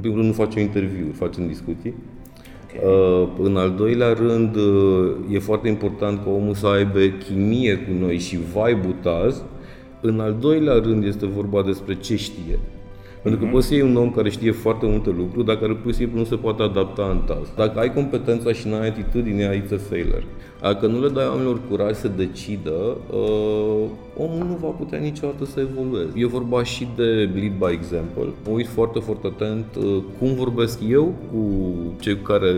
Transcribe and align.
în 0.00 0.06
primul 0.06 0.24
rând 0.24 0.36
nu 0.36 0.44
facem 0.44 0.62
interviuri, 0.62 1.12
facem 1.12 1.46
discuții. 1.46 1.94
Uh, 2.84 3.28
în 3.42 3.56
al 3.56 3.70
doilea 3.70 4.12
rând, 4.12 4.56
uh, 4.56 5.14
e 5.30 5.38
foarte 5.38 5.68
important 5.68 6.24
ca 6.24 6.30
omul 6.30 6.54
să 6.54 6.66
aibă 6.66 6.98
chimie 6.98 7.76
cu 7.76 7.90
noi 8.00 8.18
și 8.18 8.36
vibe 8.36 8.94
Taz. 9.02 9.42
În 10.00 10.20
al 10.20 10.36
doilea 10.40 10.74
rând 10.74 11.04
este 11.04 11.26
vorba 11.26 11.62
despre 11.62 11.94
ce 11.94 12.16
știe. 12.16 12.58
Pentru 13.22 13.40
că 13.40 13.46
mhm. 13.46 13.54
poți 13.54 13.66
să 13.66 13.74
iei 13.74 13.82
un 13.82 13.96
om 13.96 14.10
care 14.10 14.30
știe 14.30 14.50
foarte 14.50 14.86
multe 14.86 15.10
lucruri, 15.10 15.46
dar 15.46 15.56
care 15.56 15.72
pur 15.72 15.90
și 15.90 15.96
simplu 15.96 16.18
nu 16.18 16.24
se 16.24 16.36
poate 16.36 16.62
adapta 16.62 17.08
în 17.10 17.20
taz. 17.26 17.52
Dacă 17.56 17.78
ai 17.78 17.92
competența 17.92 18.52
și 18.52 18.68
n-ai 18.68 18.88
atitudine, 18.88 19.62
it's 19.62 19.72
a 19.72 19.76
failure. 19.88 20.24
Dacă 20.60 20.86
nu 20.86 21.00
le 21.00 21.08
dai 21.08 21.26
oamenilor 21.26 21.60
curaj 21.68 21.94
să 21.94 22.08
decidă, 22.08 22.96
uh, 23.10 23.84
omul 24.16 24.46
nu 24.46 24.58
va 24.60 24.68
putea 24.68 24.98
niciodată 24.98 25.44
să 25.44 25.60
evolueze. 25.60 26.10
E 26.14 26.26
vorba 26.26 26.62
și 26.62 26.88
de 26.96 27.30
lead 27.34 27.52
by 27.58 27.72
example. 27.72 28.28
Mă 28.44 28.50
uit 28.52 28.68
foarte, 28.68 28.98
foarte 28.98 29.26
atent 29.26 29.66
uh, 29.76 30.02
cum 30.18 30.34
vorbesc 30.34 30.78
eu 30.88 31.14
cu 31.32 31.74
cei 32.00 32.16
cu 32.16 32.22
care 32.22 32.54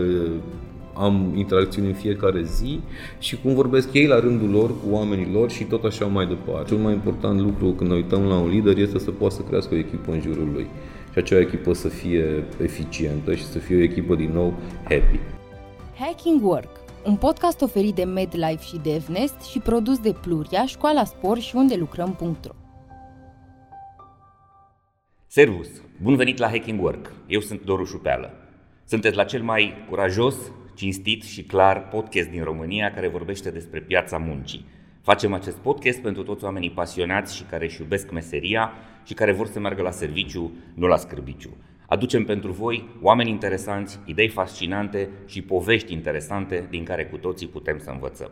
am 0.93 1.33
interacțiuni 1.35 1.87
în 1.87 1.93
fiecare 1.93 2.43
zi 2.43 2.79
și 3.19 3.37
cum 3.41 3.53
vorbesc 3.53 3.93
ei 3.93 4.07
la 4.07 4.19
rândul 4.19 4.49
lor 4.49 4.69
cu 4.69 4.85
oamenii 4.91 5.31
lor 5.33 5.51
și 5.51 5.63
tot 5.63 5.83
așa 5.83 6.05
mai 6.05 6.25
departe. 6.25 6.67
Cel 6.67 6.77
mai 6.77 6.93
important 6.93 7.39
lucru 7.39 7.71
când 7.71 7.89
ne 7.89 7.95
uităm 7.95 8.23
la 8.23 8.37
un 8.37 8.49
lider 8.49 8.77
este 8.77 8.99
să 8.99 9.11
poată 9.11 9.33
să 9.33 9.41
crească 9.41 9.73
o 9.73 9.77
echipă 9.77 10.11
în 10.11 10.21
jurul 10.21 10.49
lui 10.53 10.67
și 11.11 11.17
acea 11.17 11.39
echipă 11.39 11.73
să 11.73 11.87
fie 11.87 12.43
eficientă 12.61 13.35
și 13.35 13.45
să 13.45 13.59
fie 13.59 13.75
o 13.75 13.81
echipă 13.81 14.15
din 14.15 14.31
nou 14.33 14.53
happy. 14.83 15.19
Hacking 15.99 16.43
Work, 16.43 16.79
un 17.05 17.15
podcast 17.15 17.61
oferit 17.61 17.95
de 17.95 18.03
MedLife 18.03 18.63
și 18.63 18.79
de 18.83 18.93
Evnest 18.93 19.41
și 19.41 19.59
produs 19.59 19.99
de 19.99 20.15
Pluria, 20.21 20.65
Școala 20.65 21.03
Spor 21.03 21.39
și 21.39 21.55
unde 21.55 21.75
lucrăm.ro 21.75 22.53
Servus! 25.27 25.67
Bun 26.01 26.15
venit 26.15 26.37
la 26.37 26.47
Hacking 26.47 26.81
Work! 26.83 27.11
Eu 27.27 27.39
sunt 27.39 27.61
Doru 27.65 27.83
Șupeală. 27.83 28.33
Sunteți 28.85 29.15
la 29.15 29.23
cel 29.23 29.41
mai 29.41 29.85
curajos, 29.89 30.35
cinstit 30.75 31.23
și 31.23 31.43
clar 31.43 31.87
podcast 31.87 32.29
din 32.29 32.43
România 32.43 32.91
care 32.91 33.07
vorbește 33.07 33.49
despre 33.51 33.79
piața 33.79 34.17
muncii. 34.17 34.65
Facem 35.01 35.33
acest 35.33 35.57
podcast 35.57 35.99
pentru 35.99 36.23
toți 36.23 36.43
oamenii 36.43 36.71
pasionați 36.71 37.35
și 37.35 37.43
care 37.43 37.65
își 37.65 37.81
iubesc 37.81 38.11
meseria 38.11 38.71
și 39.05 39.13
care 39.13 39.31
vor 39.31 39.47
să 39.47 39.59
meargă 39.59 39.81
la 39.81 39.91
serviciu, 39.91 40.51
nu 40.73 40.87
la 40.87 40.97
scârbiciu. 40.97 41.57
Aducem 41.87 42.25
pentru 42.25 42.51
voi 42.51 42.89
oameni 43.01 43.29
interesanți, 43.29 43.99
idei 44.05 44.29
fascinante 44.29 45.09
și 45.25 45.41
povești 45.41 45.93
interesante 45.93 46.67
din 46.69 46.83
care 46.83 47.05
cu 47.05 47.17
toții 47.17 47.47
putem 47.47 47.77
să 47.79 47.89
învățăm. 47.89 48.31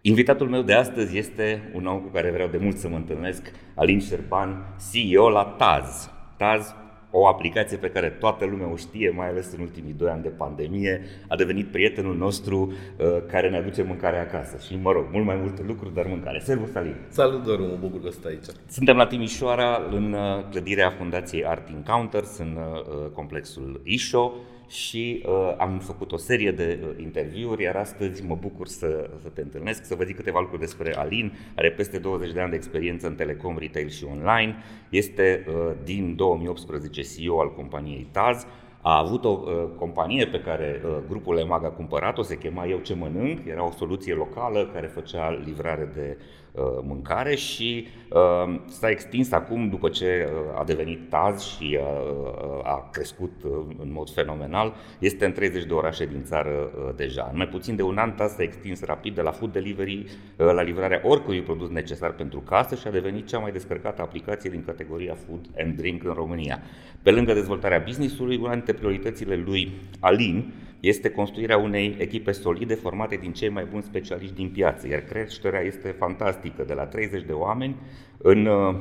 Invitatul 0.00 0.48
meu 0.48 0.62
de 0.62 0.72
astăzi 0.72 1.18
este 1.18 1.70
un 1.74 1.86
om 1.86 2.00
cu 2.00 2.08
care 2.08 2.30
vreau 2.30 2.48
de 2.48 2.58
mult 2.58 2.76
să 2.76 2.88
mă 2.88 2.96
întâlnesc, 2.96 3.52
Alin 3.74 4.00
Șerban, 4.00 4.76
CEO 4.92 5.30
la 5.30 5.44
Taz. 5.44 6.10
Taz 6.36 6.74
o 7.12 7.26
aplicație 7.26 7.76
pe 7.76 7.90
care 7.90 8.08
toată 8.08 8.44
lumea 8.44 8.72
o 8.72 8.76
știe, 8.76 9.10
mai 9.10 9.28
ales 9.28 9.52
în 9.52 9.60
ultimii 9.60 9.92
doi 9.92 10.10
ani 10.10 10.22
de 10.22 10.28
pandemie, 10.28 11.00
a 11.28 11.36
devenit 11.36 11.66
prietenul 11.66 12.16
nostru 12.16 12.72
uh, 12.72 13.06
care 13.26 13.50
ne 13.50 13.56
aduce 13.56 13.82
mâncare 13.82 14.18
acasă. 14.18 14.56
Și, 14.66 14.78
mă 14.82 14.92
rog, 14.92 15.04
mult 15.12 15.24
mai 15.24 15.36
multe 15.36 15.62
lucruri, 15.66 15.94
dar 15.94 16.06
mâncare. 16.06 16.38
Servus, 16.38 16.74
Alin! 16.74 16.96
Salut, 17.08 17.44
Doru, 17.44 17.62
mă 17.62 17.76
bucur 17.80 18.02
că 18.02 18.10
stai 18.10 18.30
aici. 18.32 18.56
Suntem 18.66 18.96
la 18.96 19.06
Timișoara, 19.06 19.82
în 19.90 20.12
uh, 20.12 20.20
clădirea 20.50 20.90
Fundației 20.90 21.44
Art 21.44 21.68
Encounters, 21.68 22.38
în 22.38 22.58
uh, 22.58 23.10
complexul 23.12 23.80
Isho 23.84 24.32
și 24.72 25.22
uh, 25.26 25.54
am 25.58 25.78
făcut 25.78 26.12
o 26.12 26.16
serie 26.16 26.50
de 26.50 26.78
uh, 26.82 27.02
interviuri, 27.02 27.62
iar 27.62 27.76
astăzi 27.76 28.24
mă 28.24 28.36
bucur 28.40 28.66
să, 28.66 29.10
să 29.22 29.28
te 29.28 29.40
întâlnesc, 29.40 29.84
să 29.84 29.94
vă 29.94 30.04
zic 30.04 30.16
câteva 30.16 30.40
lucruri 30.40 30.60
despre 30.60 30.96
Alin, 30.96 31.32
are 31.56 31.70
peste 31.70 31.98
20 31.98 32.32
de 32.32 32.40
ani 32.40 32.50
de 32.50 32.56
experiență 32.56 33.06
în 33.06 33.14
telecom, 33.14 33.58
retail 33.58 33.88
și 33.88 34.04
online, 34.04 34.56
este 34.90 35.44
uh, 35.48 35.72
din 35.84 36.16
2018 36.16 37.02
CEO 37.02 37.40
al 37.40 37.54
companiei 37.54 38.08
Taz, 38.10 38.46
a 38.80 38.98
avut 38.98 39.24
o 39.24 39.40
uh, 39.44 39.68
companie 39.76 40.26
pe 40.26 40.40
care 40.40 40.82
uh, 40.84 40.96
grupul 41.08 41.38
EMAG 41.38 41.64
a 41.64 41.68
cumpărat-o, 41.68 42.22
se 42.22 42.38
chema 42.38 42.66
Eu 42.66 42.78
ce 42.78 42.94
mănânc, 42.94 43.38
era 43.46 43.66
o 43.66 43.70
soluție 43.70 44.14
locală 44.14 44.70
care 44.72 44.86
făcea 44.86 45.42
livrare 45.44 45.90
de 45.94 46.16
uh, 46.18 46.41
mâncare 46.82 47.34
și 47.34 47.86
uh, 48.08 48.60
s-a 48.66 48.90
extins 48.90 49.32
acum 49.32 49.68
după 49.68 49.88
ce 49.88 50.28
uh, 50.28 50.60
a 50.60 50.64
devenit 50.64 51.08
Taz 51.08 51.42
și 51.42 51.78
uh, 51.80 52.60
a 52.62 52.88
crescut 52.92 53.32
uh, 53.44 53.50
în 53.78 53.92
mod 53.92 54.10
fenomenal, 54.10 54.74
este 54.98 55.24
în 55.24 55.32
30 55.32 55.64
de 55.64 55.72
orașe 55.72 56.06
din 56.06 56.22
țară 56.24 56.50
uh, 56.50 56.94
deja. 56.96 57.28
În 57.30 57.36
mai 57.36 57.48
puțin 57.48 57.76
de 57.76 57.82
un 57.82 57.98
an 57.98 58.12
Taz 58.12 58.32
s-a 58.32 58.42
extins 58.42 58.82
rapid 58.82 59.14
de 59.14 59.20
la 59.20 59.30
food 59.30 59.52
delivery 59.52 60.04
uh, 60.04 60.46
la 60.52 60.62
livrarea 60.62 61.00
oricui 61.04 61.42
produs 61.42 61.68
necesar 61.68 62.12
pentru 62.12 62.40
casă 62.40 62.74
și 62.74 62.86
a 62.86 62.90
devenit 62.90 63.26
cea 63.26 63.38
mai 63.38 63.52
descărcată 63.52 64.02
aplicație 64.02 64.50
din 64.50 64.64
categoria 64.64 65.16
food 65.26 65.46
and 65.58 65.76
drink 65.76 66.04
în 66.04 66.12
România. 66.12 66.62
Pe 67.02 67.10
lângă 67.10 67.32
dezvoltarea 67.32 67.82
business-ului, 67.86 68.36
una 68.36 68.52
dintre 68.52 68.72
prioritățile 68.72 69.36
lui 69.36 69.72
Alin 70.00 70.52
este 70.82 71.10
construirea 71.10 71.56
unei 71.56 71.96
echipe 71.98 72.32
solide 72.32 72.74
formate 72.74 73.16
din 73.16 73.32
cei 73.32 73.48
mai 73.48 73.64
buni 73.64 73.82
specialiști 73.82 74.34
din 74.34 74.50
piață, 74.50 74.88
iar 74.88 75.00
creșterea 75.00 75.60
este 75.60 75.88
fantastică, 75.88 76.64
de 76.66 76.72
la 76.72 76.86
30 76.86 77.22
de 77.22 77.32
oameni 77.32 77.76
în 78.18 78.46
uh, 78.46 78.74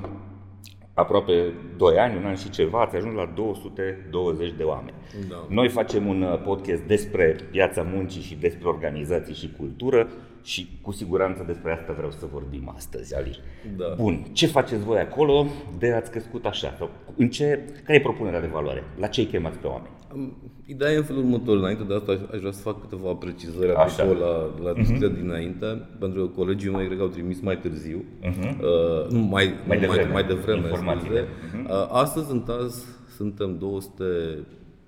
aproape 0.93 1.53
2 1.77 1.97
ani, 1.97 2.17
un 2.17 2.25
an 2.25 2.35
și 2.35 2.49
ceva, 2.49 2.81
ați 2.81 2.95
ajuns 2.95 3.15
la 3.15 3.31
220 3.35 4.53
de 4.57 4.63
oameni. 4.63 4.95
Da. 5.29 5.45
Noi 5.49 5.69
facem 5.69 6.07
un 6.07 6.21
uh, 6.21 6.41
podcast 6.43 6.81
despre 6.81 7.35
piața 7.51 7.81
muncii 7.93 8.21
și 8.21 8.35
despre 8.35 8.67
organizații 8.67 9.35
și 9.35 9.53
cultură 9.57 10.09
și 10.43 10.67
cu 10.81 10.91
siguranță 10.91 11.43
despre 11.47 11.71
asta 11.71 11.93
vreau 11.93 12.11
să 12.11 12.25
vorbim 12.31 12.73
astăzi, 12.75 13.15
Ali. 13.15 13.39
Da. 13.77 13.93
Bun, 13.97 14.25
ce 14.31 14.47
faceți 14.47 14.83
voi 14.83 14.99
acolo 14.99 15.45
de 15.77 15.93
ați 15.93 16.11
crescut 16.11 16.45
așa? 16.45 16.75
Sau 16.77 16.89
în 17.15 17.29
ce, 17.29 17.59
care 17.83 17.97
e 17.97 18.01
propunerea 18.01 18.41
de 18.41 18.47
valoare? 18.47 18.83
La 18.99 19.07
ce 19.07 19.21
îi 19.21 19.27
chemați 19.27 19.57
pe 19.57 19.67
oameni? 19.67 19.93
Ideea 20.65 20.91
e 20.91 20.97
în 20.97 21.03
felul 21.03 21.23
următor. 21.23 21.57
Înainte 21.57 21.83
de 21.83 21.93
asta 21.93 22.11
aș 22.33 22.39
vrea 22.39 22.51
să 22.51 22.61
fac 22.61 22.81
câteva 22.81 23.13
precizări 23.13 23.73
așa. 23.75 24.03
la, 24.03 24.63
la 24.63 24.73
discuția 24.73 25.09
uh-huh. 25.09 25.21
dinainte, 25.21 25.65
pentru 25.99 26.25
că 26.25 26.27
colegii 26.27 26.69
mei 26.69 26.85
cred 26.85 26.97
că 26.97 27.03
au 27.03 27.09
trimis 27.09 27.39
mai 27.41 27.57
târziu, 27.57 28.03
uh-huh. 28.21 28.57
uh, 28.59 29.09
nu, 29.09 29.19
mai, 29.19 29.53
mai, 29.67 29.77
nu, 29.77 29.85
devreme, 29.85 30.11
mai, 30.11 30.11
mai 30.11 30.23
devreme, 30.23 30.67
scuze. 30.75 31.23
Uh-huh. 31.23 31.69
Uh, 31.69 31.87
astăzi 31.91 32.31
în 32.31 32.41
TAZ 32.41 32.85
suntem 33.15 33.57
200 33.57 34.03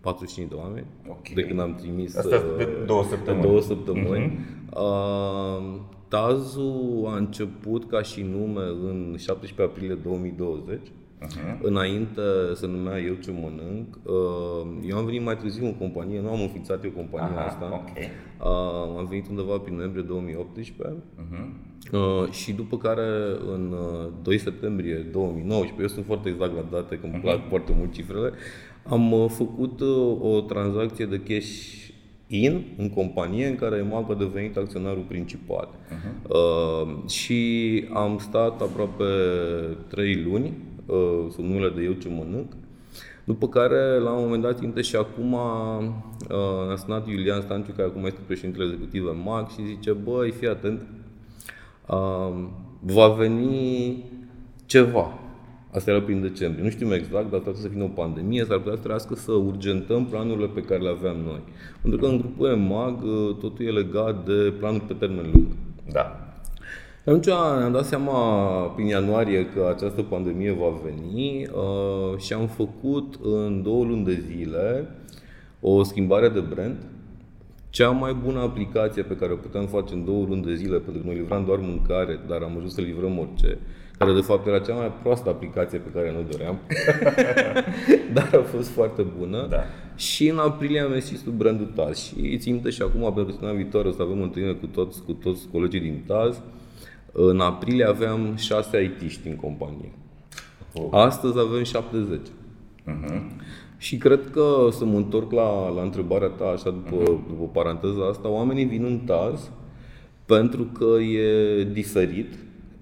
45 0.03 0.49
de 0.49 0.55
oameni 0.55 0.85
okay. 1.07 1.31
de 1.35 1.41
când 1.41 1.59
am 1.59 1.75
trimis 1.75 2.15
Asta 2.15 2.35
uh, 2.35 2.57
de 2.57 2.83
două 2.85 3.03
săptămâni. 3.03 3.43
Două 3.43 3.61
săptămâni. 3.61 4.39
Uh-huh. 4.39 4.73
Uh, 4.73 5.79
Tazu 6.07 7.03
a 7.05 7.15
început 7.15 7.89
ca 7.89 8.01
și 8.01 8.21
nume 8.21 8.61
în 8.61 9.15
17 9.17 9.61
aprilie 9.61 9.95
2020. 9.95 10.79
Uh-huh. 10.79 11.59
Înainte 11.61 12.21
se 12.53 12.67
numea 12.67 12.99
Eu 12.99 13.13
ce 13.13 13.31
mănânc. 13.31 13.99
Uh, 14.03 14.89
eu 14.89 14.97
am 14.97 15.05
venit 15.05 15.23
mai 15.23 15.37
târziu 15.37 15.65
în 15.65 15.75
companie, 15.75 16.21
nu 16.21 16.29
am 16.29 16.41
înființat 16.41 16.83
eu 16.83 16.91
compania 16.91 17.37
Aha, 17.37 17.45
asta. 17.45 17.85
Okay. 17.89 18.09
Uh, 18.39 18.97
am 18.97 19.05
venit 19.09 19.27
undeva 19.29 19.57
prin 19.57 19.75
noiembrie 19.75 20.03
2018. 20.03 20.95
Uh-huh. 20.95 21.71
Uh, 21.91 22.31
și 22.31 22.53
după 22.53 22.77
care 22.77 23.07
în 23.53 23.75
2 24.21 24.37
septembrie 24.37 24.95
2019, 24.95 25.81
eu 25.81 25.87
sunt 25.87 26.05
foarte 26.05 26.29
exact 26.29 26.55
la 26.55 26.65
date, 26.71 26.97
că 26.97 27.05
îmi 27.05 27.19
plac 27.21 27.45
uh-huh. 27.45 27.49
foarte 27.49 27.73
mult 27.77 27.93
cifrele, 27.93 28.31
am 28.83 29.11
uh, 29.11 29.25
făcut 29.29 29.79
uh, 29.79 30.17
o 30.21 30.41
tranzacție 30.41 31.05
de 31.05 31.19
cash 31.19 31.83
in 32.27 32.63
în 32.77 32.89
companie 32.89 33.47
în 33.47 33.55
care 33.55 33.77
EMAG 33.77 34.11
a 34.11 34.13
devenit 34.13 34.57
acționarul 34.57 35.05
principal. 35.07 35.69
Uh-huh. 35.69 36.29
Uh, 36.29 37.09
și 37.09 37.83
am 37.93 38.17
stat 38.17 38.61
aproape 38.61 39.03
3 39.87 40.23
luni, 40.23 40.53
uh, 40.85 41.25
sub 41.31 41.43
numele 41.43 41.69
de 41.69 41.81
Eu 41.81 41.91
ce 41.91 42.09
mănânc, 42.09 42.51
după 43.23 43.47
care, 43.47 43.99
la 43.99 44.11
un 44.11 44.23
moment 44.23 44.41
dat, 44.41 44.61
intre 44.61 44.81
și 44.81 44.95
acum 44.95 45.33
uh, 45.33 46.71
a 46.71 46.75
sunat 46.75 47.07
Iulian 47.07 47.41
Stanciu, 47.41 47.71
care 47.75 47.87
acum 47.87 48.05
este 48.05 48.19
președintele 48.25 48.65
executiv 48.65 49.07
EMAG 49.07 49.49
și 49.49 49.65
zice, 49.65 49.91
băi, 49.91 50.31
fii 50.31 50.47
atent, 50.47 50.81
uh, 51.87 52.45
va 52.79 53.07
veni 53.07 54.03
ceva 54.65 55.22
Asta 55.73 55.91
era 55.91 56.01
prin 56.01 56.21
decembrie. 56.21 56.63
Nu 56.63 56.69
știm 56.69 56.91
exact, 56.91 57.29
dar 57.31 57.39
trebuie 57.39 57.61
să 57.61 57.67
vină 57.67 57.83
o 57.83 57.87
pandemie, 57.87 58.45
s-ar 58.45 58.57
putea 58.57 58.75
să 58.75 58.81
trească 58.81 59.15
să 59.15 59.31
urgentăm 59.31 60.05
planurile 60.05 60.47
pe 60.47 60.61
care 60.61 60.81
le 60.81 60.89
aveam 60.89 61.17
noi. 61.25 61.41
Pentru 61.81 61.99
că 61.99 62.05
în 62.05 62.17
grupul 62.17 62.47
MAG 62.47 63.03
uh, 63.03 63.35
totul 63.39 63.65
e 63.65 63.71
legat 63.71 64.25
de 64.25 64.53
planuri 64.59 64.83
pe 64.83 64.93
termen 64.93 65.29
lung. 65.33 65.47
Da. 65.91 66.33
Atunci 67.05 67.25
ne-am 67.25 67.71
dat 67.71 67.85
seama 67.85 68.19
prin 68.75 68.85
ianuarie 68.85 69.45
că 69.45 69.73
această 69.75 70.01
pandemie 70.01 70.51
va 70.51 70.79
veni 70.83 71.45
uh, 71.45 72.17
și 72.17 72.33
am 72.33 72.47
făcut 72.47 73.19
în 73.23 73.61
două 73.63 73.83
luni 73.85 74.05
de 74.05 74.23
zile 74.27 74.87
o 75.61 75.83
schimbare 75.83 76.29
de 76.29 76.39
brand. 76.39 76.75
Cea 77.69 77.89
mai 77.89 78.13
bună 78.13 78.39
aplicație 78.39 79.03
pe 79.03 79.15
care 79.15 79.31
o 79.31 79.35
putem 79.35 79.65
face 79.65 79.93
în 79.93 80.05
două 80.05 80.25
luni 80.25 80.43
de 80.43 80.55
zile, 80.55 80.77
pentru 80.77 81.01
că 81.01 81.07
noi 81.07 81.15
livram 81.15 81.45
doar 81.45 81.59
mâncare, 81.61 82.19
dar 82.27 82.41
am 82.41 82.55
ajuns 82.57 82.73
să 82.73 82.81
livrăm 82.81 83.19
orice, 83.19 83.57
care 83.97 84.13
de 84.13 84.21
fapt 84.21 84.47
era 84.47 84.59
cea 84.59 84.73
mai 84.73 84.91
proastă 85.01 85.29
aplicație 85.29 85.77
pe 85.77 85.89
care 85.89 86.11
nu 86.11 86.25
doream, 86.29 86.59
dar 88.13 88.29
a 88.33 88.41
fost 88.41 88.69
foarte 88.69 89.01
bună. 89.17 89.47
Da. 89.49 89.63
Și 89.95 90.27
în 90.27 90.37
aprilie 90.37 90.79
am 90.79 90.93
ieșit 90.93 91.17
sub 91.17 91.33
brandul 91.33 91.71
Taz 91.75 91.97
și 91.97 92.37
țin 92.37 92.53
minte 92.53 92.69
și 92.69 92.81
acum, 92.81 93.01
pentru 93.01 93.23
că 93.23 93.31
săptămâna 93.31 93.57
viitoare 93.57 93.87
o 93.87 93.91
să 93.91 94.01
avem 94.01 94.21
întâlnire 94.21 94.53
cu 94.53 94.65
toți, 94.65 95.03
cu 95.03 95.11
toți 95.11 95.47
colegii 95.51 95.79
din 95.79 96.03
Taz. 96.07 96.41
În 97.11 97.39
aprilie 97.39 97.85
aveam 97.85 98.35
6 98.35 98.83
IT-ști 98.83 99.27
în 99.27 99.35
companie. 99.35 99.91
Oh. 100.73 100.87
Astăzi 100.91 101.39
avem 101.39 101.63
70. 101.63 102.19
Uh-huh. 102.19 103.21
Și 103.77 103.97
cred 103.97 104.29
că 104.31 104.67
să 104.71 104.85
mă 104.85 104.97
întorc 104.97 105.31
la, 105.31 105.69
la 105.69 105.81
întrebarea 105.81 106.27
ta, 106.27 106.45
așa 106.45 106.69
după, 106.69 107.03
uh-huh. 107.03 107.27
după 107.27 107.49
paranteza 107.51 108.07
asta, 108.09 108.29
oamenii 108.29 108.65
vin 108.65 108.83
în 108.83 108.99
TAZ 108.99 109.51
pentru 110.25 110.63
că 110.63 111.01
e 111.01 111.63
diferit 111.63 112.33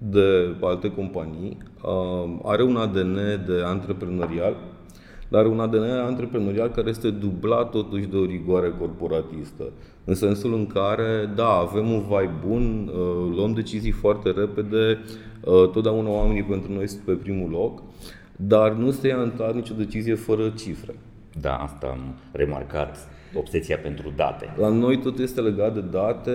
de 0.09 0.55
alte 0.61 0.91
companii, 0.91 1.57
uh, 1.83 2.39
are 2.43 2.63
un 2.63 2.75
ADN 2.75 3.15
de 3.45 3.61
antreprenorial, 3.65 4.55
dar 5.27 5.45
un 5.45 5.59
ADN 5.59 5.83
antreprenorial 5.83 6.69
care 6.69 6.89
este 6.89 7.09
dublat 7.09 7.69
totuși 7.69 8.05
de 8.05 8.17
o 8.17 8.25
rigoare 8.25 8.73
corporatistă. 8.79 9.63
În 10.03 10.15
sensul 10.15 10.53
în 10.53 10.67
care, 10.67 11.31
da, 11.35 11.49
avem 11.49 11.91
un 11.91 12.01
vai 12.09 12.29
bun, 12.47 12.91
uh, 12.93 13.35
luăm 13.35 13.53
decizii 13.53 13.91
foarte 13.91 14.31
repede, 14.31 14.99
uh, 15.43 15.69
totdeauna 15.69 16.09
oamenii 16.09 16.43
pentru 16.43 16.73
noi 16.73 16.87
sunt 16.87 17.01
pe 17.01 17.11
primul 17.11 17.49
loc, 17.49 17.83
dar 18.35 18.71
nu 18.71 18.91
se 18.91 19.07
ia 19.07 19.21
în 19.21 19.31
nicio 19.53 19.73
decizie 19.77 20.15
fără 20.15 20.49
cifre. 20.49 20.95
Da, 21.41 21.55
asta 21.55 21.87
am 21.87 22.15
remarcat 22.31 23.10
obsesia 23.33 23.77
pentru 23.77 24.13
date. 24.15 24.53
La 24.57 24.69
noi 24.69 24.97
tot 24.97 25.19
este 25.19 25.41
legat 25.41 25.73
de 25.73 25.83
date. 25.91 26.31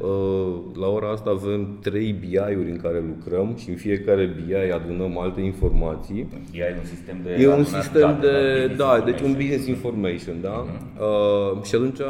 Uh, 0.00 0.54
la 0.80 0.86
ora 0.86 1.10
asta 1.10 1.30
avem 1.30 1.78
trei 1.82 2.12
BI-uri 2.12 2.70
în 2.70 2.78
care 2.82 3.04
lucrăm 3.06 3.56
și 3.56 3.70
în 3.70 3.76
fiecare 3.76 4.24
BI 4.24 4.54
adunăm 4.54 5.18
alte 5.18 5.40
informații. 5.40 6.28
BI 6.50 6.58
e 6.58 6.76
un 6.78 6.84
sistem 6.84 7.16
de 7.24 7.30
E 7.30 7.48
un 7.48 7.64
sistem 7.64 8.00
date, 8.00 8.26
de, 8.66 8.74
da, 8.76 9.02
deci 9.04 9.20
un 9.20 9.32
business 9.32 9.66
information, 9.66 10.40
da? 10.40 10.66
Uh-huh. 10.66 11.00
Uh, 11.00 11.62
și 11.62 11.74
atunci 11.74 12.00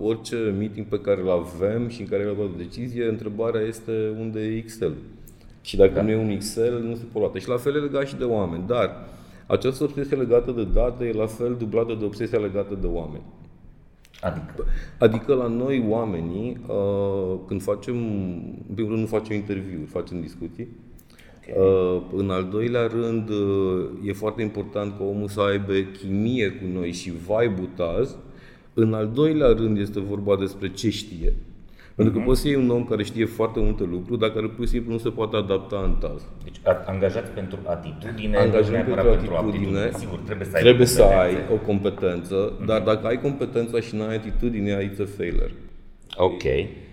orice 0.00 0.36
meeting 0.58 0.86
pe 0.86 1.00
care 1.00 1.20
îl 1.20 1.30
avem 1.30 1.88
și 1.88 2.00
în 2.00 2.06
care 2.06 2.24
luăm 2.24 2.38
o 2.38 2.56
decizie, 2.56 3.08
întrebarea 3.08 3.60
este 3.60 3.92
unde 4.18 4.40
e 4.40 4.56
Excel. 4.56 4.94
Și 5.60 5.76
dacă 5.76 5.92
da. 5.94 6.02
nu 6.02 6.10
e 6.10 6.16
un 6.16 6.30
Excel, 6.30 6.82
nu 6.82 6.94
se 6.94 7.04
poate 7.12 7.38
Și 7.38 7.48
la 7.48 7.56
fel 7.56 7.76
e 7.76 7.78
legat 7.78 8.06
și 8.06 8.16
de 8.16 8.24
oameni. 8.24 8.64
Dar 8.66 8.90
această 9.46 9.84
obsesie 9.84 10.16
legată 10.16 10.50
de 10.50 10.64
date 10.64 11.04
e 11.04 11.12
la 11.12 11.26
fel 11.26 11.54
dublată 11.58 11.94
de 11.98 12.04
obsesia 12.04 12.38
legată 12.38 12.74
de 12.80 12.86
oameni. 12.86 13.22
Adică? 14.20 14.64
Adică 14.98 15.34
la 15.34 15.46
noi 15.46 15.84
oamenii, 15.88 16.60
uh, 16.66 17.38
când 17.46 17.62
facem, 17.62 17.94
în 18.68 18.74
primul 18.74 18.90
rând 18.90 19.02
nu 19.02 19.18
facem 19.18 19.36
interviuri, 19.36 19.84
facem 19.84 20.20
discuții. 20.20 20.68
Okay. 21.48 21.62
Uh, 21.62 22.02
în 22.16 22.30
al 22.30 22.48
doilea 22.50 22.86
rând, 22.86 23.28
uh, 23.28 23.88
e 24.04 24.12
foarte 24.12 24.42
important 24.42 24.94
ca 24.98 25.04
omul 25.04 25.28
să 25.28 25.40
aibă 25.40 25.72
chimie 25.72 26.50
cu 26.50 26.64
noi 26.72 26.92
și 26.92 27.10
vibe-ul 27.10 27.68
taz. 27.74 28.16
În 28.74 28.94
al 28.94 29.10
doilea 29.14 29.48
rând 29.48 29.78
este 29.78 30.00
vorba 30.00 30.36
despre 30.36 30.72
ce 30.72 30.90
știe. 30.90 31.34
Pentru 31.96 32.14
că 32.14 32.20
uh-huh. 32.20 32.26
poți 32.26 32.40
să 32.40 32.48
iei 32.48 32.56
un 32.56 32.70
om 32.70 32.84
care 32.84 33.02
știe 33.02 33.24
foarte 33.24 33.60
multe 33.60 33.84
lucruri, 33.84 34.20
dar 34.20 34.30
care 34.30 34.46
pur 34.46 34.64
și 34.64 34.70
simplu 34.70 34.92
nu 34.92 34.98
se 34.98 35.08
poate 35.08 35.36
adapta 35.36 35.82
în 35.84 35.94
taz. 36.00 36.22
Deci 36.44 36.60
angajați 36.86 37.30
pentru 37.30 37.58
atitudine, 37.64 38.36
angajați 38.36 38.70
pentru, 38.70 38.94
pentru 38.94 39.34
atitudine, 39.34 39.90
sigur, 39.92 40.18
trebuie 40.18 40.46
să 40.46 40.56
ai, 40.56 40.62
trebuie 40.62 40.86
să 40.86 41.02
ai 41.02 41.34
o 41.52 41.56
competență, 41.66 42.52
uh-huh. 42.52 42.66
dar 42.66 42.82
dacă 42.82 43.06
ai 43.06 43.20
competența 43.20 43.80
și 43.80 43.96
nu 43.96 44.02
ai 44.02 44.14
atitudine, 44.14 44.74
ai 44.74 44.90
a 45.00 45.04
failure. 45.16 45.54
Ok. 46.16 46.42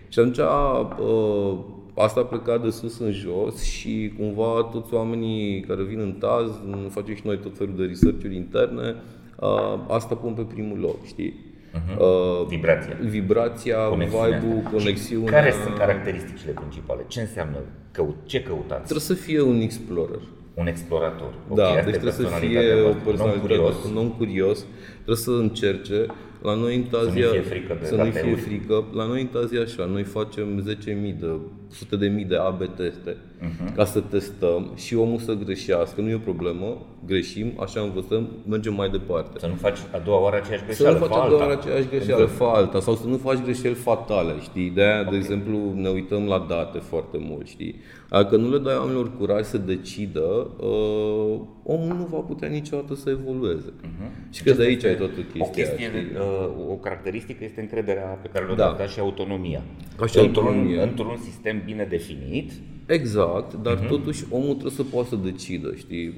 Și 0.07 0.19
atunci 0.19 0.38
uh, 0.38 1.57
asta 1.95 2.19
a 2.19 2.23
plecat 2.23 2.63
de 2.63 2.69
sus 2.69 2.99
în 2.99 3.11
jos 3.11 3.63
și 3.63 4.13
cumva 4.17 4.69
toți 4.71 4.94
oamenii 4.94 5.61
care 5.61 5.83
vin 5.83 5.99
în 5.99 6.13
taz, 6.19 6.51
facem 6.89 7.15
și 7.15 7.21
noi 7.25 7.38
tot 7.38 7.57
felul 7.57 7.73
de 7.77 7.83
research 7.83 8.23
interne, 8.33 8.95
uh, 9.39 9.79
asta 9.88 10.15
pun 10.15 10.33
pe 10.33 10.41
primul 10.41 10.79
loc, 10.79 11.06
știi? 11.06 11.52
Uh-huh. 11.73 11.97
Uh, 11.97 12.47
vibrația. 12.47 12.97
Vibrația, 13.01 13.77
vibe-ul, 13.89 14.61
conexiunea. 14.71 15.31
Care 15.31 15.51
sunt 15.63 15.77
caracteristicile 15.77 16.51
principale? 16.51 17.01
Ce 17.07 17.19
înseamnă? 17.19 17.57
Căut, 17.91 18.15
ce 18.25 18.41
căutați? 18.43 18.83
Trebuie 18.83 18.99
să 18.99 19.13
fie 19.13 19.41
un 19.41 19.59
explorer. 19.59 20.19
Un 20.53 20.67
explorator. 20.67 21.33
Da, 21.53 21.69
okay, 21.69 21.83
deci 21.83 21.91
trebuie 21.91 22.11
să 22.11 22.23
fie 22.23 22.73
o 22.73 22.93
personalitate, 23.05 23.87
un 23.87 23.97
om 23.97 24.09
curios, 24.09 24.65
trebuie 24.93 25.15
să 25.15 25.31
încerce, 25.31 26.05
la 26.41 26.53
noi 26.53 26.75
în 26.75 26.83
Tazia, 26.83 27.27
să 27.27 27.35
nu 27.35 27.41
fie 27.41 27.41
frică, 27.41 27.77
de 27.79 27.85
să 27.85 27.95
nu 27.95 28.03
fie 28.03 28.35
frică. 28.35 28.83
La 28.93 29.05
noi 29.05 29.21
în 29.21 29.27
Tazia 29.27 29.61
așa, 29.61 29.85
noi 29.85 30.03
facem 30.03 30.75
10.000 30.83 31.19
de, 31.19 31.27
sute 31.73 31.95
de 31.95 32.07
mii 32.07 32.25
de 32.25 32.35
AB 32.35 32.75
teste 32.75 33.17
uh-huh. 33.41 33.75
ca 33.75 33.85
să 33.85 33.99
testăm 33.99 34.71
și 34.75 34.95
omul 34.95 35.19
să 35.19 35.33
greșească, 35.33 36.01
nu 36.01 36.09
e 36.09 36.15
o 36.15 36.17
problemă, 36.17 36.77
greșim, 37.05 37.51
așa 37.59 37.81
învățăm, 37.81 38.29
mergem 38.47 38.73
mai 38.73 38.89
departe. 38.89 39.39
Să 39.39 39.47
nu 39.47 39.55
faci 39.55 39.77
a 39.91 39.97
doua 39.97 40.21
oară 40.21 40.35
aceeași 40.35 40.63
greșeală, 40.63 40.93
Să 40.93 40.99
nu 40.99 41.05
faci 41.05 41.25
a 41.25 41.27
doua 41.27 41.41
oară 41.41 41.53
aceeași 41.53 41.87
greșeală, 41.87 42.25
fa 42.25 42.51
alta, 42.51 42.79
sau 42.79 42.95
să 42.95 43.07
nu 43.07 43.17
faci 43.17 43.37
greșeli 43.37 43.73
fatale, 43.73 44.33
știi? 44.41 44.69
De-aia, 44.69 44.99
okay. 44.99 45.11
de 45.11 45.17
exemplu, 45.17 45.73
ne 45.75 45.89
uităm 45.89 46.25
la 46.25 46.45
date 46.49 46.77
foarte 46.77 47.17
mult, 47.19 47.47
știi? 47.47 47.75
Dacă 48.09 48.35
nu 48.35 48.49
le 48.49 48.57
dai 48.57 48.75
oamenilor 48.75 49.17
curaj 49.17 49.43
să 49.43 49.57
decidă, 49.57 50.49
uh, 50.59 51.39
omul 51.63 51.95
nu 51.97 52.07
va 52.11 52.17
putea 52.17 52.47
niciodată 52.47 52.95
să 52.95 53.09
evolueze. 53.09 53.73
Uh-huh. 53.81 54.31
Și 54.31 54.43
că 54.43 54.51
de 54.51 54.63
aici 54.63 54.83
ai 54.83 54.95
toată 54.95 55.13
chestia. 55.13 55.45
O 55.45 55.49
chestie, 55.49 55.91
uh, 56.15 56.71
o 56.71 56.73
caracteristică 56.73 57.43
este 57.43 57.61
încrederea 57.61 58.03
pe 58.03 58.29
care 58.33 58.45
le-o 58.45 58.55
da. 58.55 58.85
și 58.87 58.99
autonomia. 58.99 59.61
Ca 59.97 60.05
și 60.05 60.19
într-un, 60.19 60.45
autonomia. 60.45 60.83
într-un 60.83 61.17
sistem 61.17 61.61
bine 61.65 61.86
definit, 61.89 62.51
Exact, 62.86 63.54
dar 63.54 63.77
uh-huh. 63.77 63.88
totuși 63.88 64.24
omul 64.30 64.51
trebuie 64.51 64.71
să 64.71 64.83
poată 64.83 65.07
să 65.07 65.15
decidă, 65.15 65.74
știi? 65.75 66.13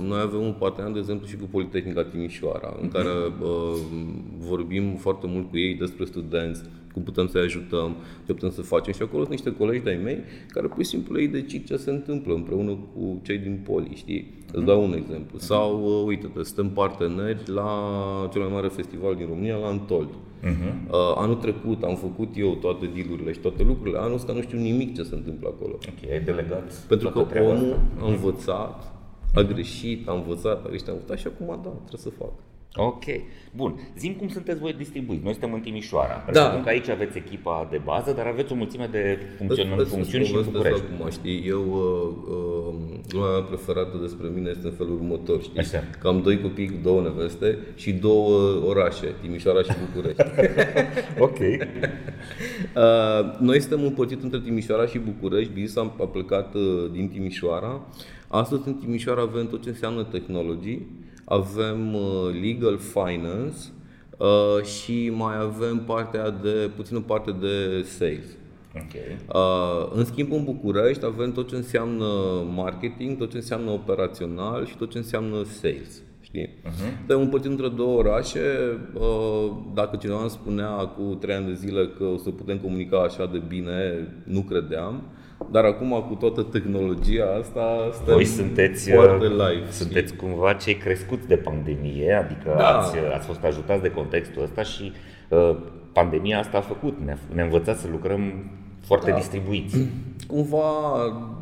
Noi 0.00 0.20
avem 0.20 0.40
un 0.40 0.54
partener, 0.58 0.92
de 0.92 0.98
exemplu, 0.98 1.26
și 1.26 1.36
cu 1.36 1.44
Politehnica 1.50 2.04
Timișoara, 2.04 2.76
în 2.80 2.88
uh-huh. 2.88 2.92
care 2.92 3.08
uh, 3.08 3.78
vorbim 4.38 4.96
foarte 4.96 5.26
mult 5.26 5.50
cu 5.50 5.58
ei 5.58 5.74
despre 5.74 6.04
studenți, 6.04 6.62
cum 6.94 7.02
putem 7.02 7.26
să-i 7.26 7.40
ajutăm, 7.42 7.96
ce 8.26 8.32
putem 8.32 8.50
să 8.50 8.62
facem. 8.62 8.92
Și 8.92 9.02
acolo 9.02 9.22
sunt 9.22 9.34
niște 9.34 9.54
colegi 9.54 9.82
de-ai 9.82 10.00
mei 10.02 10.18
care 10.48 10.66
pur 10.66 10.82
și 10.82 10.88
simplu 10.88 11.20
ei 11.20 11.28
decid 11.28 11.66
ce 11.66 11.76
se 11.76 11.90
întâmplă 11.90 12.34
împreună 12.34 12.70
cu 12.70 13.20
cei 13.22 13.38
din 13.38 13.60
poli, 13.64 13.90
știi? 13.94 14.42
Îți 14.46 14.56
mhm. 14.56 14.66
dau 14.66 14.84
un 14.84 14.94
exemplu. 14.94 15.38
Sau, 15.38 15.84
uh, 15.84 16.06
uite, 16.06 16.30
suntem 16.42 16.68
parteneri 16.68 17.50
la 17.50 17.68
cel 18.32 18.40
mai 18.40 18.50
mare 18.52 18.68
festival 18.68 19.14
din 19.14 19.26
România, 19.26 19.56
la 19.56 19.66
Antold. 19.66 20.08
Uh-huh. 20.08 20.90
Uh, 20.90 21.14
anul 21.16 21.34
trecut 21.34 21.82
am 21.82 21.96
făcut 21.96 22.28
eu 22.36 22.54
toate 22.54 22.90
dealurile 22.94 23.32
și 23.32 23.38
toate 23.38 23.62
lucrurile. 23.62 23.98
Anul 23.98 24.14
ăsta 24.14 24.32
nu 24.32 24.40
știu 24.40 24.58
nimic 24.58 24.94
ce 24.94 25.02
se 25.02 25.14
întâmplă 25.14 25.48
acolo. 25.48 25.72
Ok, 25.72 26.10
ai 26.10 26.20
delegat 26.20 26.72
Pentru 26.88 27.10
că 27.10 27.18
omul 27.40 27.78
a 28.00 28.06
învățat, 28.06 28.92
a 29.34 29.42
greșit, 29.42 30.08
a 30.08 30.12
învățat, 30.12 30.64
a 30.64 30.68
greșit, 30.68 30.88
a 30.88 30.92
învățat 30.92 31.18
și 31.18 31.26
acum 31.26 31.46
da, 31.46 31.68
trebuie 31.68 32.00
să 32.00 32.10
fac. 32.10 32.32
Ok. 32.76 33.04
Bun. 33.56 33.80
Zim 33.98 34.12
cum 34.12 34.28
sunteți 34.28 34.60
voi 34.60 34.72
distribuiți. 34.72 35.22
Noi 35.22 35.32
suntem 35.32 35.52
în 35.52 35.60
Timișoara. 35.60 36.24
Da. 36.32 36.60
că 36.62 36.68
aici 36.68 36.88
aveți 36.88 37.16
echipa 37.16 37.68
de 37.70 37.80
bază, 37.84 38.12
dar 38.12 38.26
aveți 38.26 38.52
o 38.52 38.54
mulțime 38.54 38.88
de 38.90 39.18
funcțiuni, 39.36 39.84
funcțiuni 39.84 40.24
și 40.24 40.34
în 40.34 40.42
București. 40.42 40.82
Acum, 40.94 41.10
știi, 41.10 41.44
eu, 41.46 41.62
uh, 41.62 43.14
uh, 43.14 43.20
mea 43.20 43.42
preferată 43.48 43.96
despre 44.00 44.28
mine 44.34 44.50
este 44.50 44.66
în 44.66 44.72
felul 44.72 44.92
următor, 44.92 45.42
știi? 45.42 45.58
Așa. 45.58 45.82
Că 46.00 46.08
am 46.08 46.22
doi 46.22 46.40
copii 46.40 46.66
cu 46.66 46.78
două 46.82 47.02
neveste 47.02 47.58
și 47.74 47.92
două 47.92 48.60
orașe, 48.66 49.14
Timișoara 49.20 49.62
și 49.62 49.72
București. 49.86 50.22
ok. 51.26 51.38
uh, 51.40 53.38
noi 53.38 53.60
suntem 53.60 53.82
împărțiți 53.82 54.24
între 54.24 54.40
Timișoara 54.40 54.86
și 54.86 54.98
București. 54.98 55.50
Business 55.50 55.76
am 55.76 55.92
a 56.00 56.04
plecat 56.04 56.54
uh, 56.54 56.90
din 56.92 57.08
Timișoara. 57.08 57.86
Astăzi 58.28 58.62
în 58.66 58.74
Timișoara 58.74 59.20
avem 59.20 59.46
tot 59.46 59.62
ce 59.62 59.68
înseamnă 59.68 60.04
tehnologii 60.04 61.02
avem 61.24 61.94
uh, 61.94 62.40
legal 62.42 62.78
finance 62.78 63.58
uh, 64.18 64.64
și 64.64 65.10
mai 65.10 65.40
avem 65.40 65.82
partea 65.86 66.30
de, 66.30 66.70
puțină 66.76 67.00
parte 67.00 67.30
de 67.40 67.82
sales. 67.82 68.26
Okay. 68.74 69.16
Uh, 69.34 69.92
în 69.94 70.04
schimb, 70.04 70.32
în 70.32 70.44
București 70.44 71.04
avem 71.04 71.32
tot 71.32 71.48
ce 71.48 71.56
înseamnă 71.56 72.06
marketing, 72.54 73.16
tot 73.18 73.30
ce 73.30 73.36
înseamnă 73.36 73.70
operațional 73.70 74.66
și 74.66 74.76
tot 74.76 74.90
ce 74.90 74.98
înseamnă 74.98 75.44
sales. 75.44 76.02
Știi? 76.20 76.46
Uh-huh. 76.48 76.96
Suntem 76.96 77.20
împărțit 77.20 77.50
între 77.50 77.68
două 77.68 77.98
orașe. 77.98 78.40
Uh, 78.94 79.50
dacă 79.74 79.96
cineva 79.96 80.20
îmi 80.20 80.30
spunea 80.30 80.70
cu 80.70 81.02
trei 81.02 81.34
ani 81.34 81.46
de 81.46 81.54
zile 81.54 81.88
că 81.98 82.04
o 82.04 82.16
să 82.16 82.30
putem 82.30 82.58
comunica 82.58 82.98
așa 82.98 83.26
de 83.26 83.42
bine, 83.48 84.08
nu 84.24 84.40
credeam. 84.40 85.02
Dar 85.50 85.64
acum 85.64 86.04
cu 86.08 86.14
toată 86.14 86.42
tehnologia 86.42 87.24
asta 87.40 87.90
Voi 88.06 88.24
sunteți, 88.24 88.90
foarte 88.90 89.26
live. 89.26 89.70
Sunteți 89.70 90.14
știi? 90.14 90.28
cumva 90.28 90.52
cei 90.52 90.74
crescuți 90.74 91.26
de 91.26 91.36
pandemie, 91.36 92.12
adică 92.12 92.54
da. 92.56 92.78
ați, 92.78 92.96
ați 93.14 93.26
fost 93.26 93.44
ajutați 93.44 93.82
de 93.82 93.90
contextul 93.90 94.42
ăsta 94.42 94.62
și 94.62 94.92
uh, 95.28 95.56
pandemia 95.92 96.38
asta 96.38 96.58
a 96.58 96.60
făcut, 96.60 96.98
ne-a, 97.04 97.18
ne-a 97.34 97.44
învățat 97.44 97.78
să 97.78 97.86
lucrăm 97.90 98.50
foarte 98.86 99.10
da. 99.10 99.16
distribuiți. 99.16 99.76
Cumva, 100.26 100.62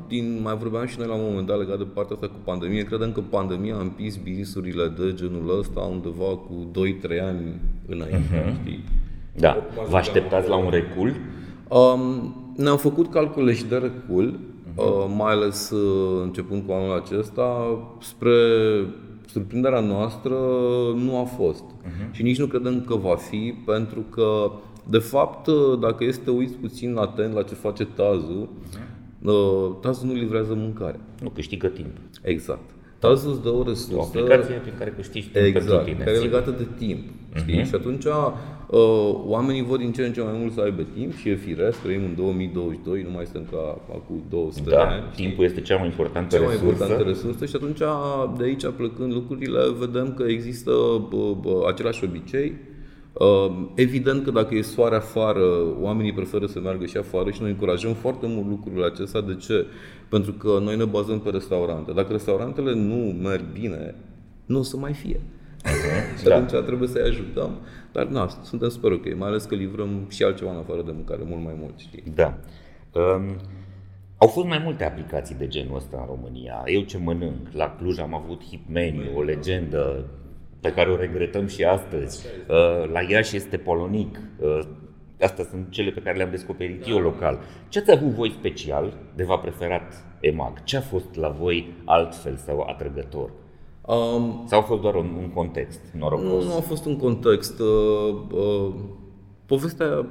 din, 0.08 0.40
mai 0.42 0.56
vorbeam 0.56 0.87
și 0.87 0.99
noi 0.99 1.06
la 1.06 1.14
un 1.14 1.25
moment 1.28 1.46
dat 1.46 1.58
legat 1.58 1.78
de 1.78 1.87
partea 1.94 2.14
asta 2.14 2.26
cu 2.26 2.38
pandemie, 2.44 2.82
credem 2.82 3.12
că 3.12 3.20
pandemia 3.20 3.75
a 3.75 3.80
împins 3.80 4.16
business-urile 4.16 4.92
de 4.99 5.12
genul 5.14 5.58
ăsta 5.58 5.80
undeva 5.80 6.25
cu 6.25 6.70
2-3 6.70 7.20
ani 7.22 7.61
înainte, 7.87 8.44
uh-huh. 8.44 8.61
știi? 8.61 8.84
Da. 9.37 9.56
Vă 9.88 9.96
așteptați 9.96 10.49
la 10.49 10.56
un 10.56 10.70
recul? 10.70 11.14
Um, 11.68 12.37
ne-am 12.56 12.76
făcut 12.76 13.11
calcule 13.11 13.52
și 13.52 13.64
de 13.64 13.76
recul, 13.76 14.38
uh-huh. 14.38 15.16
mai 15.16 15.32
ales 15.32 15.71
uh, 15.71 16.23
începând 16.23 16.66
cu 16.66 16.73
anul 16.73 16.97
acesta, 16.97 17.78
spre 18.00 18.35
surprinderea 19.26 19.80
noastră 19.80 20.37
nu 20.97 21.18
a 21.18 21.25
fost. 21.25 21.64
Uh-huh. 21.64 22.11
Și 22.11 22.23
nici 22.23 22.38
nu 22.38 22.47
credem 22.47 22.80
că 22.80 22.94
va 22.94 23.14
fi, 23.14 23.54
pentru 23.66 24.00
că, 24.00 24.50
de 24.88 24.99
fapt, 24.99 25.47
uh, 25.47 25.78
dacă 25.80 26.04
este 26.04 26.30
uiți 26.30 26.54
puțin 26.54 26.97
atent 26.97 27.35
la 27.35 27.42
ce 27.42 27.54
face 27.54 27.85
Tazul, 27.85 28.49
uh-huh. 28.49 28.92
Tazul 29.80 30.06
nu 30.06 30.12
livrează 30.12 30.54
mâncare. 30.54 31.00
Nu 31.23 31.28
câștigă 31.28 31.66
timp. 31.66 31.97
Exact. 32.23 32.71
Taz 32.99 33.25
îți 33.25 33.42
dă 33.42 33.49
o 33.49 33.62
resursă. 33.62 33.94
O 33.97 34.02
aplicație 34.02 34.54
prin 34.54 34.75
care 34.78 34.90
câștigi 34.97 35.28
timp 35.28 35.44
exact, 35.44 35.66
pentru 35.66 35.85
tine. 35.85 36.04
care 36.04 36.11
e 36.11 36.14
sigur. 36.14 36.30
legată 36.30 36.50
de 36.50 36.66
timp. 36.78 37.02
Știi? 37.36 37.64
Și 37.64 37.74
atunci 37.74 38.04
uh, 38.04 38.32
oamenii 39.26 39.62
vor 39.62 39.78
din 39.78 39.92
ce 39.92 40.02
în 40.06 40.12
ce 40.12 40.22
mai 40.22 40.36
mult 40.38 40.52
să 40.52 40.60
aibă 40.60 40.82
timp 40.94 41.14
și 41.14 41.28
e 41.28 41.34
firesc, 41.34 41.80
trăim 41.82 42.04
în 42.04 42.14
2022, 42.16 43.02
nu 43.02 43.10
mai 43.10 43.24
suntem 43.24 43.46
ca 43.50 43.78
acum 43.94 44.22
200 44.30 44.62
de 44.64 44.70
Da, 44.70 44.82
ani. 44.88 45.02
știi? 45.12 45.24
timpul 45.26 45.44
este 45.44 45.60
cea 45.60 45.76
mai 45.76 45.86
importantă 45.86 46.36
cea 46.36 46.42
mai 46.42 46.50
resursă. 46.52 46.72
importantă 46.72 47.08
resursă 47.08 47.46
și 47.46 47.56
atunci 47.56 47.78
de 48.38 48.44
aici 48.44 48.66
plecând 48.76 49.12
lucrurile 49.12 49.58
vedem 49.78 50.14
că 50.14 50.22
există 50.22 50.70
bă, 51.10 51.34
bă, 51.40 51.64
același 51.68 52.04
obicei. 52.04 52.52
Uh, 53.12 53.66
Evident 53.74 54.24
că 54.24 54.30
dacă 54.30 54.54
e 54.54 54.62
soare 54.62 54.94
afară, 54.96 55.44
oamenii 55.80 56.12
preferă 56.12 56.46
să 56.46 56.60
meargă 56.60 56.84
și 56.86 56.96
afară 56.96 57.30
și 57.30 57.40
noi 57.40 57.50
încurajăm 57.50 57.92
foarte 57.92 58.26
mult 58.28 58.48
lucrurile 58.48 58.84
acestea. 58.84 59.20
De 59.20 59.34
ce? 59.34 59.66
Pentru 60.08 60.32
că 60.32 60.58
noi 60.62 60.76
ne 60.76 60.84
bazăm 60.84 61.20
pe 61.20 61.30
restaurante. 61.30 61.92
Dacă 61.92 62.12
restaurantele 62.12 62.74
nu 62.74 62.94
merg 63.28 63.44
bine, 63.60 63.94
nu 64.46 64.58
o 64.58 64.62
să 64.62 64.76
mai 64.76 64.92
fie. 64.92 65.20
și 66.19 66.25
Da. 66.25 66.35
atunci 66.35 66.64
trebuie 66.64 66.88
să-i 66.88 67.02
ajutăm. 67.02 67.59
Dar 67.92 68.07
na, 68.07 68.28
suntem 68.42 68.69
super 68.69 68.90
ok, 68.92 69.16
mai 69.16 69.28
ales 69.28 69.45
că 69.45 69.54
livrăm 69.54 70.07
și 70.09 70.23
altceva 70.23 70.50
în 70.50 70.57
afară 70.57 70.83
de 70.83 70.90
mâncare, 70.90 71.23
mult 71.25 71.45
mai 71.45 71.54
mult, 71.61 71.78
știi? 71.78 72.02
Da. 72.14 72.38
Um, 72.92 73.37
au 74.16 74.28
fost 74.28 74.47
mai 74.47 74.61
multe 74.64 74.85
aplicații 74.85 75.35
de 75.35 75.47
genul 75.49 75.76
ăsta 75.76 75.97
în 76.00 76.07
România. 76.07 76.62
Eu 76.66 76.81
ce 76.81 76.99
mănânc, 76.99 77.49
la 77.52 77.75
Cluj 77.78 77.99
am 77.99 78.14
avut 78.14 78.45
Hipmenu, 78.45 79.02
o 79.16 79.23
legendă 79.23 80.04
pe 80.61 80.73
care 80.73 80.90
o 80.90 80.97
regretăm 80.97 81.47
și 81.47 81.64
astăzi. 81.64 82.26
Uh, 82.49 82.90
la 82.92 83.00
Iași 83.00 83.37
este 83.37 83.57
Polonic. 83.57 84.19
Uh, 84.38 84.59
Astea 85.21 85.45
sunt 85.45 85.71
cele 85.71 85.90
pe 85.90 86.00
care 86.00 86.16
le-am 86.16 86.31
descoperit 86.31 86.87
eu 86.88 86.99
local. 86.99 87.38
Ce 87.69 87.78
ați 87.78 87.90
avut 87.90 88.09
voi 88.09 88.31
special 88.38 88.92
de 89.14 89.25
v-a 89.25 89.38
preferat 89.38 90.04
EMAG? 90.21 90.64
Ce 90.64 90.76
a 90.76 90.81
fost 90.81 91.14
la 91.14 91.28
voi 91.28 91.75
altfel 91.85 92.37
sau 92.37 92.61
atrăgător? 92.61 93.31
Um, 93.86 94.44
Sau 94.46 94.58
a 94.58 94.62
fost 94.62 94.80
doar 94.80 94.94
un, 94.94 95.16
un 95.18 95.28
context 95.28 95.80
norocos? 95.98 96.24
Nu, 96.24 96.42
nu 96.42 96.56
a 96.56 96.60
fost 96.60 96.84
un 96.84 96.96
context. 96.96 97.60
Uh, 97.60 98.14
uh, 98.30 98.74
povestea 99.46 100.06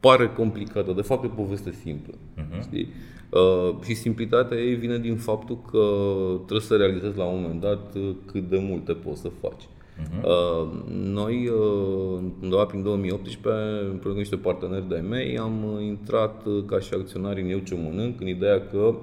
pare 0.00 0.32
complicată, 0.36 0.92
de 0.92 1.02
fapt 1.02 1.24
e 1.24 1.26
o 1.26 1.42
poveste 1.42 1.72
simplă. 1.72 2.14
Uh-huh. 2.14 2.62
Știi? 2.62 2.88
Uh, 3.30 3.80
și 3.84 3.94
simplitatea 3.94 4.58
ei 4.58 4.74
vine 4.74 4.98
din 4.98 5.16
faptul 5.16 5.58
că 5.70 5.86
trebuie 6.34 6.60
să 6.60 6.76
realizezi 6.76 7.16
la 7.16 7.24
un 7.24 7.40
moment 7.42 7.60
dat 7.60 7.94
uh, 7.94 8.10
cât 8.26 8.48
de 8.48 8.58
multe 8.68 8.92
poți 8.92 9.20
să 9.20 9.30
faci. 9.40 9.62
Uh-huh. 9.62 10.22
Uh, 10.22 10.68
noi, 10.92 11.48
uh, 11.48 12.22
undeva 12.42 12.64
prin 12.64 12.82
2018, 12.82 13.62
împreună 13.90 14.14
cu 14.14 14.14
niște 14.14 14.36
parteneri 14.36 14.88
de-ai 14.88 15.06
mei, 15.08 15.38
am 15.38 15.64
uh, 15.74 15.82
intrat 15.82 16.46
uh, 16.46 16.64
ca 16.66 16.78
și 16.78 16.94
acționari 16.94 17.42
în 17.42 17.48
Eu 17.48 17.58
Ce 17.58 17.74
Mănânc, 17.74 18.20
în 18.20 18.26
ideea 18.26 18.66
că 18.66 18.94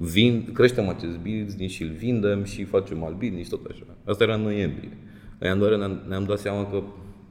Vind, 0.00 0.48
creștem 0.52 0.88
acest 0.88 1.16
business 1.16 1.74
și 1.74 1.82
îl 1.82 1.88
vindem 1.88 2.44
și 2.44 2.64
facem 2.64 3.04
alt 3.04 3.18
business 3.18 3.44
și 3.44 3.50
tot 3.50 3.66
așa. 3.70 3.84
Asta 4.04 4.24
era 4.24 4.34
în 4.34 4.42
noiembrie. 4.42 4.98
În 5.38 5.46
ianuarie 5.46 5.76
ne-am, 5.76 6.00
ne-am 6.08 6.24
dat 6.24 6.38
seama 6.38 6.70
că 6.70 6.82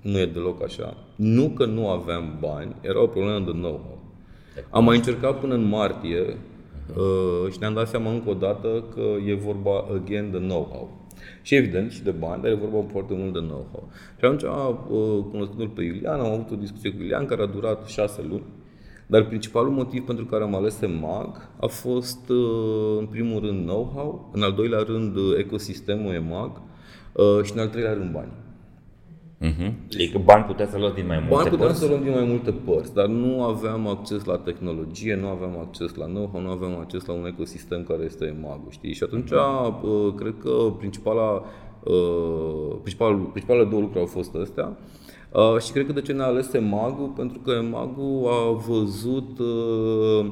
nu 0.02 0.20
e 0.20 0.26
deloc 0.26 0.64
așa. 0.64 0.98
Nu 1.16 1.50
că 1.50 1.66
nu 1.66 1.90
aveam 1.90 2.38
bani, 2.40 2.76
era 2.82 3.02
o 3.02 3.08
problemă 3.08 3.46
de 3.46 3.52
know-how. 3.52 3.98
Am 4.70 4.84
mai 4.84 4.96
încercat 4.96 5.40
până 5.40 5.54
în 5.54 5.64
martie 5.64 6.38
uh, 6.96 7.52
și 7.52 7.58
ne-am 7.60 7.74
dat 7.74 7.88
seama 7.88 8.12
încă 8.12 8.30
o 8.30 8.34
dată 8.34 8.84
că 8.94 9.02
e 9.26 9.34
vorba 9.34 9.86
again 9.94 10.32
de 10.32 10.38
know-how. 10.38 11.08
Și 11.42 11.56
evident 11.56 11.92
și 11.92 12.04
de 12.04 12.12
bani, 12.12 12.42
dar 12.42 12.52
e 12.52 12.56
vorba 12.56 12.88
foarte 12.92 13.14
mult 13.14 13.34
de 13.34 13.40
know-how. 13.40 13.90
Și 14.20 14.26
atunci, 14.26 14.44
uh, 14.44 15.24
cunoscându-l 15.32 15.68
pe 15.68 15.84
Iulian, 15.84 16.20
am 16.20 16.32
avut 16.32 16.52
o 16.52 16.56
discuție 16.56 16.90
cu 16.90 16.98
Iulian 17.00 17.26
care 17.26 17.42
a 17.42 17.46
durat 17.46 17.86
șase 17.86 18.22
luni. 18.30 18.46
Dar 19.08 19.26
principalul 19.26 19.72
motiv 19.72 20.06
pentru 20.06 20.26
care 20.26 20.44
am 20.44 20.56
ales 20.56 20.82
EMAG 20.82 21.50
a 21.60 21.66
fost, 21.66 22.30
uh, 22.30 22.98
în 23.00 23.06
primul 23.06 23.40
rând, 23.40 23.66
know-how, 23.66 24.30
în 24.34 24.42
al 24.44 24.54
doilea 24.54 24.80
rând, 24.80 25.16
uh, 25.16 25.38
ecosistemul 25.38 26.14
EMAG 26.14 26.62
uh, 27.14 27.44
și 27.44 27.52
în 27.54 27.60
al 27.60 27.68
treilea 27.68 27.94
rând, 27.94 28.12
bani. 28.12 28.32
Uh-huh. 29.42 29.72
Adică 29.94 30.18
bani 30.18 30.44
puteți 30.44 30.72
să 30.72 30.78
luați 30.78 30.96
din 30.96 31.06
mai 31.06 31.18
multe 31.18 31.34
Bani 31.34 31.50
puteam 31.50 31.68
părți? 31.68 31.80
să 31.80 31.88
luăm 31.88 32.04
din 32.04 32.12
mai 32.12 32.24
multe 32.24 32.52
părți, 32.52 32.94
dar 32.94 33.06
nu 33.06 33.44
aveam 33.44 33.88
acces 33.88 34.24
la 34.24 34.38
tehnologie, 34.38 35.16
nu 35.16 35.28
aveam 35.28 35.58
acces 35.60 35.94
la 35.94 36.06
know-how, 36.06 36.42
nu 36.42 36.50
aveam 36.50 36.80
acces 36.80 37.06
la 37.06 37.14
un 37.14 37.26
ecosistem 37.26 37.84
care 37.84 38.04
este 38.04 38.26
EMAG, 38.26 38.60
știi? 38.70 38.94
Și 38.94 39.04
atunci, 39.04 39.32
uh, 39.32 40.14
cred 40.16 40.36
că 40.40 40.52
principala, 40.78 41.44
uh, 41.84 42.76
principal, 42.82 43.16
principalele 43.16 43.70
două 43.70 43.82
lucruri 43.82 44.04
au 44.04 44.10
fost 44.10 44.36
astea. 44.36 44.78
Uh, 45.38 45.60
și 45.62 45.72
cred 45.72 45.86
că 45.86 45.92
de 45.92 46.02
ce 46.02 46.14
ne-a 46.14 46.26
ales 46.26 46.54
EMAG-ul? 46.54 47.08
Pentru 47.16 47.40
că 47.40 47.52
EMAG-ul 47.52 48.28
a 48.28 48.52
văzut 48.52 49.40
uh, 49.40 50.32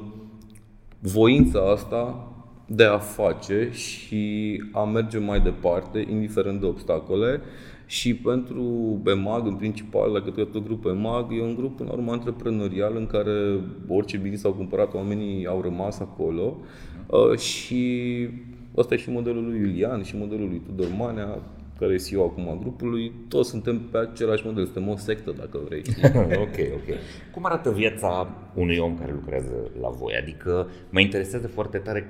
voința 1.00 1.72
asta 1.72 2.28
de 2.68 2.84
a 2.84 2.98
face 2.98 3.70
și 3.72 4.64
a 4.72 4.84
merge 4.84 5.18
mai 5.18 5.40
departe, 5.40 6.06
indiferent 6.10 6.60
de 6.60 6.66
obstacole. 6.66 7.42
Și 7.86 8.16
pentru 8.16 8.64
EMAG, 9.06 9.48
în 9.48 9.56
principal, 9.56 10.12
la 10.12 10.22
către 10.22 10.44
tot 10.44 10.64
grupul 10.64 10.92
EMAG, 10.92 11.32
e 11.32 11.42
un 11.42 11.56
grup, 11.56 11.80
în 11.80 11.88
urmă, 11.92 12.12
antreprenorial 12.12 12.96
în 12.96 13.08
care 13.08 13.60
orice 13.88 14.18
business 14.18 14.44
au 14.44 14.54
cumpărat, 14.54 14.94
oamenii 14.94 15.46
au 15.46 15.62
rămas 15.62 16.00
acolo. 16.00 16.58
Uh, 17.08 17.38
și 17.38 18.28
ăsta 18.78 18.94
e 18.94 18.98
și 18.98 19.12
modelul 19.12 19.44
lui 19.44 19.60
Iulian 19.60 20.04
și 20.04 20.18
modelul 20.18 20.48
lui 20.48 20.62
Tudor 20.66 20.88
Manea, 20.98 21.42
care 21.80 21.94
e 21.94 21.98
CEO 21.98 22.24
acum 22.24 22.50
a 22.50 22.56
grupului. 22.56 23.12
Toți 23.28 23.50
suntem 23.50 23.80
pe 23.80 23.98
același 23.98 24.46
model, 24.46 24.64
suntem 24.64 24.88
o 24.88 24.98
sectă, 24.98 25.32
dacă 25.32 25.60
vrei. 25.66 25.84
știi? 25.84 26.04
ok, 26.46 26.58
ok. 26.74 26.98
Cum 27.32 27.46
arată 27.46 27.72
viața 27.72 28.36
unui 28.54 28.78
om 28.78 28.98
care 28.98 29.12
lucrează 29.12 29.72
la 29.82 29.90
voi? 29.90 30.14
Adică 30.22 30.70
mă 30.90 31.00
interesează 31.00 31.48
foarte 31.48 31.78
tare 31.78 32.08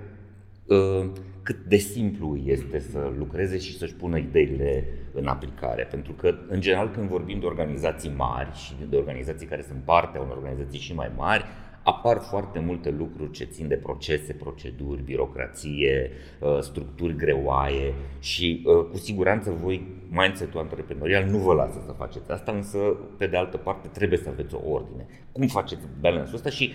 uh, 0.66 1.06
cât 1.44 1.58
de 1.68 1.76
simplu 1.76 2.38
este 2.46 2.80
să 2.80 3.12
lucreze 3.18 3.58
și 3.58 3.78
să-și 3.78 3.94
pună 3.94 4.18
ideile 4.18 4.88
în 5.14 5.28
aplicare. 5.28 5.84
Pentru 5.84 6.14
că, 6.14 6.36
în 6.48 6.62
general, 6.62 6.90
când 6.90 7.10
vorbim 7.10 7.40
de 7.40 7.46
organizații 7.46 8.12
mari 8.16 8.50
și 8.56 8.74
de 8.90 8.96
organizații 8.96 9.48
care 9.48 9.62
sunt 9.68 9.80
parte 9.84 10.18
a 10.18 10.22
unor 10.22 10.38
organizații 10.38 10.80
și 10.80 10.94
mai 10.94 11.12
mari, 11.16 11.46
apar 11.86 12.18
foarte 12.20 12.60
multe 12.60 12.89
lucruri 12.89 13.32
ce 13.32 13.44
țin 13.44 13.68
de 13.68 13.75
procese, 13.75 14.34
proceduri, 14.34 15.01
birocrație, 15.01 16.12
uh, 16.39 16.60
structuri 16.60 17.15
greoaie 17.15 17.94
și 18.20 18.65
uh, 18.65 18.86
cu 18.92 18.98
siguranță 18.98 19.51
voi, 19.51 19.88
mindset-ul 20.10 20.60
antreprenorial 20.60 21.25
nu 21.25 21.38
vă 21.38 21.54
lasă 21.54 21.82
să 21.86 21.92
faceți 21.92 22.32
asta, 22.32 22.51
însă 22.51 22.77
pe 23.18 23.27
de 23.27 23.38
altă 23.38 23.58
parte 23.58 23.88
trebuie 23.88 24.20
să 24.20 24.30
aveți 24.30 24.56
o 24.56 24.70
ordine. 24.70 25.08
Cum 25.32 25.48
faceți 25.48 25.82
balance-ul 26.00 26.36
ăsta 26.36 26.50
și 26.50 26.74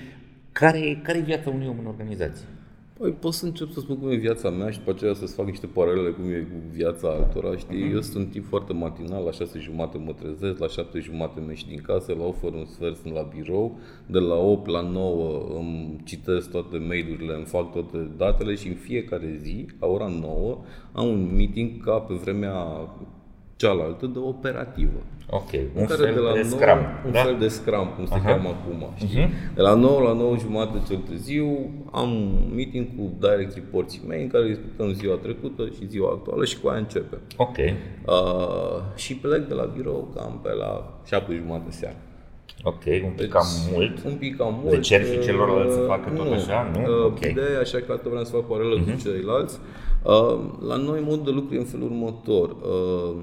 care 0.52 0.78
e, 0.78 0.94
care 0.94 1.18
e 1.18 1.22
viața 1.22 1.50
unui 1.50 1.66
om 1.66 1.78
în 1.78 1.86
organizație? 1.86 2.46
Păi 3.00 3.10
pot 3.10 3.32
să 3.32 3.44
încep 3.44 3.70
să 3.70 3.80
spun 3.80 3.98
cum 3.98 4.10
e 4.10 4.14
viața 4.14 4.50
mea 4.50 4.70
și 4.70 4.78
după 4.78 4.90
aceea 4.90 5.14
să-ți 5.14 5.34
fac 5.34 5.46
niște 5.46 5.66
paralele 5.66 6.10
cum 6.10 6.24
e 6.24 6.48
cu 6.52 6.62
viața 6.72 7.08
altora, 7.08 7.56
știi? 7.56 7.84
Mhm. 7.84 7.92
Eu 7.94 8.00
sunt 8.00 8.24
un 8.24 8.30
tip 8.30 8.44
foarte 8.46 8.72
matinal, 8.72 9.24
la 9.24 9.30
șase 9.30 9.58
jumate 9.58 9.98
mă 9.98 10.12
trezesc, 10.12 10.58
la 10.58 10.68
șapte 10.68 10.98
jumate 10.98 11.40
mă 11.40 11.48
ieși 11.48 11.68
din 11.68 11.80
casă, 11.86 12.14
la 12.18 12.24
8 12.24 12.38
fără 12.38 12.56
un 12.56 12.64
sfert 12.64 12.96
sunt 12.96 13.14
la 13.14 13.22
birou, 13.22 13.78
de 14.06 14.18
la 14.18 14.34
8 14.34 14.68
la 14.68 14.80
9 14.80 15.46
îmi 15.58 16.00
citesc 16.04 16.50
toate 16.50 16.78
mail-urile, 16.78 17.34
îmi 17.34 17.44
fac 17.44 17.72
toate 17.72 18.10
datele 18.16 18.54
și 18.54 18.68
în 18.68 18.74
fiecare 18.74 19.38
zi, 19.42 19.66
la 19.80 19.86
ora 19.86 20.06
9, 20.20 20.58
am 20.92 21.06
un 21.06 21.34
meeting 21.36 21.84
ca 21.84 21.98
pe 21.98 22.14
vremea 22.14 22.54
cealaltă 23.60 24.06
de 24.06 24.18
operativă. 24.18 25.00
Ok, 25.30 25.52
în 25.52 25.80
un 25.80 25.86
care 25.86 26.02
fel 26.02 26.14
de 26.14 26.20
la 26.20 26.32
de 26.32 26.46
9, 26.48 26.50
scrum, 26.50 26.78
un 27.06 27.12
da? 27.12 27.22
fel 27.22 27.36
de 27.38 27.48
scrum, 27.48 27.88
cum 27.96 28.06
se 28.06 28.20
cheamă 28.24 28.48
acum, 28.48 28.80
știi? 28.96 29.28
De 29.54 29.60
la 29.60 29.74
9 29.74 30.00
la 30.00 30.12
9 30.12 30.36
jumate 30.36 30.82
cel 30.88 30.96
târziu 30.96 31.46
am 31.92 32.10
un 32.10 32.50
meeting 32.54 32.86
cu 32.96 33.12
direct 33.18 33.54
reporții 33.54 34.02
mei 34.08 34.22
în 34.22 34.28
care 34.28 34.46
discutăm 34.46 34.92
ziua 34.92 35.16
trecută 35.16 35.62
și 35.76 35.88
ziua 35.88 36.10
actuală 36.12 36.44
și 36.44 36.58
cu 36.60 36.68
aia 36.68 36.78
începem. 36.78 37.20
Ok, 37.36 37.56
Uh, 38.06 38.76
și 38.94 39.14
plec 39.16 39.48
de 39.48 39.54
la 39.54 39.64
birou 39.76 40.12
cam 40.16 40.40
pe 40.42 40.52
la 40.52 41.00
7 41.06 41.34
jumate 41.34 41.70
seara. 41.70 41.96
ok, 42.62 42.84
un 43.04 43.12
pic 43.16 43.28
cam 43.28 43.46
mult. 43.72 44.04
Un 44.04 44.14
pic 44.14 44.36
cam 44.36 44.60
mult. 44.62 44.74
Le 44.74 44.80
cer 44.80 45.04
și 45.04 45.20
celorlalți 45.20 45.74
să 45.74 45.80
uh, 45.80 45.86
facă 45.86 46.10
tot 46.10 46.32
așa, 46.32 46.70
nu? 46.74 46.80
Uh, 46.80 47.04
Ok. 47.04 47.18
Mhm. 47.20 47.28
Ideea 47.30 47.50
e 47.56 47.58
așa 47.58 47.78
că 47.78 47.92
atât 47.92 48.10
vreau 48.10 48.24
să 48.24 48.32
fac 48.32 48.46
paralelă 48.46 48.80
uh-huh. 48.80 48.92
cu 48.94 49.00
ceilalți. 49.02 49.58
Uh, 50.04 50.38
la 50.68 50.76
noi 50.76 51.00
modul 51.08 51.24
de 51.24 51.30
lucru 51.30 51.54
e 51.54 51.58
în 51.58 51.64
felul 51.64 51.86
următor. 51.86 52.48
Uh, 52.50 53.16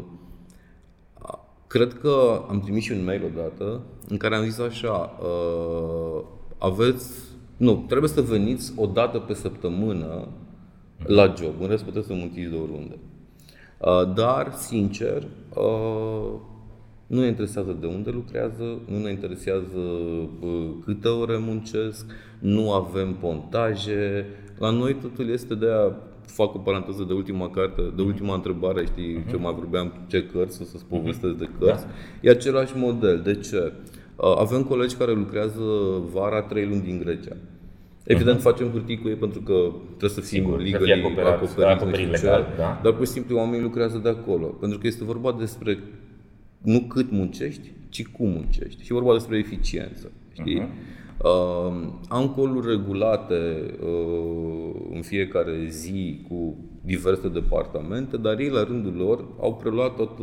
Cred 1.67 1.93
că 1.93 2.43
am 2.49 2.59
trimis 2.59 2.83
și 2.83 2.91
un 2.91 3.03
mail 3.03 3.23
odată 3.23 3.81
în 4.07 4.17
care 4.17 4.35
am 4.35 4.43
zis 4.43 4.59
așa, 4.59 5.17
uh, 5.21 6.23
aveți, 6.57 7.11
nu, 7.57 7.85
trebuie 7.87 8.09
să 8.09 8.21
veniți 8.21 8.73
o 8.75 8.85
dată 8.85 9.17
pe 9.19 9.33
săptămână 9.33 10.27
la 11.05 11.33
job, 11.37 11.53
în 11.61 11.67
rest 11.67 11.83
puteți 11.83 12.07
să 12.07 12.13
muntiți 12.13 12.49
de 12.49 12.55
oriunde. 12.55 12.97
Uh, 13.77 14.13
dar, 14.15 14.51
sincer, 14.51 15.27
uh, 15.55 16.31
nu 17.07 17.19
ne 17.19 17.27
interesează 17.27 17.77
de 17.79 17.85
unde 17.85 18.09
lucrează, 18.09 18.79
nu 18.85 18.97
ne 18.97 19.09
interesează 19.09 19.77
uh, 20.41 20.69
câte 20.85 21.07
ore 21.07 21.37
muncesc, 21.37 22.05
nu 22.39 22.71
avem 22.71 23.13
pontaje. 23.13 24.25
La 24.57 24.69
noi 24.69 24.95
totul 24.95 25.29
este 25.29 25.55
de 25.55 25.67
a 25.69 25.91
fac 26.31 26.55
o 26.55 26.57
paranteză 26.57 27.03
de 27.07 27.13
ultima 27.13 27.49
carte, 27.49 27.81
de 27.95 28.01
ultima 28.01 28.33
întrebare, 28.33 28.85
știi, 28.85 29.25
ce 29.29 29.35
mai 29.35 29.53
vorbeam, 29.53 29.93
ce 30.07 30.23
cărți, 30.23 30.61
o 30.61 30.65
să-ți 30.65 30.85
povestesc 30.85 31.33
de 31.33 31.49
cărți. 31.59 31.85
E 32.21 32.29
același 32.29 32.73
model. 32.75 33.21
De 33.23 33.35
ce? 33.35 33.73
Uh, 34.15 34.35
Avem 34.37 34.63
colegi 34.63 34.95
care 34.95 35.13
lucrează 35.13 35.61
vara 36.13 36.41
trei 36.41 36.65
luni 36.65 36.81
din 36.81 36.99
Grecia. 36.99 37.35
Evident, 38.03 38.39
uh-huh. 38.39 38.41
facem 38.41 38.69
hârtii 38.69 38.97
cu 38.97 39.07
ei 39.07 39.15
pentru 39.15 39.41
că 39.41 39.71
trebuie 39.87 40.09
să 40.09 40.21
fim 40.21 40.43
Sigur, 40.43 40.57
să 40.57 40.63
legally 40.63 40.85
fie 40.85 40.93
acoperați, 40.93 41.33
acoperiți, 41.33 41.61
acoperiți 41.61 42.09
nu 42.09 42.15
știu 42.15 42.27
legal, 42.27 42.43
ce, 42.43 42.57
da. 42.57 42.79
dar 42.83 42.93
pur 42.93 43.05
și 43.05 43.11
simplu 43.11 43.37
oamenii 43.37 43.63
lucrează 43.63 43.97
de 43.97 44.09
acolo. 44.09 44.45
Pentru 44.45 44.77
că 44.77 44.87
este 44.87 45.03
vorba 45.03 45.35
despre 45.39 45.79
nu 46.61 46.79
cât 46.79 47.11
muncești, 47.11 47.71
ci 47.89 48.07
cum 48.07 48.29
muncești. 48.29 48.83
Și 48.83 48.91
e 48.91 48.95
vorba 48.95 49.13
despre 49.13 49.37
eficiență. 49.37 50.11
Știi? 50.33 50.61
Uh-huh. 50.61 51.06
Uh, 51.23 51.87
am 52.07 52.29
coluri 52.35 52.67
regulate 52.67 53.65
uh, 53.81 54.75
în 54.93 55.01
fiecare 55.01 55.65
zi 55.69 56.25
cu 56.29 56.57
diverse 56.81 57.27
departamente, 57.27 58.17
dar 58.17 58.39
ei 58.39 58.49
la 58.49 58.63
rândul 58.63 58.93
lor 58.93 59.25
au 59.41 59.55
preluat 59.55 59.95
tot, 59.95 60.17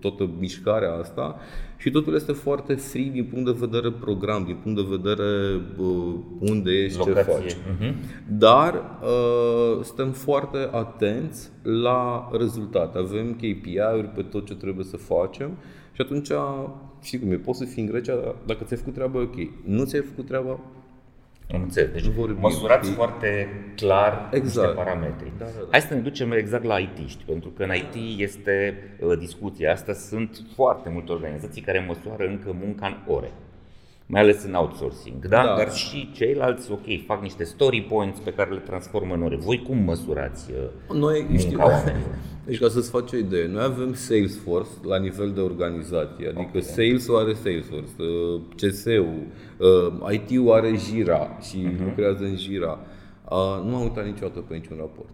toată 0.00 0.30
mișcarea 0.38 0.94
asta 0.94 1.36
și 1.76 1.90
totul 1.90 2.14
este 2.14 2.32
foarte 2.32 2.74
free 2.74 3.08
din 3.12 3.24
punct 3.24 3.44
de 3.44 3.66
vedere 3.66 3.90
program, 3.90 4.44
din 4.44 4.56
punct 4.62 4.78
de 4.78 4.96
vedere 4.96 5.60
uh, 5.78 6.14
unde 6.40 6.70
ești, 6.70 7.02
ce 7.02 7.08
Locație. 7.08 7.32
faci. 7.32 7.56
Mhm. 7.78 7.94
Dar 8.28 8.74
uh, 9.02 9.84
suntem 9.84 10.10
foarte 10.10 10.68
atenți 10.72 11.50
la 11.62 12.28
rezultate. 12.32 12.98
Avem 12.98 13.32
KPI-uri 13.32 14.10
pe 14.14 14.22
tot 14.22 14.46
ce 14.46 14.54
trebuie 14.54 14.84
să 14.84 14.96
facem 14.96 15.50
și 15.92 16.00
atunci, 16.00 16.28
știi 17.02 17.18
cum 17.18 17.30
e, 17.30 17.36
poți 17.36 17.58
să 17.58 17.64
fii 17.64 17.82
în 17.82 17.88
Grecia, 17.88 18.14
dar 18.14 18.34
dacă 18.46 18.64
ți-ai 18.64 18.78
făcut 18.78 18.94
treaba, 18.94 19.20
ok. 19.20 19.34
Nu 19.64 19.84
ți-ai 19.84 20.02
făcut 20.02 20.26
treaba, 20.26 20.60
Am 21.54 21.62
înțeles. 21.62 21.92
Deci 21.92 22.04
Nu 22.04 22.10
vorbim, 22.10 22.36
măsurați 22.40 22.84
știi? 22.84 22.96
foarte 22.96 23.48
clar 23.76 24.28
Exact. 24.32 24.66
niște 24.66 24.82
parametri. 24.84 25.32
Da, 25.38 25.44
da, 25.44 25.50
da. 25.58 25.66
Hai 25.70 25.80
să 25.80 25.94
ne 25.94 26.00
ducem 26.00 26.32
exact 26.32 26.64
la 26.64 26.78
IT, 26.78 27.12
pentru 27.26 27.48
că 27.48 27.62
în 27.62 27.70
IT 27.74 28.20
este 28.20 28.74
uh, 29.00 29.18
discuția 29.18 29.72
asta. 29.72 29.92
Sunt 29.92 30.40
foarte 30.54 30.88
multe 30.88 31.12
organizații 31.12 31.62
care 31.62 31.84
măsoară 31.88 32.26
încă 32.26 32.56
munca 32.64 32.86
în 32.86 33.14
ore. 33.14 33.30
Mai 34.10 34.20
ales 34.20 34.44
în 34.44 34.54
outsourcing, 34.54 35.26
da? 35.28 35.44
Da. 35.44 35.54
Dar 35.56 35.72
și 35.72 36.10
ceilalți, 36.12 36.70
ok, 36.72 37.04
fac 37.06 37.22
niște 37.22 37.44
story 37.44 37.82
points 37.82 38.18
pe 38.18 38.32
care 38.32 38.50
le 38.50 38.58
transformă 38.58 39.14
în 39.14 39.22
ore. 39.22 39.36
Voi 39.36 39.62
cum 39.62 39.78
măsurați 39.78 40.50
uh, 40.50 40.96
Noi, 40.96 41.20
munca 41.28 41.38
știi, 41.38 41.56
oamenilor? 41.56 42.14
deci 42.46 42.58
ca 42.58 42.68
să-ți 42.68 42.90
faci 42.90 43.12
o 43.12 43.16
idee, 43.16 43.46
noi 43.46 43.62
avem 43.62 43.94
Salesforce 43.94 44.70
la 44.82 44.98
nivel 44.98 45.30
de 45.32 45.40
organizație, 45.40 46.26
adică 46.28 46.50
Ok. 46.56 46.62
Sales-ul 46.62 47.16
are 47.16 47.32
Salesforce, 47.32 47.90
uh, 47.98 48.40
CS-ul, 48.56 49.14
uh, 49.58 50.12
IT-ul 50.12 50.52
are 50.52 50.76
Jira 50.76 51.38
și 51.40 51.56
Mhm. 51.58 51.84
lucrează 51.84 52.24
în 52.24 52.36
Jira. 52.36 52.78
Uh, 53.30 53.62
Nu 53.64 53.74
am 53.76 53.82
uitat 53.82 54.04
niciodată 54.06 54.38
pe 54.40 54.54
niciun 54.54 54.76
raport. 54.76 55.08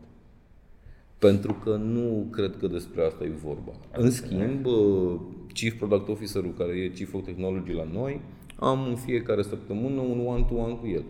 Pentru 1.18 1.52
că 1.64 1.70
nu 1.70 2.26
cred 2.30 2.56
că 2.60 2.66
despre 2.66 3.04
asta 3.04 3.24
e 3.24 3.32
vorba. 3.44 3.72
În 3.92 4.10
schimb, 4.10 4.66
uh, 4.66 5.20
Chief 5.52 5.74
Product 5.78 6.08
Officer-ul 6.08 6.54
care 6.58 6.70
e 6.72 6.88
Chief 6.88 7.14
of 7.14 7.24
Technology 7.24 7.72
la 7.72 7.86
noi, 7.92 8.20
am 8.64 8.86
în 8.88 8.94
fiecare 8.96 9.42
săptămână 9.42 10.00
un 10.00 10.26
one-to-one 10.26 10.72
cu 10.74 10.86
el 10.86 11.04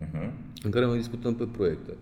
Mhm. 0.00 0.32
în 0.62 0.70
care 0.70 0.86
mai 0.86 0.96
discutăm 0.96 1.34
pe 1.34 1.44
proiecte. 1.44 1.92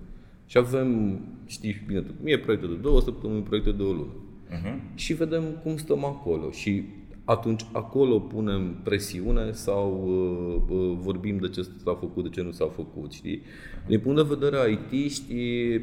Și 0.47 0.59
avem, 0.59 1.19
știi 1.47 1.73
și 1.73 1.81
bine 1.87 2.01
tu, 2.01 2.13
cum 2.13 2.27
e 2.27 2.39
proiecte 2.39 2.67
de 2.67 2.75
două 2.75 3.01
săptămâni, 3.01 3.43
proiecte 3.43 3.71
de 3.73 3.83
o 3.83 3.87
lună. 3.93 4.13
Mhm. 4.51 4.81
Și 4.95 5.13
vedem 5.15 5.43
cum 5.63 5.77
stăm 5.77 6.05
acolo 6.05 6.51
și 6.51 6.83
atunci 7.25 7.67
acolo 7.73 8.19
punem 8.19 8.75
presiune 8.83 9.51
sau 9.53 10.05
uh, 10.07 10.77
uh, 10.77 10.97
vorbim 11.01 11.37
de 11.39 11.49
ce 11.49 11.63
s-a 11.63 11.95
făcut, 12.01 12.23
de 12.23 12.29
ce 12.29 12.43
nu 12.43 12.51
s-a 12.51 12.67
făcut, 12.75 13.13
știi? 13.13 13.43
Din 13.87 14.01
punct 14.01 14.17
de 14.29 14.35
vedere 14.39 14.71
IT, 14.91 15.11
știi, 15.11 15.75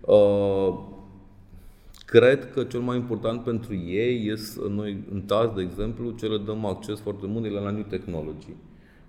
uh, 0.00 0.78
Cred 2.10 2.52
că 2.52 2.64
cel 2.64 2.80
mai 2.80 2.96
important 2.96 3.42
pentru 3.42 3.74
ei 3.74 4.28
este, 4.28 4.60
noi 4.68 5.04
în 5.12 5.20
TAS, 5.20 5.54
de 5.54 5.62
exemplu, 5.62 6.10
ce 6.10 6.26
le 6.26 6.38
dăm 6.38 6.64
acces 6.64 6.98
foarte 6.98 7.26
mult 7.26 7.44
e 7.44 7.48
la 7.48 7.70
new 7.70 7.84
technology. 7.88 8.48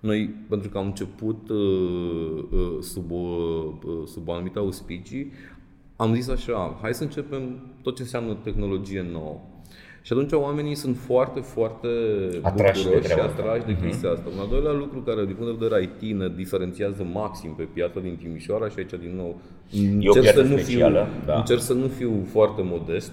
Noi, 0.00 0.28
pentru 0.48 0.68
că 0.68 0.78
am 0.78 0.86
început 0.86 1.48
uh, 1.48 2.44
uh, 2.50 2.78
sub, 2.80 3.10
o, 3.10 3.16
uh, 3.16 4.06
sub 4.06 4.28
anumite 4.28 4.58
auspicii, 4.58 5.32
am 5.96 6.14
zis 6.14 6.28
așa, 6.28 6.78
hai 6.80 6.94
să 6.94 7.02
începem 7.02 7.66
tot 7.82 7.96
ce 7.96 8.02
înseamnă 8.02 8.34
tehnologie 8.34 9.02
nouă. 9.12 9.40
Și 10.02 10.12
atunci 10.12 10.32
oamenii 10.32 10.74
sunt 10.74 10.96
foarte, 10.96 11.40
foarte 11.40 11.88
Atrași 12.42 12.82
de 12.82 12.88
bucuroși 12.88 13.08
și 13.08 13.12
treaba 13.12 13.28
asta. 13.28 13.42
atrași 13.42 13.66
de 13.66 13.76
chestia 13.86 14.10
asta. 14.10 14.28
Un 14.34 14.40
al 14.40 14.48
doilea 14.48 14.72
lucru 14.72 14.98
care, 15.00 15.24
din 15.24 15.34
punct 15.34 15.58
de 15.58 15.66
vedere 15.66 15.82
IT, 15.82 16.16
ne 16.16 16.28
diferențiază 16.28 17.06
maxim 17.12 17.54
pe 17.54 17.62
piața 17.62 18.00
din 18.00 18.16
Timișoara 18.16 18.68
și 18.68 18.78
aici, 18.78 18.90
din 18.90 19.16
nou, 19.16 19.40
încerc 19.72 20.22
piață 20.22 20.42
să, 20.42 20.48
nu 20.48 20.56
fiu, 20.56 20.62
specială, 20.62 21.08
da. 21.26 21.36
încerc 21.36 21.60
să 21.60 21.72
nu 21.72 21.86
fiu 21.86 22.26
foarte 22.30 22.62
modest, 22.64 23.12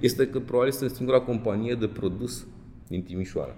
este 0.00 0.26
că 0.26 0.38
probabil 0.40 0.68
este 0.68 0.88
singura 0.88 1.20
companie 1.20 1.74
de 1.74 1.86
produs 1.86 2.46
din 2.88 3.02
Timișoara. 3.02 3.54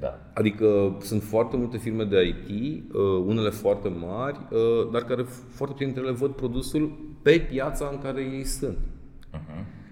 Da. 0.00 0.18
Adică 0.34 0.96
sunt 1.00 1.22
foarte 1.22 1.56
multe 1.56 1.76
firme 1.76 2.04
de 2.04 2.26
IT, 2.26 2.82
uh, 2.92 3.00
unele 3.26 3.50
foarte 3.50 3.88
mari, 3.88 4.38
uh, 4.50 4.90
dar 4.92 5.02
care 5.02 5.22
foarte 5.48 5.72
puțin 5.72 5.86
dintre 5.86 6.02
ele 6.02 6.12
văd 6.12 6.30
produsul 6.30 6.98
pe 7.22 7.46
piața 7.50 7.88
în 7.92 7.98
care 7.98 8.20
ei 8.22 8.44
sunt. 8.44 8.78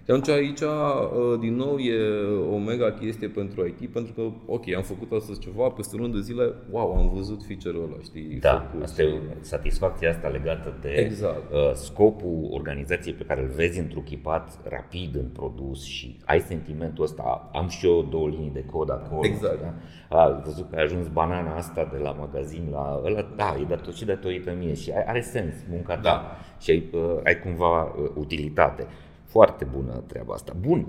Și 0.09 0.15
atunci 0.15 0.37
aici, 0.37 0.61
uh, 0.61 1.39
din 1.41 1.55
nou, 1.57 1.77
e 1.79 1.97
o 2.53 2.57
mega 2.59 2.93
chestie 2.93 3.29
pentru 3.29 3.67
IT, 3.67 3.89
pentru 3.93 4.13
că, 4.13 4.23
ok, 4.47 4.75
am 4.77 4.83
făcut 4.83 5.13
astăzi 5.13 5.41
ceva, 5.41 5.69
peste 5.69 5.97
o 5.97 5.99
lună 5.99 6.15
de 6.15 6.21
zile, 6.21 6.53
wow, 6.71 6.97
am 6.97 7.11
văzut 7.15 7.45
feature-ul 7.47 7.85
ăla, 7.85 8.03
știi? 8.03 8.39
Da, 8.41 8.67
făcut. 8.71 8.85
asta 8.85 9.03
e 9.03 9.21
satisfacția 9.41 10.11
asta 10.11 10.29
legată 10.29 10.79
de 10.81 10.89
Exact. 10.89 11.53
uh, 11.53 11.73
scopul 11.75 12.49
organizației 12.51 13.15
pe 13.15 13.25
care 13.25 13.41
îl 13.41 13.49
vezi 13.55 13.79
întruchipat 13.79 14.59
rapid 14.69 15.15
în 15.15 15.29
produs 15.33 15.85
și 15.85 16.19
ai 16.25 16.41
sentimentul 16.41 17.05
ăsta, 17.05 17.51
am 17.53 17.69
și 17.69 17.87
eu 17.87 18.03
două 18.11 18.29
linii 18.29 18.51
de 18.55 18.65
cod 18.65 18.91
acolo. 18.91 19.21
Exact. 19.25 19.61
Da? 19.61 19.75
A, 20.19 20.41
văzut 20.45 20.71
că 20.71 20.77
ai 20.77 20.83
ajuns 20.83 21.09
banana 21.09 21.55
asta 21.57 21.89
de 21.93 21.99
la 21.99 22.11
magazin 22.11 22.69
la 22.73 23.01
ăla, 23.05 23.29
da, 23.37 23.57
e 23.61 23.65
dator 23.69 23.95
și 23.95 24.05
datorită 24.05 24.55
mie 24.59 24.75
și 24.75 24.91
are, 24.95 25.09
are 25.09 25.21
sens 25.21 25.55
munca 25.71 25.95
ta 25.95 26.01
Da. 26.03 26.37
și 26.61 26.71
ai, 26.71 26.89
uh, 26.93 27.21
ai 27.25 27.39
cumva 27.41 27.83
uh, 27.83 28.11
utilitate. 28.15 28.87
Foarte 29.29 29.65
bună 29.65 30.03
treaba 30.07 30.35
asta. 30.35 30.53
Bun. 30.61 30.87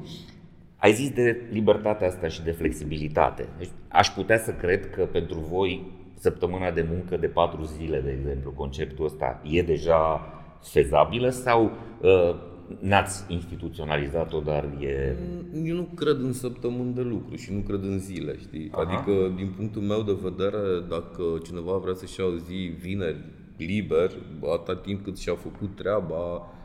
Ai 0.78 0.93
zis 0.93 1.10
de 1.10 1.41
libertatea 1.52 2.08
asta 2.08 2.28
și 2.28 2.43
de 2.43 2.52
flexibilitate. 2.52 3.47
Deci, 3.58 3.69
aș 3.88 4.08
putea 4.08 4.38
să 4.38 4.52
cred 4.52 4.89
că 4.89 5.06
pentru 5.06 5.39
voi 5.39 5.91
săptămâna 6.13 6.71
de 6.71 6.88
muncă 6.91 7.17
de 7.17 7.28
patru 7.28 7.63
zile, 7.63 7.99
de 7.99 8.12
exemplu, 8.19 8.52
conceptul 8.52 9.06
ăsta 9.06 9.41
e 9.43 9.62
deja 9.62 10.34
fezabilă 10.62 11.30
sau 11.30 11.71
uh, 12.02 12.36
n-ați 12.80 13.23
instituționalizat-o, 13.28 14.39
dar 14.39 14.63
e... 14.80 15.15
Eu 15.63 15.75
nu 15.75 15.88
cred 15.95 16.15
în 16.15 16.34
săptămâni 16.34 16.93
de 16.93 17.02
lucru 17.02 17.36
și 17.36 17.54
nu 17.54 17.60
cred 17.60 17.84
în 17.84 17.99
zile, 17.99 18.38
știi? 18.38 18.69
Aha. 18.71 18.82
Adică, 18.82 19.34
din 19.36 19.54
punctul 19.56 19.82
meu 19.82 20.02
de 20.02 20.17
vedere, 20.21 20.80
dacă 20.89 21.23
cineva 21.43 21.78
vrea 21.78 21.93
să-și 21.93 22.19
ia 22.19 22.25
o 22.25 22.38
zi 22.38 22.73
vineri 22.80 23.25
liber, 23.58 24.12
atâta 24.54 24.75
timp 24.75 25.04
cât 25.04 25.17
și-a 25.17 25.36
făcut 25.36 25.75
treaba, 25.75 26.34
uh, 26.36 26.58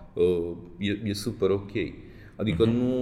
e, 0.78 1.00
e 1.04 1.12
super 1.12 1.50
ok. 1.50 1.72
Adică 2.36 2.64
nu, 2.64 2.92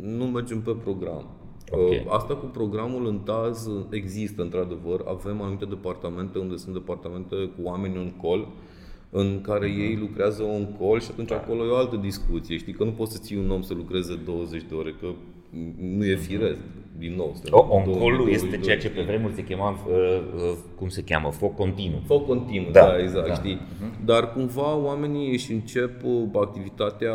nu 0.00 0.24
mergem 0.24 0.60
pe 0.60 0.72
program. 0.82 1.26
Ok. 1.70 1.90
Uh, 1.90 2.06
Asta 2.08 2.34
cu 2.34 2.46
programul 2.46 3.06
în 3.06 3.18
TAZ 3.18 3.68
există, 3.90 4.42
într-adevăr. 4.42 5.04
Avem 5.08 5.40
anumite 5.40 5.64
departamente 5.64 6.38
unde 6.38 6.56
sunt 6.56 6.74
departamente 6.74 7.36
cu 7.36 7.62
oameni 7.62 7.96
în 7.96 8.12
call, 8.22 8.48
în 9.10 9.40
care 9.40 9.68
ei 9.68 9.96
lucrează 9.96 10.42
on 10.42 10.76
call 10.78 11.00
și 11.00 11.08
atunci 11.10 11.30
acolo 11.30 11.64
e 11.64 11.70
o 11.70 11.76
altă 11.76 11.96
discuție. 11.96 12.56
Știi 12.56 12.72
că 12.72 12.84
nu 12.84 12.90
poți 12.90 13.12
să 13.12 13.18
ții 13.18 13.36
un 13.36 13.50
om 13.50 13.62
să 13.62 13.74
lucreze 13.74 14.14
20 14.24 14.62
de 14.68 14.74
ore, 14.74 14.94
că 15.00 15.06
nu 15.96 16.04
e 16.04 16.16
firesc. 16.16 16.58
Din 16.98 17.14
nou. 17.14 17.30
suntem 17.34 17.52
O, 17.54 17.62
în 17.62 17.70
on 17.70 17.82
call 17.82 18.16
2022, 18.16 18.32
este 18.32 18.58
ceea 18.58 18.78
ce 18.78 18.90
pe 18.90 19.02
vremuri 19.02 19.32
se 19.32 19.44
chema, 19.44 19.70
uh, 19.70 19.94
uh, 20.34 20.56
cum 20.76 20.88
se 20.88 21.02
cheamă, 21.02 21.30
foc 21.30 21.56
continuu. 21.56 22.00
Foc 22.06 22.26
continuu, 22.26 22.70
Da, 22.70 22.80
da, 22.80 22.86
da 22.86 22.98
exact, 22.98 23.26
da. 23.26 23.32
da. 23.32 23.34
știi? 23.34 23.60
Dar 24.04 24.32
cumva 24.32 24.76
oamenii 24.76 25.30
își 25.30 25.52
încep 25.52 26.04
uh, 26.04 26.40
activitatea 26.40 27.14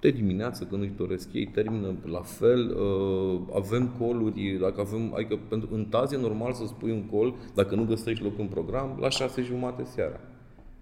de 0.00 0.10
dimineață, 0.10 0.64
când 0.64 0.82
își 0.82 0.92
doresc 0.96 1.28
ei, 1.32 1.46
termină 1.46 1.94
la 2.04 2.20
fel, 2.20 2.76
uh, 2.76 3.40
avem 3.54 3.94
coluri, 3.98 4.56
dacă 4.60 4.80
avem, 4.80 5.12
adică 5.14 5.38
pentru, 5.48 5.68
în 5.72 5.84
taz 5.84 6.12
e 6.12 6.16
normal 6.16 6.52
să 6.52 6.66
spui 6.66 6.90
un 6.90 7.02
col, 7.02 7.34
dacă 7.54 7.74
nu 7.74 7.84
găsești 7.84 8.22
loc 8.22 8.38
în 8.38 8.46
program, 8.46 8.98
la 9.00 9.08
șase 9.08 9.42
jumate 9.42 9.84
seara. 9.84 10.20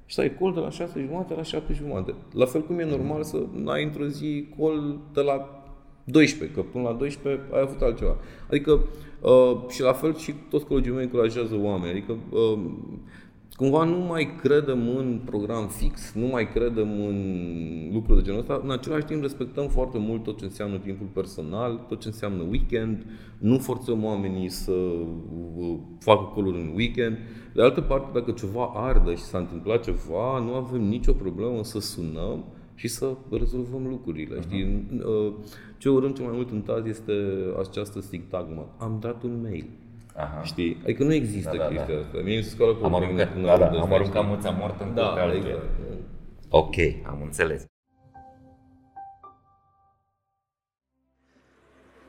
Și 0.07 0.15
să 0.15 0.21
ai 0.21 0.35
col 0.35 0.53
de 0.53 0.61
la 0.61 0.71
șase 0.71 1.01
jumate 1.01 1.35
la 1.35 1.43
șapte 1.43 1.73
jumate. 1.73 2.15
La 2.33 2.45
fel 2.45 2.63
cum 2.63 2.79
e 2.79 2.85
normal 2.85 3.23
să 3.23 3.43
ai 3.67 3.85
într-o 3.85 4.07
zi 4.07 4.49
col 4.59 4.99
de 5.13 5.21
la 5.21 5.60
12, 6.11 6.57
că 6.57 6.63
până 6.63 6.85
la 6.85 6.93
12 6.93 7.43
ai 7.53 7.61
avut 7.61 7.81
altceva. 7.81 8.17
Adică, 8.49 8.81
uh, 9.21 9.57
și 9.69 9.81
la 9.83 9.93
fel 9.93 10.17
și 10.17 10.35
toți 10.51 10.65
colegii 10.65 10.93
mei 10.93 11.03
încurajează 11.03 11.59
oameni. 11.61 11.91
Adică, 11.91 12.17
uh, 12.31 12.59
cumva 13.57 13.85
nu 13.85 13.99
mai 13.99 14.37
credem 14.43 14.97
în 14.97 15.21
program 15.25 15.67
fix, 15.67 16.13
nu 16.15 16.27
mai 16.27 16.53
credem 16.53 16.89
în 16.89 17.19
lucruri 17.93 18.19
de 18.19 18.25
genul 18.25 18.41
ăsta. 18.41 18.61
În 18.65 18.71
același 18.71 19.05
timp 19.05 19.23
respectăm 19.23 19.69
foarte 19.69 19.99
mult 19.99 20.23
tot 20.23 20.39
ce 20.39 20.45
înseamnă 20.45 20.79
timpul 20.79 21.07
personal, 21.13 21.85
tot 21.89 22.01
ce 22.01 22.09
înseamnă 22.09 22.43
weekend. 22.51 23.07
Nu 23.39 23.59
forțăm 23.59 24.05
oamenii 24.05 24.49
să 24.49 24.73
uh, 24.73 25.77
facă 25.99 26.31
coluri 26.35 26.61
în 26.61 26.73
weekend. 26.77 27.19
De 27.55 27.63
altă 27.63 27.81
parte, 27.81 28.09
dacă 28.19 28.31
ceva 28.31 28.71
arde 28.75 29.15
și 29.15 29.23
s-a 29.23 29.39
întâmplat 29.39 29.85
ceva, 29.85 30.39
nu 30.39 30.55
avem 30.55 30.83
nicio 30.83 31.13
problemă 31.13 31.65
să 31.65 31.81
sunăm 31.81 32.45
și 32.81 32.89
să 32.89 33.15
rezolvăm 33.31 33.87
lucrurile. 33.87 34.39
Uh-huh. 34.39 34.43
Știi? 34.43 34.87
Uh, 35.05 35.33
Ce 35.79 35.89
urâm 35.89 36.13
cel 36.13 36.25
mai 36.25 36.35
mult 36.35 36.51
în 36.51 36.61
TAZ 36.61 36.87
este 36.87 37.13
această 37.59 38.01
sintagmă. 38.01 38.67
Am 38.79 38.99
dat 39.01 39.23
un 39.23 39.41
mail. 39.43 39.65
Aha. 40.17 40.43
Știi? 40.43 40.77
Adică 40.83 41.05
nu 41.05 41.13
există 41.13 41.57
da, 41.57 41.63
da, 41.63 41.69
chestia 41.69 41.95
da. 41.95 42.01
asta. 42.01 42.19
Mie 42.25 42.37
mi 42.37 42.43
se 42.43 42.49
scoală 42.49 42.77
am 42.83 42.95
aruncat, 42.95 43.41
da, 43.43 43.57
da, 43.57 43.81
am 43.81 43.93
aruncat 43.93 44.27
muța 44.27 44.51
moartă 44.51 44.85
în 44.85 44.95
da, 44.95 45.35
exact. 45.35 45.65
Ok, 46.49 46.75
am 47.07 47.21
înțeles. 47.23 47.65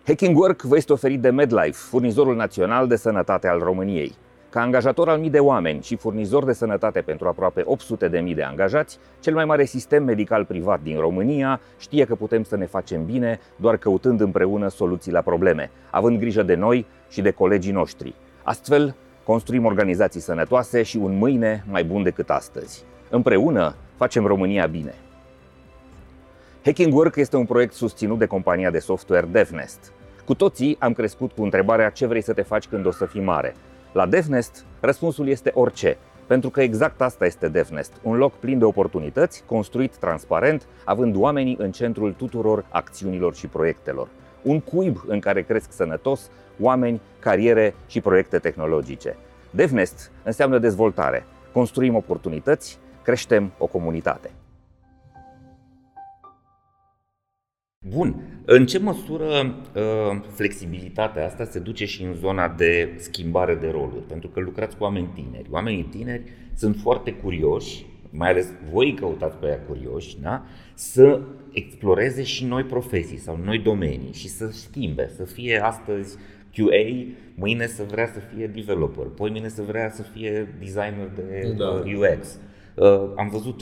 Hacking 0.06 0.38
Work 0.38 0.62
vă 0.62 0.76
este 0.76 0.94
oferit 0.94 1.22
de 1.22 1.30
MedLife, 1.30 1.72
furnizorul 1.72 2.36
național 2.36 2.88
de 2.88 2.96
sănătate 2.96 3.48
al 3.48 3.60
României. 3.60 4.14
Ca 4.52 4.62
angajator 4.62 5.10
al 5.10 5.20
mii 5.20 5.30
de 5.30 5.40
oameni 5.40 5.82
și 5.82 5.96
furnizor 5.96 6.46
de 6.46 6.54
sănătate 6.54 7.02
pentru 7.02 7.28
aproape 7.28 7.62
800 7.66 8.08
de 8.08 8.20
mii 8.20 8.36
de 8.36 8.44
angajați, 8.44 9.00
cel 9.20 9.34
mai 9.34 9.46
mare 9.46 9.66
sistem 9.66 10.04
medical 10.04 10.46
privat 10.46 10.82
din 10.82 11.00
România 11.00 11.60
știe 11.80 12.06
că 12.06 12.16
putem 12.16 12.44
să 12.44 12.58
ne 12.58 12.66
facem 12.66 13.06
bine 13.06 13.40
doar 13.56 13.78
căutând 13.78 14.22
împreună 14.22 14.68
soluții 14.68 15.12
la 15.12 15.22
probleme, 15.22 15.72
având 15.92 16.20
grijă 16.20 16.44
de 16.44 16.56
noi 16.56 16.86
și 17.10 17.22
de 17.22 17.32
colegii 17.32 17.72
noștri. 17.72 18.14
Astfel, 18.44 18.96
construim 19.24 19.66
organizații 19.66 20.22
sănătoase 20.22 20.84
și 20.84 20.98
un 20.98 21.18
mâine 21.18 21.64
mai 21.70 21.84
bun 21.84 22.04
decât 22.04 22.30
astăzi. 22.30 22.84
Împreună 23.10 23.76
facem 23.96 24.26
România 24.26 24.66
bine. 24.66 24.94
Hacking 26.64 26.94
Work 26.94 27.16
este 27.16 27.38
un 27.38 27.46
proiect 27.46 27.74
susținut 27.74 28.20
de 28.20 28.26
compania 28.26 28.70
de 28.70 28.80
software 28.80 29.28
DevNest. 29.32 29.92
Cu 30.26 30.36
toții 30.36 30.76
am 30.80 30.94
crescut 30.94 31.32
cu 31.32 31.44
întrebarea 31.44 31.90
ce 31.90 32.06
vrei 32.06 32.22
să 32.22 32.34
te 32.34 32.42
faci 32.42 32.68
când 32.68 32.86
o 32.86 32.92
să 32.92 33.06
fii 33.06 33.22
mare. 33.22 33.56
La 33.92 34.06
DevNest, 34.06 34.66
răspunsul 34.80 35.28
este 35.28 35.52
orice, 35.54 35.98
pentru 36.28 36.50
că 36.50 36.62
exact 36.62 37.02
asta 37.02 37.26
este 37.26 37.48
DevNest, 37.48 37.94
un 38.04 38.18
loc 38.18 38.34
plin 38.34 38.58
de 38.58 38.66
oportunități, 38.66 39.44
construit 39.46 39.96
transparent, 39.96 40.68
având 40.86 41.16
oamenii 41.16 41.56
în 41.60 41.72
centrul 41.72 42.14
tuturor 42.14 42.66
acțiunilor 42.70 43.36
și 43.36 43.48
proiectelor. 43.48 44.08
Un 44.42 44.60
cuib 44.60 45.04
în 45.08 45.20
care 45.20 45.42
cresc 45.42 45.72
sănătos 45.72 46.30
oameni, 46.60 47.02
cariere 47.20 47.76
și 47.88 48.02
proiecte 48.02 48.38
tehnologice. 48.38 49.18
DevNest 49.50 50.12
înseamnă 50.24 50.58
dezvoltare. 50.58 51.24
Construim 51.54 51.96
oportunități, 51.96 52.80
creștem 53.02 53.52
o 53.58 53.66
comunitate. 53.66 54.32
Bun. 57.90 58.16
În 58.46 58.66
ce 58.66 58.80
măsură 58.80 59.56
uh, 59.76 60.22
flexibilitatea 60.34 61.26
asta 61.26 61.44
se 61.46 61.60
duce 61.60 61.86
și 61.86 62.04
în 62.04 62.14
zona 62.14 62.48
de 62.48 62.96
schimbare 62.98 63.56
de 63.56 63.70
roluri? 63.70 64.04
Pentru 64.08 64.30
că 64.30 64.40
lucrați 64.40 64.78
cu 64.78 64.84
oameni 64.84 65.10
tineri. 65.14 65.48
Oamenii 65.50 65.84
tineri 65.84 66.22
sunt 66.56 66.76
foarte 66.76 67.14
curioși, 67.14 67.86
mai 68.10 68.30
ales 68.30 68.48
voi 68.72 68.94
căutați 68.94 69.38
pe 69.38 69.46
aia 69.46 69.60
curioși, 69.60 70.20
da? 70.22 70.46
să 70.74 71.22
exploreze 71.52 72.24
și 72.24 72.46
noi 72.46 72.64
profesii 72.64 73.18
sau 73.18 73.40
noi 73.44 73.60
domenii 73.60 74.14
și 74.14 74.28
să 74.28 74.50
schimbe, 74.52 75.12
să 75.16 75.24
fie 75.24 75.60
astăzi 75.64 76.18
QA, 76.54 77.06
mâine 77.36 77.68
să 77.68 77.84
vrea 77.84 78.08
să 78.08 78.20
fie 78.36 78.48
developer, 78.48 79.06
poi 79.06 79.30
mâine 79.30 79.48
să 79.48 79.62
vrea 79.62 79.92
să 79.92 80.02
fie 80.02 80.56
designer 80.60 81.10
de 81.16 81.54
da. 81.58 81.70
UX. 81.70 82.38
Uh, 82.76 83.14
am 83.16 83.30
văzut 83.32 83.62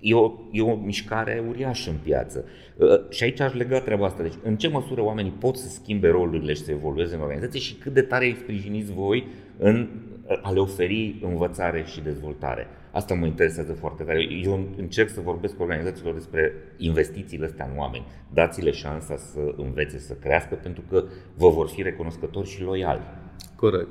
E 0.00 0.14
o, 0.14 0.32
e 0.50 0.62
o 0.62 0.74
mișcare 0.74 1.44
uriașă 1.48 1.90
în 1.90 1.96
piață. 2.02 2.44
Uh, 2.76 2.88
și 3.08 3.22
aici 3.22 3.40
aș 3.40 3.52
lega 3.52 3.80
treaba 3.80 4.06
asta. 4.06 4.22
Deci, 4.22 4.38
în 4.42 4.56
ce 4.56 4.68
măsură 4.68 5.02
oamenii 5.02 5.34
pot 5.38 5.56
să 5.56 5.68
schimbe 5.68 6.08
rolurile 6.08 6.52
și 6.52 6.62
să 6.62 6.70
evolueze 6.70 7.14
în 7.14 7.20
organizație 7.20 7.60
și 7.60 7.74
cât 7.74 7.92
de 7.92 8.02
tare 8.02 8.24
îi 8.24 8.36
sprijiniți 8.40 8.92
voi 8.92 9.26
în 9.58 9.88
a 10.42 10.50
le 10.50 10.60
oferi 10.60 11.18
învățare 11.22 11.84
și 11.86 12.00
dezvoltare. 12.00 12.66
Asta 12.92 13.14
mă 13.14 13.26
interesează 13.26 13.72
foarte 13.72 14.02
tare. 14.02 14.28
Eu 14.44 14.68
încerc 14.76 15.08
să 15.08 15.20
vorbesc 15.20 15.56
cu 15.56 15.62
organizațiilor 15.62 16.14
despre 16.14 16.52
investițiile 16.76 17.44
astea 17.44 17.68
în 17.72 17.78
oameni. 17.78 18.06
Dați-le 18.32 18.70
șansa 18.70 19.16
să 19.16 19.54
învețe, 19.56 19.98
să 19.98 20.14
crească, 20.14 20.54
pentru 20.54 20.82
că 20.88 21.04
vă 21.36 21.48
vor 21.48 21.68
fi 21.68 21.82
recunoscători 21.82 22.48
și 22.48 22.62
loiali. 22.62 23.00
Corect. 23.56 23.88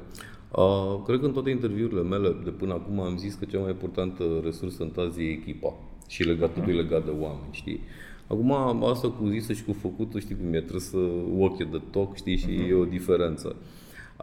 Uh, 0.51 1.01
cred 1.05 1.19
că 1.19 1.25
în 1.25 1.33
toate 1.33 1.49
interviurile 1.49 2.01
mele 2.01 2.35
de 2.43 2.49
până 2.49 2.73
acum 2.73 2.99
am 2.99 3.17
zis 3.17 3.33
că 3.33 3.45
cea 3.45 3.59
mai 3.59 3.69
importantă 3.69 4.23
resursă 4.43 4.83
în 4.83 4.89
tazi 4.89 5.21
e 5.21 5.29
echipa 5.29 5.73
și 6.09 6.23
legat, 6.23 6.53
totul 6.53 6.73
e 6.73 6.81
legat 6.81 7.05
de 7.05 7.11
oameni, 7.19 7.49
știi? 7.51 7.79
Acum, 8.27 8.51
asta 8.83 9.09
cu 9.09 9.27
zisă 9.27 9.53
și 9.53 9.63
cu 9.63 9.73
făcută, 9.73 10.19
știi 10.19 10.35
cum 10.35 10.53
e, 10.53 10.59
trebuie 10.59 10.81
să 10.81 10.97
walk 11.35 11.57
de 11.57 11.81
talk, 11.91 12.15
știi, 12.15 12.37
și 12.37 12.47
uh-huh. 12.47 12.69
e 12.69 12.73
o 12.73 12.85
diferență. 12.85 13.55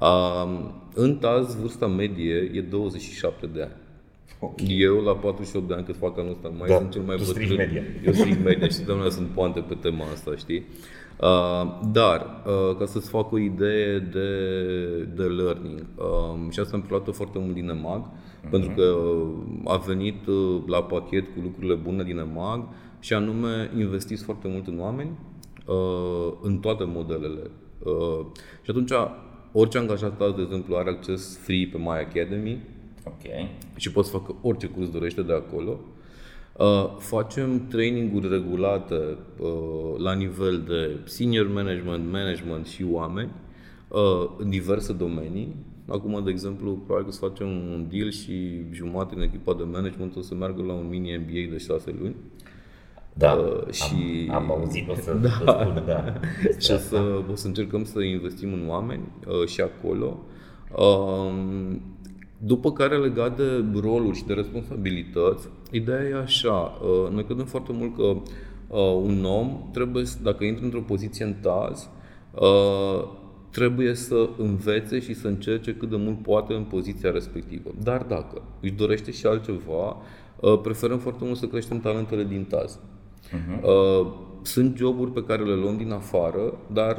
Uh, 0.01 0.71
în 0.95 1.17
TAZ, 1.17 1.55
vârsta 1.61 1.87
medie 1.87 2.51
e 2.55 2.61
27 2.61 3.47
de 3.47 3.63
ani. 3.63 3.73
Okay. 4.39 4.67
Eu, 4.81 4.97
la 4.97 5.13
48 5.13 5.69
de 5.69 5.75
ani, 5.75 5.85
cât 5.85 5.97
fac 5.97 6.19
anul 6.19 6.31
ăsta, 6.31 6.53
mai 6.59 6.69
da, 6.69 6.77
sunt 6.77 6.91
cel 6.91 7.03
mai 7.03 7.17
bătrân. 7.17 7.55
media. 7.57 7.83
Eu 8.05 8.13
strict 8.13 8.45
media 8.45 8.69
și 8.69 8.79
de 8.79 9.09
sunt 9.11 9.29
poante 9.29 9.61
pe 9.61 9.75
tema 9.75 10.05
asta, 10.13 10.37
știi? 10.37 10.65
Uh, 11.21 11.81
dar, 11.93 12.43
uh, 12.47 12.77
ca 12.79 12.85
să-ți 12.85 13.09
fac 13.09 13.33
o 13.33 13.39
idee 13.39 13.99
de, 13.99 14.29
de 15.15 15.23
learning, 15.23 15.87
uh, 15.97 16.51
și 16.51 16.61
asta 16.61 16.77
am 16.77 16.83
preluat 16.83 17.15
foarte 17.15 17.39
mult 17.39 17.55
din 17.55 17.69
EMAG, 17.69 18.05
uh-huh. 18.05 18.51
pentru 18.51 18.71
că 18.77 18.97
a 19.65 19.77
venit 19.77 20.27
uh, 20.27 20.63
la 20.67 20.83
pachet 20.83 21.25
cu 21.25 21.41
lucrurile 21.43 21.75
bune 21.75 22.05
din 22.05 22.19
EMAG 22.19 22.69
și 23.01 23.15
anume 23.15 23.71
investiți 23.79 24.25
foarte 24.25 24.49
mult 24.49 24.67
în 24.67 24.81
oameni, 24.81 25.11
uh, 25.67 26.33
în 26.43 26.59
toate 26.59 26.85
modelele. 26.85 27.51
Uh, 27.85 28.27
și 28.63 28.71
atunci, 28.71 28.91
orice 29.53 29.79
angajat 29.79 30.37
de 30.37 30.43
exemplu, 30.43 30.77
are 30.77 30.91
acces 30.91 31.39
free 31.39 31.69
pe 31.73 31.79
My 31.79 32.07
Academy 32.09 32.63
okay. 33.05 33.51
și 33.77 33.93
poți 33.93 34.11
să 34.11 34.17
facă 34.17 34.35
orice 34.43 34.67
curs 34.67 34.91
dorește 34.91 35.23
de 35.23 35.33
acolo. 35.33 35.81
Uh, 36.59 36.97
facem 36.99 37.67
traininguri 37.69 38.29
regulate 38.29 39.17
uh, 39.39 39.99
la 39.99 40.13
nivel 40.13 40.65
de 40.67 40.99
senior 41.05 41.49
management, 41.49 42.13
management 42.13 42.67
și 42.67 42.85
oameni 42.91 43.31
uh, 43.89 44.31
în 44.39 44.51
diverse 44.51 44.93
domenii. 44.93 45.57
Acum, 45.89 46.25
de 46.25 46.31
exemplu, 46.31 46.73
probabil 46.73 47.05
că 47.05 47.13
să 47.13 47.27
facem 47.29 47.47
un 47.47 47.87
deal 47.91 48.11
și 48.11 48.63
jumătate 48.73 49.15
din 49.15 49.23
echipa 49.23 49.55
de 49.55 49.63
management 49.63 50.17
o 50.17 50.21
să 50.21 50.35
meargă 50.35 50.63
la 50.63 50.73
un 50.73 50.89
mini 50.89 51.17
MBA 51.17 51.53
de 51.53 51.59
6 51.59 51.97
luni. 52.01 52.15
Da, 53.13 53.33
uh, 53.33 53.73
și, 53.73 54.29
am, 54.31 54.43
am 54.43 54.51
auzit, 54.51 54.89
o 54.89 54.95
să 54.95 55.15
da, 55.23 55.29
spun, 55.29 55.83
da. 55.87 56.05
și 56.65 56.71
o 56.71 56.77
să, 56.77 57.23
o 57.31 57.35
să 57.35 57.47
încercăm 57.47 57.85
să 57.85 58.01
investim 58.01 58.53
în 58.53 58.69
oameni 58.69 59.03
uh, 59.27 59.47
și 59.49 59.61
acolo. 59.61 60.19
Uh, 60.77 61.77
după 62.39 62.73
care, 62.73 62.97
legat 62.97 63.37
de 63.37 63.65
roluri 63.81 64.17
și 64.17 64.25
de 64.25 64.33
responsabilități, 64.33 65.49
ideea 65.71 66.03
e 66.03 66.15
așa. 66.15 66.79
Uh, 66.83 67.13
noi 67.13 67.25
credem 67.25 67.45
foarte 67.45 67.73
mult 67.73 67.97
că 67.97 68.03
uh, 68.03 69.03
un 69.03 69.25
om 69.25 69.69
trebuie, 69.73 70.05
dacă 70.23 70.45
intră 70.45 70.65
într-o 70.65 70.81
poziție 70.81 71.25
în 71.25 71.35
taz, 71.41 71.89
uh, 72.35 73.09
trebuie 73.51 73.95
să 73.95 74.29
învețe 74.39 75.01
și 75.01 75.15
să 75.15 75.27
încerce 75.27 75.75
cât 75.75 75.91
de 75.91 75.97
mult 75.97 76.23
poate 76.23 76.55
în 76.55 76.63
poziția 76.63 77.11
respectivă. 77.11 77.71
Dar 77.83 78.03
dacă 78.03 78.43
își 78.61 78.73
dorește 78.73 79.11
și 79.11 79.27
altceva, 79.27 79.97
preferăm 80.63 80.99
foarte 80.99 81.25
mult 81.25 81.37
să 81.37 81.47
creștem 81.47 81.81
talentele 81.81 82.25
din 82.25 82.45
taz. 82.45 82.79
Uh-huh. 82.79 83.61
Sunt 84.43 84.77
joburi 84.77 85.11
pe 85.11 85.25
care 85.25 85.43
le 85.43 85.55
luăm 85.55 85.77
din 85.77 85.93
afară, 85.93 86.59
dar 86.73 86.97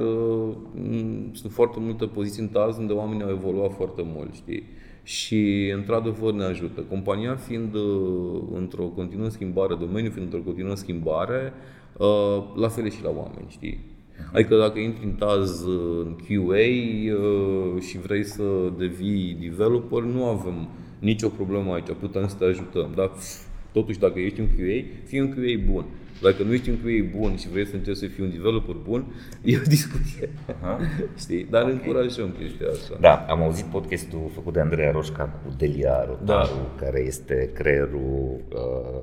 sunt 1.32 1.52
foarte 1.52 1.80
multe 1.80 2.06
poziții 2.06 2.41
în 2.41 2.47
taz 2.47 2.78
unde 2.78 2.93
oamenii 2.93 3.23
au 3.23 3.30
evoluat 3.30 3.73
foarte 3.73 4.02
mult, 4.06 4.34
știi? 4.34 4.63
Și 5.08 5.72
într-adevăr 5.76 6.34
ne 6.34 6.43
ajută. 6.43 6.82
Compania 6.82 7.36
fiind 7.36 7.74
uh, 7.74 8.41
într-o 8.54 8.84
continuă 8.84 9.30
schimbare, 9.30 9.76
domeniul 9.76 10.12
fiind 10.12 10.34
într-o 10.34 10.50
continuă 10.50 10.76
schimbare, 10.76 11.54
uh, 11.98 12.43
la 12.56 12.67
fel 12.67 12.89
și 12.89 13.04
la 13.04 13.10
oameni, 13.10 13.46
știi? 13.48 13.80
Adică 14.34 14.58
dacă 14.58 14.80
intri 14.80 15.06
în 15.06 15.12
TAZ 15.12 15.65
în 16.04 16.15
QA 16.28 16.65
uh, 17.15 17.82
și 17.82 17.98
vrei 17.98 18.24
să 18.24 18.43
devii 18.78 19.38
developer, 19.41 20.02
nu 20.02 20.26
avem 20.26 20.67
nicio 21.00 21.28
problemă 21.28 21.74
aici, 21.74 21.91
putem 22.00 22.28
să 22.28 22.36
te 22.36 22.46
ajutăm. 22.46 22.91
Dar 22.96 23.12
totuși 23.71 23.99
dacă 23.99 24.19
ești 24.19 24.39
un 24.39 24.47
QA, 24.47 24.86
fii 25.03 25.19
un 25.19 25.34
QA 25.34 25.71
bun. 25.71 25.86
Dacă 26.21 26.43
nu 26.43 26.53
ești 26.53 26.69
un 26.69 26.77
QA 26.84 27.19
bun 27.19 27.38
și 27.38 27.49
vrei 27.49 27.67
să 27.67 27.75
încerci 27.75 27.97
să 27.97 28.06
fii 28.06 28.23
un 28.23 28.30
developer 28.30 28.75
bun, 28.75 29.06
e 29.43 29.58
o 29.58 29.67
discuție. 29.67 30.27
Uh-huh. 30.27 30.80
Știi? 31.23 31.47
Dar 31.49 31.62
okay. 31.62 31.73
încurajăm 31.73 32.36
chestia 32.39 32.67
asta. 32.71 32.97
Da, 32.99 33.25
am 33.30 33.41
auzit 33.41 33.65
podcastul 33.65 34.30
făcut 34.34 34.53
de 34.53 34.60
Andreea 34.60 34.91
Roșca 34.91 35.23
cu 35.23 35.53
Delia 35.58 36.06
Rotaru, 36.06 36.75
da. 36.77 36.86
care 36.86 37.03
este 37.06 37.49
creierul 37.53 38.41
uh, 38.53 39.01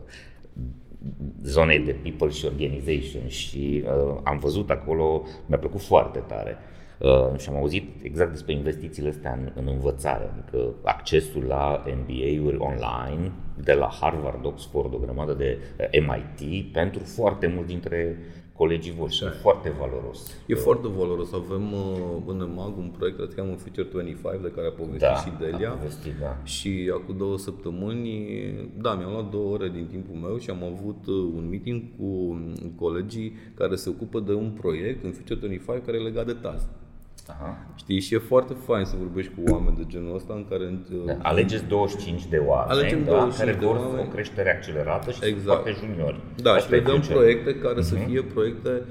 zonei 1.42 1.78
de 1.78 1.96
people 2.02 2.28
și 2.28 2.44
organization 2.44 3.28
și 3.28 3.84
uh, 3.86 4.20
am 4.22 4.38
văzut 4.38 4.70
acolo, 4.70 5.26
mi-a 5.46 5.58
plăcut 5.58 5.80
foarte 5.80 6.18
tare. 6.18 6.58
Uh, 7.04 7.38
și 7.38 7.48
am 7.48 7.56
auzit 7.56 7.84
exact 8.02 8.30
despre 8.30 8.52
investițiile 8.52 9.08
astea 9.08 9.32
în, 9.32 9.50
în 9.54 9.68
învățare, 9.74 10.30
adică 10.32 10.74
accesul 10.82 11.42
la 11.42 11.84
MBA-uri 11.86 12.56
online, 12.58 13.32
de 13.64 13.72
la 13.72 13.88
Harvard, 14.00 14.44
Oxford, 14.44 14.94
o 14.94 14.98
grămadă 14.98 15.32
de 15.32 15.58
uh, 15.80 16.06
MIT, 16.06 16.72
pentru 16.72 17.00
foarte 17.00 17.46
mulți 17.46 17.68
dintre 17.68 18.18
colegii 18.52 18.92
voștri. 18.92 19.26
E 19.26 19.30
foarte 19.30 19.70
valoros. 19.70 20.36
E 20.46 20.54
foarte 20.54 20.88
valoros. 20.88 21.32
Avem 21.32 21.72
uh, 21.72 22.22
în 22.26 22.40
EMAG 22.40 22.76
un 22.76 22.92
proiect 22.96 23.16
care 23.16 23.28
se 23.30 23.36
cheamă 23.36 23.54
Future 23.54 23.88
25, 23.92 24.42
de 24.42 24.52
care 24.54 24.66
a 24.66 24.70
povestit 24.70 25.00
da, 25.00 25.14
și 25.14 25.32
Delia. 25.38 25.70
A 25.70 25.72
povestit, 25.72 26.12
da. 26.20 26.36
Și 26.44 26.90
acum 26.92 27.16
două 27.16 27.38
săptămâni, 27.38 28.10
da, 28.78 28.94
mi-am 28.94 29.10
luat 29.10 29.30
două 29.30 29.52
ore 29.52 29.68
din 29.68 29.86
timpul 29.86 30.14
meu 30.14 30.38
și 30.38 30.50
am 30.50 30.62
avut 30.64 31.06
uh, 31.06 31.32
un 31.36 31.46
meeting 31.48 31.82
cu 31.98 32.38
colegii 32.76 33.32
care 33.54 33.74
se 33.74 33.88
ocupă 33.88 34.20
de 34.20 34.32
un 34.32 34.50
proiect 34.50 35.04
în 35.04 35.10
Future 35.10 35.38
25 35.38 35.84
care 35.84 35.96
e 35.96 36.00
legat 36.00 36.26
de 36.26 36.32
TAS. 36.32 36.68
Aha. 37.28 37.66
Știi, 37.74 38.00
și 38.00 38.14
e 38.14 38.18
foarte 38.18 38.54
fain 38.66 38.84
să 38.84 38.96
vorbești 38.98 39.32
cu 39.34 39.52
oameni 39.52 39.76
de 39.76 39.84
genul 39.86 40.14
ăsta 40.14 40.34
în 40.34 40.46
care... 40.48 40.78
Da, 41.04 41.16
alegeți 41.22 41.64
25 41.64 42.26
de 42.26 42.36
oameni 42.36 42.78
Alegem 42.78 43.04
da, 43.04 43.10
25 43.10 43.56
care 43.56 43.66
vor 43.66 43.98
o 43.98 44.08
creștere 44.08 44.50
accelerată 44.50 45.10
și 45.10 45.18
exact. 45.22 45.34
sunt 45.34 45.44
foarte 45.44 45.86
juniori. 45.86 46.20
Da, 46.42 46.58
și 46.58 46.70
le 46.70 46.80
dăm 46.80 47.00
proiecte 47.00 47.54
care 47.54 47.80
uh-huh. 47.80 47.88
să 47.90 47.94
mhm. 47.94 48.08
fie 48.08 48.22
proiecte 48.22 48.82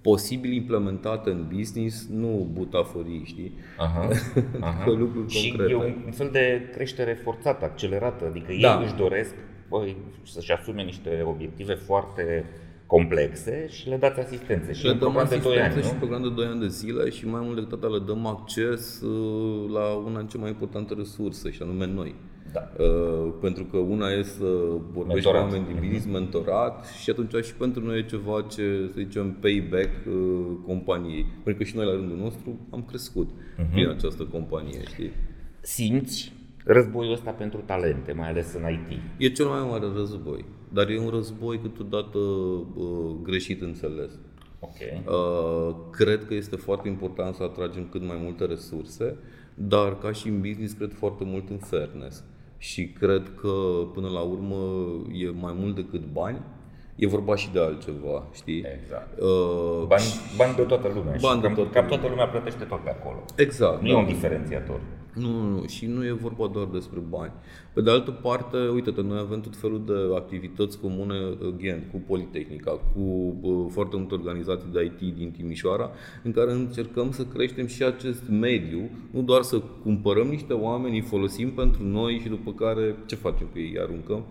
posibil 0.00 0.52
implementate 0.52 1.30
în 1.30 1.46
business, 1.56 2.08
nu 2.10 2.48
butaforii, 2.52 3.22
știi? 3.24 3.58
Aha, 3.76 4.08
aha. 4.68 4.90
lucruri 4.90 5.32
și 5.32 5.48
concrete. 5.48 5.72
e 5.72 6.04
un 6.06 6.12
fel 6.12 6.28
de 6.32 6.68
creștere 6.72 7.20
forțată, 7.22 7.64
accelerată, 7.64 8.24
adică 8.26 8.52
da. 8.60 8.78
ei 8.78 8.84
își 8.84 8.94
doresc 8.94 9.34
băi, 9.68 9.96
să-și 10.22 10.52
asume 10.52 10.82
niște 10.82 11.22
obiective 11.26 11.74
foarte 11.74 12.44
complexe 12.86 13.66
și 13.68 13.88
le 13.88 13.96
dați 13.96 14.20
asistență. 14.20 14.72
Și 14.72 14.84
le 14.86 14.92
dăm 14.92 15.16
asistență 15.16 15.48
de 15.48 15.54
2 15.54 15.62
ani, 15.62 15.82
și 15.82 15.92
nu? 15.92 15.98
program 15.98 16.22
de 16.22 16.30
2 16.30 16.46
ani 16.46 16.60
de 16.60 16.68
zile 16.68 17.10
și 17.10 17.26
mai 17.26 17.40
mult 17.44 17.54
decât 17.54 17.72
atât 17.72 17.90
le 17.90 18.04
dăm 18.06 18.26
acces 18.26 19.00
uh, 19.00 19.70
la 19.72 19.94
una 19.94 20.18
din 20.18 20.26
cele 20.26 20.42
mai 20.42 20.50
importante 20.50 20.94
resurse 20.94 21.50
și 21.50 21.62
anume 21.62 21.86
noi. 21.86 22.14
Da. 22.52 22.84
Uh, 22.84 23.32
pentru 23.40 23.64
că 23.64 23.76
una 23.76 24.08
e 24.08 24.22
să 24.22 24.44
vorbești 24.92 25.30
cu 25.30 25.36
oameni 25.36 25.66
din 25.66 25.74
business, 25.74 26.06
mm-hmm. 26.06 26.10
mentorat 26.10 26.86
și 27.02 27.10
atunci 27.10 27.44
și 27.44 27.54
pentru 27.54 27.84
noi 27.84 27.98
e 27.98 28.04
ceva 28.04 28.46
ce, 28.50 28.90
să 28.92 29.00
zicem, 29.00 29.36
payback 29.40 29.90
uh, 30.06 30.14
companiei. 30.66 31.26
Pentru 31.44 31.62
că 31.62 31.68
și 31.68 31.76
noi 31.76 31.86
la 31.86 31.92
rândul 31.92 32.16
nostru 32.16 32.58
am 32.70 32.82
crescut 32.82 33.28
mm-hmm. 33.28 33.70
prin 33.72 33.88
această 33.88 34.22
companie, 34.22 34.80
știi? 34.86 35.10
Simți 35.60 36.32
războiul 36.64 37.12
ăsta 37.12 37.30
pentru 37.30 37.60
talente, 37.64 38.12
mai 38.12 38.28
ales 38.28 38.54
în 38.54 38.72
IT? 38.72 39.00
E 39.16 39.28
cel 39.28 39.46
mai 39.46 39.66
mare 39.70 39.86
război, 39.94 40.44
dar 40.72 40.88
e 40.88 40.98
un 40.98 41.08
război 41.08 41.58
câteodată 41.58 42.18
uh, 42.18 43.14
greșit 43.22 43.62
înțeles. 43.62 44.10
Okay. 44.58 45.02
Uh, 45.06 45.74
cred 45.90 46.24
că 46.24 46.34
este 46.34 46.56
foarte 46.56 46.88
important 46.88 47.34
să 47.34 47.42
atragem 47.42 47.88
cât 47.90 48.06
mai 48.06 48.16
multe 48.22 48.44
resurse, 48.44 49.16
dar 49.54 49.98
ca 49.98 50.12
și 50.12 50.28
în 50.28 50.40
business 50.40 50.72
cred 50.72 50.92
foarte 50.92 51.24
mult 51.24 51.50
în 51.50 51.58
fairness. 51.58 52.24
Și 52.58 52.88
cred 52.88 53.32
că 53.40 53.52
până 53.94 54.08
la 54.08 54.20
urmă 54.20 54.56
e 55.12 55.30
mai 55.30 55.54
mult 55.56 55.74
decât 55.74 56.04
bani, 56.12 56.40
e 56.96 57.06
vorba 57.06 57.36
și 57.36 57.50
de 57.52 57.60
altceva, 57.60 58.26
știi? 58.32 58.64
Exact. 58.80 59.20
Uh, 59.20 59.86
bani, 59.86 60.04
bani 60.36 60.54
de 60.54 60.62
toată 60.62 60.90
lumea. 60.94 61.16
Bani 61.20 61.40
de 61.40 61.48
toată 61.48 61.70
cam 61.70 61.86
toată 61.86 62.08
lumea 62.08 62.26
plătește 62.26 62.64
tot 62.64 62.80
pe 62.80 62.90
acolo. 62.90 63.24
Exact. 63.36 63.82
Nu 63.82 63.88
da. 63.88 63.94
e 63.94 63.96
un 63.96 64.06
diferențiator. 64.06 64.80
Nu, 65.14 65.30
nu, 65.30 65.48
nu. 65.48 65.66
Și 65.66 65.86
nu 65.86 66.06
e 66.06 66.12
vorba 66.12 66.46
doar 66.52 66.66
despre 66.72 67.00
bani. 67.08 67.32
Pe 67.72 67.80
de 67.80 67.90
altă 67.90 68.10
parte, 68.10 68.56
uite-te, 68.56 69.00
noi 69.00 69.18
avem 69.18 69.40
tot 69.40 69.56
felul 69.56 69.82
de 69.86 70.16
activități 70.16 70.80
comune, 70.80 71.14
again, 71.54 71.82
cu 71.92 72.02
Politehnica, 72.06 72.70
cu 72.70 73.00
uh, 73.40 73.66
foarte 73.70 73.96
multe 73.96 74.14
organizații 74.14 74.68
de 74.72 74.84
IT 74.84 75.14
din 75.16 75.30
Timișoara, 75.30 75.90
în 76.22 76.32
care 76.32 76.52
încercăm 76.52 77.10
să 77.10 77.24
creștem 77.24 77.66
și 77.66 77.82
acest 77.82 78.28
mediu, 78.28 78.90
nu 79.10 79.22
doar 79.22 79.42
să 79.42 79.62
cumpărăm 79.82 80.26
niște 80.26 80.52
oameni, 80.52 80.94
îi 80.94 81.02
folosim 81.02 81.50
pentru 81.50 81.82
noi 81.82 82.18
și 82.18 82.28
după 82.28 82.52
care 82.52 82.96
ce 83.06 83.14
facem 83.14 83.46
cu 83.46 83.58
ei, 83.58 83.70
îi 83.70 83.80
aruncăm, 83.80 84.24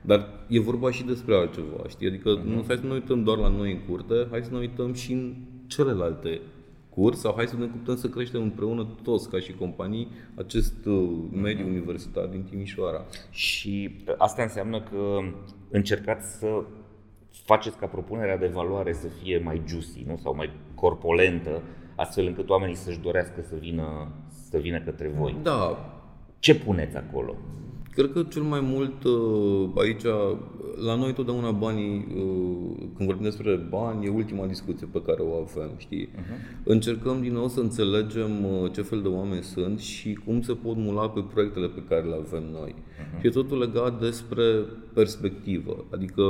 dar 0.00 0.26
e 0.48 0.60
vorba 0.60 0.90
și 0.90 1.04
despre 1.04 1.34
altceva, 1.34 1.88
știi? 1.88 2.06
Adică 2.06 2.40
uh-huh. 2.40 2.44
nu 2.44 2.64
hai 2.66 2.76
să 2.76 2.86
ne 2.86 2.92
uităm 2.92 3.22
doar 3.22 3.38
la 3.38 3.48
noi 3.48 3.72
în 3.72 3.78
curte, 3.88 4.26
hai 4.30 4.42
să 4.42 4.50
ne 4.52 4.58
uităm 4.58 4.92
și 4.92 5.12
în 5.12 5.34
celelalte 5.66 6.40
curs 6.98 7.20
sau 7.20 7.32
hai 7.36 7.46
să 7.46 7.56
ne 7.56 7.66
putem 7.66 7.96
să 7.96 8.08
creștem 8.08 8.42
împreună 8.42 8.86
toți 9.02 9.30
ca 9.30 9.38
și 9.38 9.52
companii 9.52 10.08
acest 10.34 10.86
uh, 10.86 11.08
mediu 11.32 11.64
uh-huh. 11.64 11.68
universitar 11.68 12.24
din 12.24 12.42
Timișoara. 12.42 13.04
Și 13.30 14.04
asta 14.16 14.42
înseamnă 14.42 14.80
că 14.80 15.18
încercați 15.70 16.38
să 16.38 16.62
faceți 17.30 17.76
ca 17.76 17.86
propunerea 17.86 18.36
de 18.36 18.46
valoare 18.46 18.92
să 18.92 19.06
fie 19.22 19.38
mai 19.38 19.62
juicy, 19.66 20.04
nu? 20.06 20.16
sau 20.16 20.34
mai 20.34 20.50
corpolentă, 20.74 21.62
astfel 21.96 22.26
încât 22.26 22.48
oamenii 22.48 22.74
să-și 22.74 23.00
dorească 23.00 23.42
să 23.42 23.54
vină, 23.60 24.12
să 24.50 24.58
vină 24.58 24.80
către 24.80 25.08
voi. 25.18 25.36
Da. 25.42 25.92
Ce 26.38 26.54
puneți 26.54 26.96
acolo? 26.96 27.36
Cred 27.98 28.12
că 28.12 28.22
cel 28.22 28.42
mai 28.42 28.60
mult 28.62 29.04
uh, 29.04 29.82
aici, 29.82 30.02
la 30.84 30.94
noi 30.94 31.12
totdeauna 31.12 31.50
banii, 31.50 32.06
uh, 32.16 32.86
când 32.96 33.08
vorbim 33.08 33.24
despre 33.24 33.66
bani, 33.68 34.06
e 34.06 34.08
ultima 34.08 34.46
discuție 34.46 34.88
pe 34.92 35.02
care 35.02 35.22
o 35.22 35.34
avem, 35.34 35.70
știi? 35.76 36.08
Uh-huh. 36.08 36.64
Încercăm 36.64 37.20
din 37.20 37.32
nou 37.32 37.48
să 37.48 37.60
înțelegem 37.60 38.44
uh, 38.44 38.72
ce 38.72 38.82
fel 38.82 39.02
de 39.02 39.08
oameni 39.08 39.42
sunt 39.42 39.78
și 39.78 40.18
cum 40.24 40.42
se 40.42 40.52
pot 40.52 40.76
mula 40.76 41.08
pe 41.08 41.24
proiectele 41.32 41.66
pe 41.66 41.82
care 41.88 42.02
le 42.02 42.14
avem 42.14 42.42
noi. 42.52 42.74
Uh-huh. 42.74 43.20
Și 43.20 43.26
e 43.26 43.30
totul 43.30 43.58
legat 43.58 44.00
despre 44.00 44.64
perspectivă. 44.94 45.84
Adică 45.90 46.22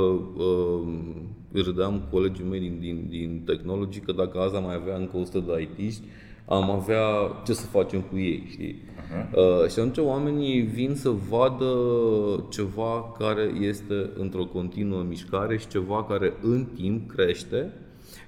râdeam 1.51 1.93
cu 1.93 2.15
colegii 2.15 2.45
mei 2.49 2.59
din, 2.59 2.77
din, 2.79 3.05
din 3.09 3.41
Technology 3.45 3.99
că 3.99 4.11
dacă 4.11 4.39
azi 4.39 4.55
am 4.55 4.63
mai 4.63 4.75
avea 4.75 4.95
încă 4.95 5.17
100 5.17 5.39
de 5.39 5.69
it 5.77 6.01
am 6.49 6.69
avea 6.69 7.01
ce 7.45 7.53
să 7.53 7.65
facem 7.65 8.01
cu 8.01 8.17
ei, 8.17 8.43
știi? 8.49 8.81
Uh-huh. 9.09 9.33
Uh, 9.33 9.69
și 9.69 9.79
atunci 9.79 9.97
oamenii 9.97 10.61
vin 10.61 10.95
să 10.95 11.09
vadă 11.29 11.73
ceva 12.49 13.15
care 13.17 13.51
este 13.59 14.09
într-o 14.17 14.45
continuă 14.45 15.03
mișcare 15.07 15.57
și 15.57 15.67
ceva 15.67 16.03
care 16.03 16.33
în 16.41 16.65
timp 16.75 17.11
crește 17.11 17.73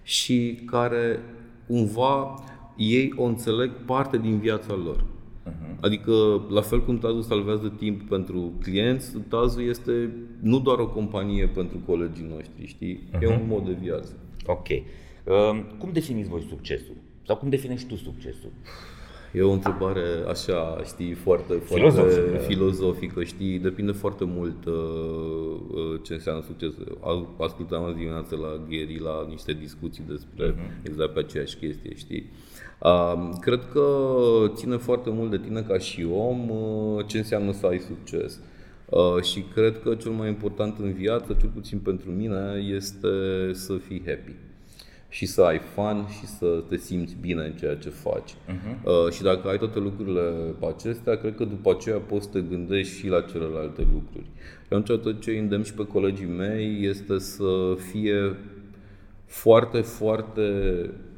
și 0.03 0.59
care 0.65 1.19
cumva 1.67 2.43
ei 2.77 3.13
o 3.15 3.23
înțeleg 3.23 3.71
parte 3.85 4.17
din 4.17 4.39
viața 4.39 4.73
lor. 4.83 5.03
Uh-huh. 5.03 5.79
Adică, 5.81 6.45
la 6.49 6.61
fel 6.61 6.83
cum 6.83 6.97
Tazu 6.97 7.21
salvează 7.21 7.73
timp 7.77 8.09
pentru 8.09 8.53
clienți, 8.61 9.17
Tazu 9.27 9.61
este 9.61 10.11
nu 10.39 10.59
doar 10.59 10.79
o 10.79 10.87
companie 10.87 11.47
pentru 11.47 11.77
colegii 11.85 12.27
noștri, 12.33 12.65
știi? 12.65 12.99
Uh-huh. 13.13 13.21
E 13.21 13.27
un 13.27 13.47
mod 13.47 13.65
de 13.65 13.77
viață. 13.81 14.11
Ok. 14.45 14.67
Uh, 14.69 15.63
cum 15.77 15.89
definiți 15.93 16.29
voi 16.29 16.45
succesul? 16.49 16.95
Sau 17.25 17.37
cum 17.37 17.49
definești 17.49 17.87
tu 17.87 17.95
succesul? 17.95 18.51
E 19.33 19.41
o 19.41 19.51
întrebare 19.51 20.05
așa, 20.29 20.81
știi, 20.85 21.13
foarte, 21.13 21.53
foarte 21.53 21.89
filozofică, 21.89 22.37
filozofică 22.37 23.23
știi, 23.23 23.59
depinde 23.59 23.91
foarte 23.91 24.23
mult 24.25 24.65
uh, 24.65 24.73
uh 24.73 25.99
ce 26.01 26.13
înseamnă 26.13 26.43
succes. 26.45 26.71
Ascultam 27.37 27.83
azi 27.83 27.95
dimineață 27.95 28.35
la 28.35 28.65
Gary 28.69 28.99
la 29.03 29.25
niște 29.29 29.53
discuții 29.53 30.03
despre 30.07 30.53
uh-huh. 30.53 30.85
exact 30.87 31.13
pe 31.13 31.19
aceeași 31.19 31.55
chestie, 31.55 31.95
știi. 31.95 32.29
Uh, 32.79 33.29
cred 33.39 33.67
că 33.71 33.85
ține 34.53 34.77
foarte 34.77 35.09
mult 35.09 35.29
de 35.29 35.37
tine 35.37 35.61
ca 35.61 35.77
și 35.77 36.07
om 36.13 36.49
uh, 36.49 37.05
ce 37.05 37.17
înseamnă 37.17 37.51
să 37.51 37.65
ai 37.65 37.79
succes. 37.79 38.39
Uh, 38.89 39.23
și 39.23 39.43
cred 39.53 39.81
că 39.81 39.95
cel 39.95 40.11
mai 40.11 40.27
important 40.27 40.79
în 40.79 40.93
viață, 40.93 41.37
cel 41.39 41.49
puțin 41.53 41.79
pentru 41.79 42.09
mine, 42.09 42.65
este 42.75 43.07
să 43.53 43.73
fii 43.87 44.03
happy 44.05 44.35
și 45.11 45.25
să 45.25 45.41
ai 45.41 45.59
fun 45.59 46.05
și 46.19 46.25
să 46.25 46.63
te 46.69 46.77
simți 46.77 47.17
bine 47.21 47.43
în 47.43 47.53
ceea 47.53 47.75
ce 47.75 47.89
faci. 47.89 48.31
Uh-huh. 48.31 48.83
Uh, 48.83 49.11
și 49.11 49.21
dacă 49.21 49.47
ai 49.47 49.57
toate 49.57 49.79
lucrurile 49.79 50.21
pe 50.59 50.65
acestea, 50.65 51.15
cred 51.15 51.35
că 51.35 51.45
după 51.45 51.71
aceea 51.71 51.97
poți 51.97 52.25
să 52.25 52.31
te 52.31 52.41
gândești 52.41 52.97
și 52.97 53.07
la 53.07 53.21
celelalte 53.21 53.87
lucruri. 53.93 54.25
Și 54.35 54.73
atunci 54.73 55.01
tot 55.01 55.21
ce 55.21 55.31
îndemn 55.31 55.63
și 55.63 55.73
pe 55.73 55.85
colegii 55.85 56.25
mei 56.25 56.85
este 56.85 57.17
să 57.17 57.75
fie 57.91 58.35
foarte, 59.25 59.81
foarte 59.81 60.41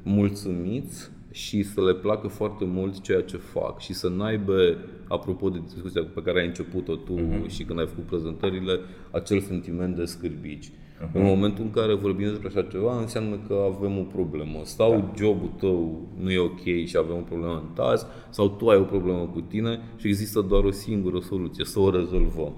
mulțumiți 0.03 1.11
și 1.31 1.63
să 1.63 1.83
le 1.83 1.93
placă 1.93 2.27
foarte 2.27 2.65
mult 2.65 3.01
ceea 3.01 3.21
ce 3.21 3.37
fac 3.37 3.79
și 3.79 3.93
să 3.93 4.09
n-aibă, 4.09 4.77
apropo 5.07 5.49
de 5.49 5.59
discuția 5.65 6.03
pe 6.13 6.21
care 6.21 6.39
ai 6.39 6.45
început-o 6.45 6.95
tu 6.95 7.19
uh-huh. 7.19 7.47
și 7.47 7.63
când 7.63 7.79
ai 7.79 7.87
făcut 7.87 8.05
prezentările, 8.05 8.79
acel 9.11 9.39
sentiment 9.39 9.95
de 9.95 10.05
scârbici. 10.05 10.71
Uh-huh. 11.03 11.13
În 11.13 11.23
momentul 11.23 11.63
în 11.63 11.71
care 11.71 11.93
vorbim 11.93 12.27
despre 12.27 12.47
așa 12.47 12.67
ceva, 12.71 12.99
înseamnă 12.99 13.39
că 13.47 13.55
avem 13.75 13.97
o 13.97 14.01
problemă. 14.01 14.59
Sau 14.63 14.91
da. 14.91 15.11
jobul 15.17 15.49
tău 15.59 16.01
nu 16.21 16.31
e 16.31 16.39
ok 16.39 16.63
și 16.85 16.97
avem 16.97 17.15
o 17.15 17.25
problemă 17.27 17.53
în 17.53 17.73
taz, 17.73 18.05
sau 18.29 18.49
tu 18.49 18.67
ai 18.67 18.77
o 18.77 18.83
problemă 18.83 19.29
cu 19.33 19.41
tine 19.41 19.79
și 19.97 20.07
există 20.07 20.41
doar 20.41 20.63
o 20.63 20.71
singură 20.71 21.19
soluție, 21.19 21.65
să 21.65 21.79
o 21.79 21.89
rezolvăm. 21.89 22.53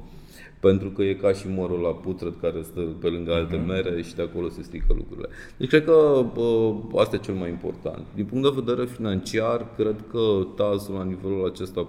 Pentru 0.59 0.89
că 0.89 1.03
e 1.03 1.13
ca 1.13 1.31
și 1.31 1.45
morul 1.49 1.79
la 1.79 1.89
putret 1.89 2.41
care 2.41 2.61
stă 2.61 2.79
pe 2.79 3.07
lângă 3.07 3.33
alte 3.33 3.61
uh-huh. 3.61 3.65
mere 3.65 4.01
și 4.01 4.15
de 4.15 4.21
acolo 4.21 4.49
se 4.49 4.61
strică 4.61 4.93
lucrurile. 4.97 5.27
Deci 5.57 5.69
cred 5.69 5.83
că 5.83 6.25
bă, 6.33 6.73
asta 6.95 7.15
e 7.15 7.19
cel 7.19 7.33
mai 7.33 7.49
important. 7.49 8.05
Din 8.15 8.25
punct 8.25 8.43
de 8.43 8.61
vedere 8.63 8.87
financiar, 8.87 9.67
cred 9.75 10.03
că 10.11 10.47
taz 10.55 10.87
la 10.87 11.03
nivelul 11.03 11.45
acesta, 11.45 11.87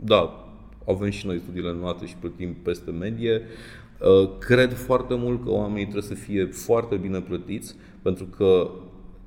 da, 0.00 0.46
avem 0.86 1.10
și 1.10 1.26
noi 1.26 1.38
studiile 1.38 1.74
noastre 1.80 2.06
și 2.06 2.16
plătim 2.20 2.54
peste 2.62 2.90
medie. 2.90 3.42
Uh, 4.00 4.38
cred 4.38 4.72
foarte 4.72 5.14
mult 5.14 5.44
că 5.44 5.50
oamenii 5.50 5.82
trebuie 5.82 6.02
să 6.02 6.14
fie 6.14 6.44
foarte 6.44 6.96
bine 6.96 7.20
plătiți, 7.20 7.74
pentru 8.02 8.24
că 8.24 8.70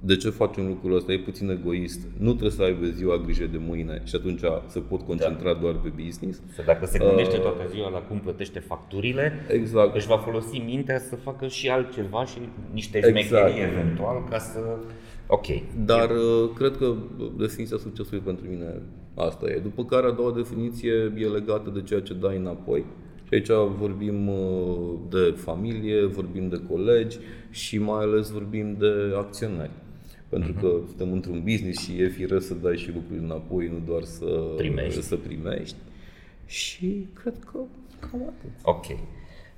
de 0.01 0.15
ce 0.15 0.29
facem 0.29 0.67
lucrul 0.67 0.95
ăsta? 0.95 1.11
E 1.11 1.19
puțin 1.19 1.49
egoist. 1.49 2.07
Nu 2.17 2.29
trebuie 2.29 2.51
să 2.51 2.61
aibă 2.61 2.85
ziua 2.85 3.17
grijă 3.17 3.45
de 3.45 3.57
mâine 3.67 4.01
și 4.03 4.15
atunci 4.15 4.41
se 4.67 4.79
pot 4.79 5.01
concentra 5.01 5.53
da. 5.53 5.59
doar 5.59 5.73
pe 5.73 5.91
business. 6.03 6.41
Să 6.53 6.63
dacă 6.65 6.85
se 6.85 6.97
gândește 6.97 7.35
uh, 7.35 7.41
toată 7.41 7.67
ziua 7.69 7.89
la 7.89 7.99
cum 7.99 8.19
plătește 8.19 8.59
facturile, 8.59 9.45
exact. 9.47 9.95
își 9.95 10.07
va 10.07 10.17
folosi 10.17 10.57
mintea 10.57 10.99
să 10.99 11.15
facă 11.15 11.47
și 11.47 11.69
altceva 11.69 12.25
și 12.25 12.37
niște 12.71 12.97
exact. 13.13 13.53
eventual 13.57 14.23
ca 14.29 14.37
să... 14.37 14.59
Ok. 15.27 15.45
Dar 15.85 16.09
uh, 16.09 16.49
cred 16.55 16.77
că 16.77 16.93
definiția 17.37 17.77
succesului 17.77 18.19
pentru 18.19 18.45
mine 18.49 18.81
asta 19.15 19.45
e. 19.49 19.59
După 19.63 19.85
care 19.85 20.07
a 20.07 20.11
doua 20.11 20.31
definiție 20.31 21.13
e 21.17 21.25
legată 21.25 21.69
de 21.69 21.81
ceea 21.81 22.01
ce 22.01 22.13
dai 22.13 22.37
înapoi. 22.37 22.85
Și 23.29 23.35
aici 23.35 23.77
vorbim 23.77 24.27
uh, 24.27 24.93
de 25.09 25.33
familie, 25.37 26.05
vorbim 26.05 26.49
de 26.49 26.61
colegi 26.69 27.17
și 27.49 27.77
mai 27.77 27.99
ales 27.99 28.29
vorbim 28.29 28.75
de 28.79 29.13
acționari. 29.17 29.71
pentru 30.29 30.53
că 30.53 30.79
suntem 30.87 31.11
într-un 31.11 31.41
business 31.43 31.83
și 31.83 32.01
e 32.01 32.07
firesc 32.07 32.47
să 32.47 32.53
dai 32.53 32.77
și 32.77 32.91
lucruri 32.93 33.19
înapoi, 33.19 33.67
nu 33.67 33.81
doar 33.85 34.03
să 34.03 34.25
Primești. 34.57 35.01
Să 35.01 35.15
primești. 35.15 35.75
Și 36.45 37.07
cred 37.13 37.35
că 37.51 37.59
cam 37.99 38.21
atât. 38.21 38.49
Ok. 38.63 38.85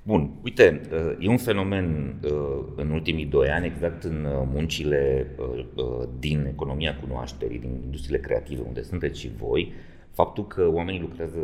Bun, 0.02 0.30
uite, 0.44 0.80
e 1.18 1.28
un 1.28 1.36
fenomen 1.36 2.14
uh, 2.24 2.64
în 2.76 2.90
ultimii 2.90 3.26
doi 3.26 3.48
ani, 3.48 3.66
exact 3.66 4.02
în 4.02 4.24
uh, 4.24 4.42
muncile 4.52 5.26
uh, 5.74 6.08
din 6.18 6.46
economia 6.52 6.96
cunoașterii, 6.96 7.58
din 7.58 7.80
industriile 7.84 8.18
creative, 8.18 8.62
unde 8.66 8.82
sunteți 8.82 9.20
și 9.20 9.30
voi, 9.38 9.72
faptul 10.12 10.46
că 10.46 10.68
oamenii 10.72 11.00
lucrează 11.00 11.38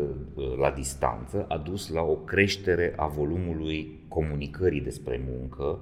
la 0.58 0.70
distanță 0.70 1.44
a 1.48 1.56
dus 1.56 1.88
la 1.92 2.02
o 2.02 2.14
creștere 2.14 2.92
a 2.96 3.06
volumului 3.06 4.00
comunicării 4.08 4.80
despre 4.80 5.20
muncă 5.30 5.78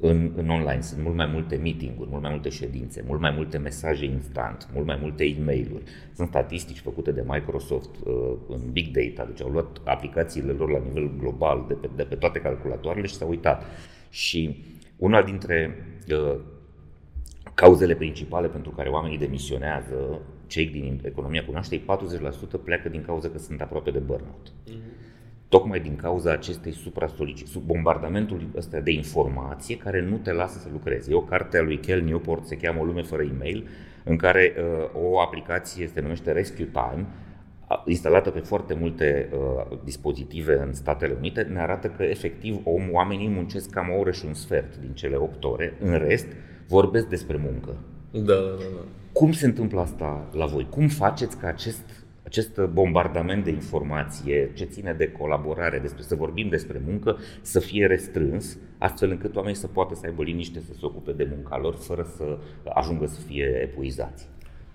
în, 0.00 0.32
în 0.36 0.48
online. 0.48 0.80
Sunt 0.80 1.02
mult 1.02 1.16
mai 1.16 1.26
multe 1.32 1.56
meeting-uri, 1.56 2.08
mult 2.10 2.22
mai 2.22 2.30
multe 2.30 2.48
ședințe, 2.48 3.04
mult 3.06 3.20
mai 3.20 3.30
multe 3.36 3.58
mesaje 3.58 4.04
instant, 4.04 4.68
mult 4.74 4.86
mai 4.86 4.98
multe 5.00 5.24
e-mail-uri. 5.24 5.82
Sunt 6.14 6.28
statistici 6.28 6.80
făcute 6.80 7.12
de 7.12 7.24
Microsoft 7.26 7.90
uh, 8.04 8.32
în 8.48 8.60
Big 8.72 8.86
Data, 8.96 9.28
deci 9.28 9.42
au 9.42 9.48
luat 9.48 9.80
aplicațiile 9.84 10.52
lor 10.52 10.70
la 10.70 10.78
nivel 10.78 11.10
global 11.18 11.64
de 11.68 11.74
pe, 11.74 11.90
de 11.96 12.02
pe 12.02 12.14
toate 12.14 12.38
calculatoarele 12.38 13.06
și 13.06 13.14
s-au 13.14 13.28
uitat. 13.28 13.64
Și 14.10 14.64
una 14.96 15.22
dintre 15.22 15.86
uh, 16.10 16.40
cauzele 17.54 17.94
principale 17.94 18.48
pentru 18.48 18.70
care 18.70 18.88
oamenii 18.88 19.18
demisionează, 19.18 20.20
cei 20.50 20.66
din 20.66 21.00
economia 21.04 21.44
cunoașterii, 21.44 21.84
40% 21.84 22.64
pleacă 22.64 22.88
din 22.88 23.02
cauza 23.02 23.28
că 23.28 23.38
sunt 23.38 23.60
aproape 23.60 23.90
de 23.90 23.98
burnout. 23.98 24.52
Mm-hmm 24.52 25.08
tocmai 25.50 25.80
din 25.80 25.96
cauza 25.96 26.32
acestei 26.32 26.72
supra 26.72 27.06
sub 27.44 27.62
bombardamentului 27.62 28.48
ăsta 28.56 28.80
de 28.80 28.90
informație 28.90 29.76
care 29.76 30.02
nu 30.02 30.16
te 30.16 30.32
lasă 30.32 30.58
să 30.58 30.68
lucrezi. 30.72 31.10
E 31.10 31.14
o 31.14 31.20
carte 31.20 31.58
a 31.58 31.62
lui 31.62 31.78
Kel 31.78 32.02
Newport, 32.02 32.46
se 32.46 32.56
cheamă 32.56 32.80
O 32.80 32.84
lume 32.84 33.02
fără 33.02 33.22
e-mail, 33.22 33.68
în 34.04 34.16
care 34.16 34.52
uh, 34.56 35.10
o 35.10 35.20
aplicație 35.20 35.90
se 35.94 36.00
numește 36.00 36.32
Rescue 36.32 36.64
Time, 36.64 37.06
instalată 37.84 38.30
pe 38.30 38.38
foarte 38.38 38.74
multe 38.74 39.28
uh, 39.32 39.78
dispozitive 39.84 40.62
în 40.66 40.72
Statele 40.72 41.14
Unite, 41.18 41.42
ne 41.42 41.60
arată 41.60 41.88
că 41.88 42.02
efectiv 42.02 42.60
om, 42.64 42.82
oamenii 42.92 43.28
muncesc 43.28 43.70
cam 43.70 43.90
o 43.90 43.98
oră 43.98 44.10
și 44.10 44.26
un 44.26 44.34
sfert 44.34 44.76
din 44.76 44.92
cele 44.92 45.16
8 45.16 45.44
ore, 45.44 45.76
în 45.80 45.98
rest 45.98 46.26
vorbesc 46.68 47.06
despre 47.06 47.36
muncă. 47.36 47.76
Da, 48.10 48.34
da, 48.34 48.56
da. 48.58 48.84
Da. 49.12 49.20
Cum 49.20 49.32
se 49.32 49.46
întâmplă 49.46 49.80
asta 49.80 50.28
la 50.32 50.46
voi? 50.46 50.66
Cum 50.70 50.88
faceți 50.88 51.36
ca 51.36 51.46
acest 51.46 52.00
acest 52.30 52.60
bombardament 52.60 53.44
de 53.44 53.50
informație 53.50 54.50
ce 54.54 54.64
ține 54.64 54.92
de 54.92 55.12
colaborare, 55.12 55.78
despre 55.78 56.02
să 56.02 56.14
vorbim 56.14 56.48
despre 56.48 56.82
muncă, 56.86 57.18
să 57.42 57.60
fie 57.60 57.86
restrâns, 57.86 58.58
astfel 58.78 59.10
încât 59.10 59.36
oamenii 59.36 59.58
să 59.58 59.66
poată 59.66 59.94
să 59.94 60.02
aibă 60.04 60.22
liniște 60.22 60.60
să 60.60 60.72
se 60.72 60.78
ocupe 60.86 61.12
de 61.12 61.28
munca 61.34 61.58
lor, 61.58 61.74
fără 61.74 62.06
să 62.16 62.38
ajungă 62.74 63.06
să 63.06 63.20
fie 63.20 63.60
epuizați. 63.62 64.28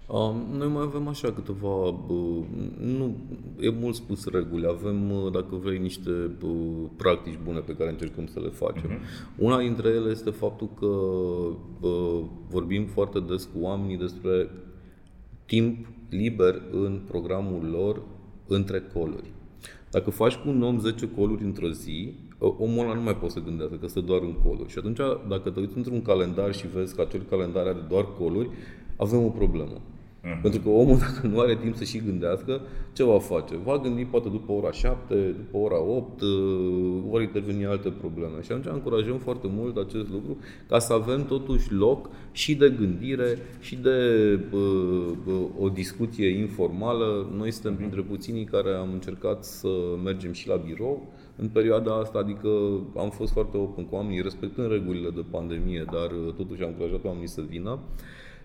Um, 0.08 0.46
noi 0.58 0.68
mai 0.68 0.82
avem 0.82 1.08
așa 1.08 1.32
câteva, 1.32 1.88
uh, 1.88 2.44
nu, 2.80 3.16
e 3.60 3.70
mult 3.70 3.96
spus 3.96 4.26
reguli, 4.26 4.66
avem, 4.66 5.12
uh, 5.12 5.32
dacă 5.32 5.56
vrei, 5.56 5.78
niște 5.78 6.10
uh, 6.42 6.90
practici 6.96 7.40
bune 7.44 7.60
pe 7.60 7.76
care 7.76 7.90
încercăm 7.90 8.26
să 8.26 8.40
le 8.40 8.50
facem. 8.50 8.90
Uh-huh. 8.90 9.38
Una 9.38 9.60
dintre 9.60 9.90
ele 9.90 10.10
este 10.10 10.30
faptul 10.30 10.70
că 10.80 10.86
uh, 11.88 12.22
vorbim 12.50 12.86
foarte 12.86 13.20
des 13.20 13.44
cu 13.44 13.60
oamenii 13.62 13.98
despre 13.98 14.50
timp 15.46 15.88
liber 16.10 16.62
în 16.72 17.02
programul 17.08 17.70
lor 17.70 18.02
între 18.48 18.84
coluri. 18.94 19.32
Dacă 19.92 20.10
faci 20.10 20.36
cu 20.36 20.50
un 20.50 20.62
om 20.62 20.80
10 20.80 21.10
coluri 21.10 21.44
într-o 21.44 21.70
zi, 21.70 22.14
omul 22.38 22.80
ăla 22.84 22.94
nu 22.94 23.02
mai 23.02 23.16
poate 23.16 23.34
să 23.34 23.40
gândească 23.40 23.76
că 23.76 23.88
stă 23.88 24.00
doar 24.00 24.22
în 24.22 24.34
coluri. 24.44 24.70
Și 24.70 24.78
atunci, 24.78 25.00
dacă 25.28 25.50
te 25.50 25.60
uiți 25.60 25.78
într-un 25.78 26.02
calendar 26.02 26.54
și 26.54 26.68
vezi 26.68 26.96
că 26.96 27.02
acel 27.02 27.22
calendar 27.30 27.66
are 27.66 27.86
doar 27.90 28.08
coluri, 28.20 28.50
avem 28.96 29.24
o 29.24 29.30
problemă. 29.30 29.82
Mm. 30.26 30.40
Pentru 30.42 30.60
că 30.60 30.70
omul, 30.70 30.98
dacă 31.06 31.28
nu 31.28 31.40
are 31.40 31.56
timp 31.56 31.76
să 31.76 31.84
și 31.84 32.02
gândească, 32.06 32.62
ce 32.94 33.04
va 33.04 33.20
face? 33.20 33.56
Va 33.64 33.78
gândi 33.78 34.06
poate 34.06 34.30
după 34.30 34.52
ora 34.52 34.72
7, 34.72 35.16
după 35.16 35.58
ora 35.58 35.82
8, 35.82 36.22
uh, 36.22 36.30
vor 37.08 37.22
interveni 37.22 37.66
alte 37.66 37.90
probleme. 37.90 38.42
Și 38.42 38.52
atunci 38.52 38.74
încurajăm 38.74 39.18
foarte 39.18 39.48
mult 39.50 39.78
acest 39.78 40.10
lucru 40.10 40.38
ca 40.68 40.80
să 40.80 40.94
avem 40.94 41.26
totuși 41.26 41.74
loc 41.74 42.10
și 42.32 42.56
de 42.56 42.70
gândire 42.70 43.38
și 43.60 43.76
de 43.76 44.00
uh, 44.52 44.60
uh, 45.26 45.34
o 45.60 45.70
discuție 45.70 46.28
informală. 46.28 47.30
Noi 47.38 47.52
suntem 47.52 47.74
mm-hmm. 47.74 47.78
printre 47.78 48.02
puținii 48.02 48.44
care 48.44 48.70
am 48.70 48.90
încercat 48.94 49.44
să 49.44 49.68
mergem 50.04 50.32
și 50.32 50.48
la 50.48 50.56
birou 50.56 51.14
în 51.36 51.48
perioada 51.48 51.96
asta, 51.96 52.20
adică 52.20 52.50
am 52.98 53.10
fost 53.10 53.32
foarte 53.32 53.58
open 53.58 53.86
cu 53.86 53.96
oamenii, 53.96 54.22
respectând 54.22 54.72
regulile 54.72 55.10
de 55.10 55.24
pandemie, 55.32 55.86
dar 55.92 56.12
uh, 56.12 56.34
totuși 56.34 56.62
am 56.62 56.68
încurajat 56.68 57.04
oamenii 57.04 57.28
să 57.28 57.42
vină. 57.50 57.80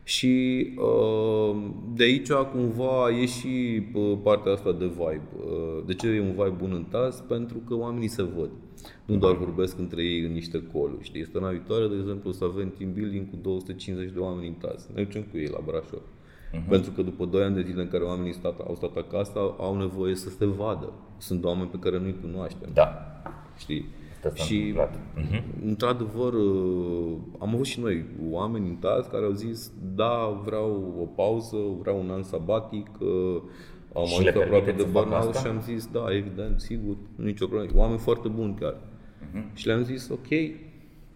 Și 0.02 0.66
uh, 0.78 1.56
de 1.94 2.04
aici 2.04 2.30
cumva 2.32 3.10
e 3.20 3.26
și 3.26 3.82
uh, 3.94 4.18
partea 4.22 4.52
asta 4.52 4.72
de 4.72 4.86
vibe. 4.86 5.28
Uh, 5.36 5.84
de 5.86 5.94
ce 5.94 6.08
e 6.08 6.20
un 6.20 6.30
vibe 6.30 6.54
bun 6.58 6.72
în 6.72 6.84
TAS? 6.84 7.20
Pentru 7.20 7.58
că 7.58 7.74
oamenii 7.74 8.08
se 8.08 8.22
văd. 8.22 8.50
Nu 9.04 9.16
doar 9.16 9.36
vorbesc 9.36 9.78
între 9.78 10.02
ei 10.02 10.20
în 10.20 10.32
niște 10.32 10.62
coluri. 10.72 11.04
Știi? 11.04 11.20
Este 11.20 11.38
viitoare, 11.50 11.86
de 11.86 11.96
exemplu, 11.98 12.30
să 12.30 12.44
avem 12.44 12.74
team 12.78 12.92
building 12.92 13.30
cu 13.30 13.36
250 13.42 14.12
de 14.12 14.18
oameni 14.18 14.46
în 14.46 14.54
TAS. 14.54 14.88
Ne 14.94 15.02
ducem 15.02 15.22
cu 15.22 15.38
ei 15.38 15.46
la 15.46 15.62
Brașov. 15.66 16.00
Uh-huh. 16.00 16.68
Pentru 16.68 16.90
că 16.90 17.02
după 17.02 17.24
2 17.24 17.42
ani 17.42 17.54
de 17.54 17.62
zile 17.62 17.82
în 17.82 17.88
care 17.88 18.04
oamenii 18.04 18.32
stat, 18.32 18.60
au 18.60 18.74
stat 18.74 18.96
acasă, 18.96 19.38
au 19.58 19.76
nevoie 19.76 20.14
să 20.14 20.28
se 20.28 20.46
vadă. 20.46 20.92
Sunt 21.18 21.44
oameni 21.44 21.68
pe 21.68 21.78
care 21.78 21.98
nu-i 21.98 22.16
cunoaștem. 22.20 22.70
Da. 22.72 23.22
Știi? 23.58 23.88
Și, 24.34 24.74
uh-huh. 24.76 25.42
într-adevăr, 25.64 26.32
uh, 26.32 27.16
am 27.38 27.54
avut 27.54 27.66
și 27.66 27.80
noi 27.80 28.04
oameni 28.30 28.68
în 28.68 28.76
taz 28.76 29.06
care 29.06 29.24
au 29.24 29.32
zis, 29.32 29.72
da, 29.94 30.40
vreau 30.44 30.94
o 31.00 31.04
pauză, 31.04 31.56
vreau 31.80 32.00
un 32.00 32.10
an 32.10 32.22
sabatic, 32.22 32.86
uh, 32.98 33.42
am 33.94 34.04
și 34.04 34.18
ajuns 34.18 34.36
aproape 34.36 34.72
de 34.72 34.82
burnout 34.82 35.34
și 35.34 35.46
am 35.46 35.60
zis, 35.60 35.86
da, 35.86 36.04
evident, 36.08 36.60
sigur, 36.60 36.96
nicio 37.16 37.46
problemă. 37.46 37.80
Oameni 37.80 37.98
foarte 37.98 38.28
buni 38.28 38.56
chiar. 38.60 38.76
Uh-huh. 38.76 39.52
Și 39.54 39.66
le-am 39.66 39.82
zis, 39.82 40.08
ok, 40.08 40.28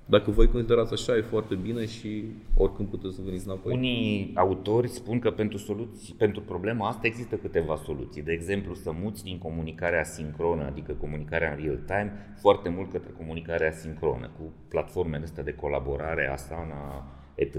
dacă 0.07 0.31
voi 0.31 0.49
considerați 0.49 0.93
așa, 0.93 1.17
e 1.17 1.21
foarte 1.21 1.55
bine 1.55 1.87
și 1.87 2.25
oricând 2.57 2.89
puteți 2.89 3.15
să 3.15 3.21
veniți 3.25 3.47
înapoi. 3.47 3.75
Unii 3.75 4.33
autori 4.35 4.89
spun 4.89 5.19
că 5.19 5.31
pentru, 5.31 5.59
soluții, 5.59 6.15
pentru 6.15 6.41
problema 6.41 6.89
asta 6.89 7.07
există 7.07 7.37
câteva 7.37 7.77
soluții. 7.77 8.23
De 8.23 8.33
exemplu, 8.33 8.75
să 8.75 8.93
muți 9.03 9.25
din 9.25 9.39
comunicarea 9.39 10.05
sincronă, 10.05 10.65
adică 10.65 10.93
comunicarea 10.93 11.51
în 11.51 11.65
real 11.65 11.81
time, 11.87 12.13
foarte 12.41 12.69
mult 12.69 12.91
către 12.91 13.11
comunicarea 13.17 13.73
sincronă, 13.73 14.31
cu 14.39 14.53
platformele 14.69 15.25
astea 15.25 15.43
de 15.43 15.53
colaborare, 15.53 16.29
Asana, 16.29 17.07
etc., 17.35 17.57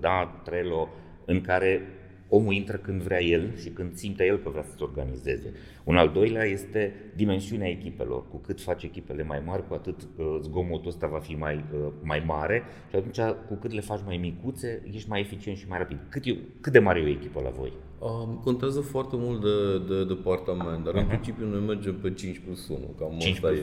da, 0.00 0.40
Trello, 0.44 0.88
în 1.24 1.40
care 1.40 1.80
omul 2.28 2.52
intră 2.52 2.76
când 2.76 3.02
vrea 3.02 3.22
el 3.22 3.56
și 3.56 3.68
când 3.68 3.94
simte 3.94 4.24
el 4.24 4.38
că 4.38 4.48
vrea 4.48 4.62
să 4.62 4.74
se 4.76 4.82
organizeze. 4.82 5.52
Un 5.86 5.96
al 5.96 6.08
doilea 6.08 6.44
este 6.44 6.94
dimensiunea 7.14 7.68
echipelor. 7.68 8.28
Cu 8.28 8.36
cât 8.36 8.60
faci 8.60 8.82
echipele 8.82 9.22
mai 9.22 9.42
mari, 9.44 9.68
cu 9.68 9.74
atât 9.74 10.08
uh, 10.16 10.38
zgomotul 10.40 10.88
ăsta 10.88 11.06
va 11.06 11.18
fi 11.18 11.34
mai, 11.34 11.64
uh, 11.74 11.86
mai 12.02 12.22
mare 12.26 12.62
și 12.90 12.96
atunci 12.96 13.20
cu 13.48 13.54
cât 13.54 13.72
le 13.72 13.80
faci 13.80 14.00
mai 14.04 14.16
micuțe, 14.16 14.82
ești 14.92 15.08
mai 15.08 15.20
eficient 15.20 15.58
și 15.58 15.68
mai 15.68 15.78
rapid. 15.78 15.98
Cât, 16.08 16.24
e, 16.24 16.36
cât 16.60 16.72
de 16.72 16.78
mare 16.78 17.00
e 17.00 17.04
o 17.04 17.08
echipă 17.08 17.40
la 17.40 17.50
voi? 17.50 17.72
Um, 17.98 18.40
contează 18.44 18.80
foarte 18.80 19.16
mult 19.18 19.40
de, 19.40 19.78
de 19.94 20.04
departament, 20.04 20.84
dar 20.84 20.92
uh-huh. 20.92 20.96
în 20.96 21.02
mhm. 21.02 21.08
principiu 21.08 21.46
noi 21.46 21.60
mergem 21.66 21.94
pe 21.94 22.12
5 22.12 22.38
plus 22.44 22.68
1. 22.68 22.78
Cam 22.98 23.14
5 23.18 23.40
plus 23.40 23.50
1. 23.50 23.58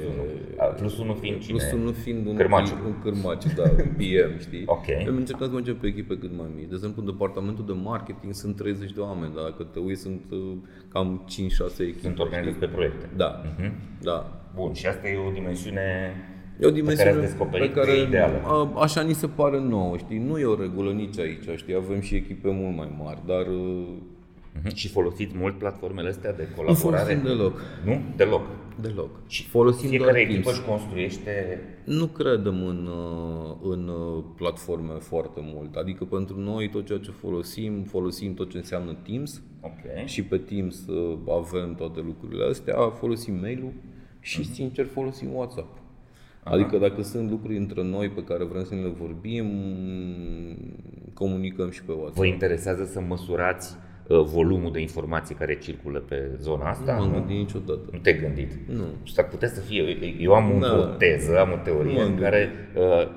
E, 0.69 0.73
plus 0.77 0.97
1 0.97 1.13
fiind 1.13 1.39
cine? 1.41 1.57
Plus 1.57 1.81
1 1.81 1.91
fiind 1.91 2.27
un, 2.27 2.35
cârmaciu. 2.35 2.73
un 2.85 3.01
cârmaciu, 3.01 3.47
da, 3.55 3.63
un 3.63 3.93
PM, 3.97 4.39
știi? 4.39 4.63
ok. 4.75 4.85
Noi 4.85 5.15
încercăm 5.17 5.47
să 5.47 5.53
mergem 5.53 5.75
pe 5.75 5.87
echipe 5.87 6.17
cât 6.17 6.37
mai 6.37 6.47
mici. 6.55 6.67
De 6.67 6.75
exemplu, 6.75 7.01
în 7.01 7.07
departamentul 7.07 7.65
de 7.65 7.73
marketing 7.83 8.33
sunt 8.33 8.55
30 8.55 8.91
de 8.91 8.99
oameni, 8.99 9.33
dar 9.33 9.43
dacă 9.43 9.63
te 9.63 9.79
uiți 9.79 10.01
sunt 10.01 10.21
uh, 10.31 10.57
cam 10.87 11.25
5-6 11.75 11.79
echipe. 11.79 12.07
Sunt 12.15 12.25
organizați 12.25 12.57
pe 12.57 12.65
proiecte. 12.65 13.09
Da, 13.15 13.41
uh-huh. 13.41 13.71
da. 14.01 14.43
Bun, 14.55 14.73
și 14.73 14.85
asta 14.85 15.07
e 15.07 15.17
o 15.17 15.31
dimensiune 15.31 16.13
E 16.59 16.65
o 16.65 16.69
dimensiune 16.69 17.09
pe 17.09 17.15
care, 17.15 17.25
descoperit 17.25 17.73
pe 17.73 17.79
care 17.79 17.97
ideală. 17.97 18.41
A, 18.43 18.81
așa 18.81 19.01
ni 19.01 19.13
se 19.13 19.27
pare 19.27 19.59
nouă, 19.59 19.97
știi? 19.97 20.17
Nu 20.17 20.37
e 20.37 20.45
o 20.45 20.61
regulă 20.61 20.91
nici 20.91 21.19
aici, 21.19 21.49
știi? 21.55 21.75
Avem 21.75 22.01
și 22.01 22.15
echipe 22.15 22.49
mult 22.51 22.75
mai 22.75 22.95
mari, 23.03 23.19
dar 23.25 23.47
uh, 23.47 23.87
Uh-huh. 24.59 24.73
Și 24.73 24.89
folosiți 24.89 25.37
mult 25.37 25.57
platformele 25.57 26.09
astea 26.09 26.33
de 26.33 26.47
colaborare? 26.55 27.13
Nu 27.13 27.19
folosim 27.19 27.37
deloc. 27.37 27.61
Nu? 27.85 28.01
Deloc? 28.15 28.41
Deloc. 28.81 29.09
Și 29.27 29.43
folosim 29.43 29.89
fiecare 29.89 30.19
echipă 30.19 30.49
își 30.49 30.61
construiește... 30.61 31.61
Nu 31.83 32.05
credem 32.05 32.65
în, 32.65 32.87
uh, 32.87 33.55
în 33.63 33.87
uh, 33.87 34.23
platforme 34.35 34.93
foarte 34.93 35.39
mult. 35.43 35.75
Adică 35.75 36.03
pentru 36.03 36.39
noi 36.39 36.69
tot 36.69 36.85
ceea 36.85 36.99
ce 36.99 37.11
folosim, 37.11 37.83
folosim 37.83 38.33
tot 38.33 38.49
ce 38.49 38.57
înseamnă 38.57 38.97
Teams. 39.07 39.41
Okay. 39.61 40.03
Și 40.05 40.23
pe 40.23 40.37
Teams 40.37 40.87
uh, 40.87 41.17
avem 41.27 41.75
toate 41.75 41.99
lucrurile 42.05 42.45
astea, 42.49 42.89
folosim 42.89 43.39
mail-ul 43.39 43.73
și 44.19 44.39
uh-huh. 44.39 44.53
sincer 44.53 44.85
folosim 44.85 45.33
WhatsApp. 45.33 45.77
Aha. 46.43 46.55
Adică 46.55 46.77
dacă 46.77 47.01
sunt 47.01 47.29
lucruri 47.29 47.57
între 47.57 47.83
noi 47.83 48.09
pe 48.09 48.23
care 48.23 48.43
vrem 48.43 48.63
să 48.63 48.73
ne 48.73 48.81
le 48.81 48.93
vorbim, 48.99 49.45
comunicăm 51.13 51.69
și 51.69 51.83
pe 51.83 51.91
WhatsApp. 51.91 52.15
Vă 52.15 52.25
interesează 52.25 52.85
să 52.85 52.99
măsurați 52.99 53.75
Uh, 53.75 53.92
volumul 54.07 54.71
de 54.71 54.79
informații 54.79 55.35
care 55.35 55.57
circulă 55.57 55.99
pe 55.99 56.31
zona 56.39 56.69
asta? 56.69 56.95
Nu 56.95 56.99
m-am 56.99 57.11
gândit 57.11 57.37
niciodată. 57.37 57.79
Nu 57.91 57.97
te-ai 57.97 58.19
gândit? 58.19 58.51
Nu. 58.67 58.83
S-ar 59.05 59.27
putea 59.27 59.47
să 59.47 59.59
fie. 59.59 59.97
Eu 60.19 60.33
am 60.33 60.57
da. 60.59 60.77
o 60.77 60.83
teză, 60.83 61.39
am 61.39 61.51
o 61.51 61.57
teorie 61.63 62.01
în 62.01 62.19
care 62.19 62.51
uh, 62.75 63.07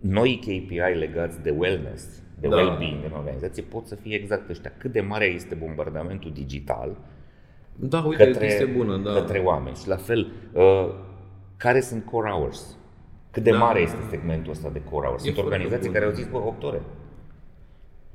noi 0.00 0.38
KPI 0.40 0.98
legați 0.98 1.42
de 1.42 1.54
wellness, 1.58 2.22
de 2.40 2.48
da. 2.48 2.56
well-being 2.56 3.04
în 3.04 3.12
organizație 3.16 3.62
pot 3.62 3.86
să 3.86 3.94
fie 3.94 4.16
exact 4.16 4.50
ăștia. 4.50 4.72
Cât 4.78 4.92
de 4.92 5.00
mare 5.00 5.24
este 5.24 5.54
bombardamentul 5.54 6.32
digital 6.32 6.96
da, 7.80 8.04
uite, 8.06 8.24
către, 8.24 8.46
este 8.46 8.64
bună, 8.64 8.96
da. 8.96 9.12
către 9.12 9.38
oameni. 9.38 9.76
Și 9.76 9.88
la 9.88 9.96
fel, 9.96 10.32
uh, 10.52 10.88
care 11.56 11.80
sunt 11.80 12.04
core 12.04 12.30
hours? 12.30 12.76
Cât 13.30 13.42
de 13.42 13.50
da. 13.50 13.56
mare 13.56 13.80
este 13.80 13.98
segmentul 14.10 14.52
ăsta 14.52 14.68
de 14.72 14.82
core 14.90 15.06
hours? 15.06 15.22
Sunt 15.22 15.38
organizații 15.38 15.90
care 15.90 16.04
au 16.04 16.10
zis, 16.10 16.26
bă, 16.26 16.36
8 16.36 16.62
ore. 16.62 16.80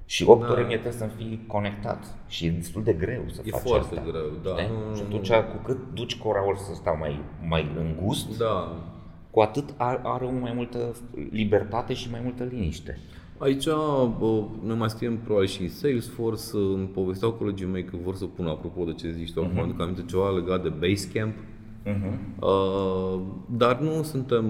Și 0.06 0.24
8 0.28 0.42
da. 0.42 0.52
ore 0.52 0.62
mie 0.62 0.78
trebuie 0.78 1.00
să 1.00 1.10
fii 1.18 1.44
conectat 1.48 2.18
și 2.28 2.46
e 2.46 2.50
destul 2.50 2.84
de 2.84 2.94
greu 2.94 3.22
să 3.32 3.42
e 3.46 3.50
faci 3.50 3.62
foarte 3.62 3.98
asta. 3.98 4.12
greu, 4.12 4.32
da. 4.44 4.52
Nu, 4.52 4.96
și 4.96 5.02
atunci, 5.02 5.30
cu 5.30 5.62
cât 5.64 5.78
duci 5.94 6.18
core 6.18 6.40
hours 6.40 6.62
să 6.62 6.74
stau 6.74 6.98
mai, 6.98 7.20
mai 7.48 7.68
îngust, 7.80 8.38
da. 8.38 8.78
cu 9.32 9.40
atât 9.40 9.74
are, 9.78 10.00
are 10.04 10.26
mai 10.42 10.54
multă 10.56 10.96
libertate 11.32 11.94
și 11.94 12.12
mai 12.12 12.20
multă 12.24 12.44
liniște. 12.44 13.00
Aici 13.38 13.66
bă, 14.20 14.44
noi 14.64 14.76
mai 14.78 14.90
scriem 14.90 15.18
probabil 15.18 15.48
și 15.48 15.68
Salesforce, 15.68 16.44
îmi 16.54 16.88
povesteau 16.88 17.32
colegii 17.32 17.66
mei 17.66 17.84
că 17.84 17.96
vor 18.04 18.16
să 18.16 18.26
pună, 18.26 18.50
apropo 18.50 18.84
de 18.84 18.94
ce 18.94 19.12
zici 19.12 19.34
tu, 19.34 19.42
uh-huh. 19.42 19.60
acum 19.60 19.82
aminte 19.82 20.04
ceva 20.08 20.30
legat 20.30 20.64
de 20.64 20.70
Basecamp, 20.70 21.34
uh-huh. 21.86 22.40
uh, 22.40 23.22
dar 23.50 23.80
nu 23.80 24.04
suntem 24.04 24.46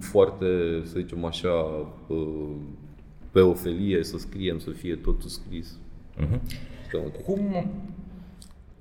foarte, 0.00 0.46
să 0.84 0.98
zicem 0.98 1.24
așa, 1.24 1.64
uh, 2.06 2.50
pe 3.30 3.40
o 3.40 3.54
felie 3.54 4.04
să 4.04 4.18
scriem, 4.18 4.58
să 4.58 4.70
fie 4.70 4.94
totul 4.94 5.28
scris. 5.28 5.78
Uh-huh. 6.16 6.40
Okay. 6.94 7.12
Cum, 7.24 7.70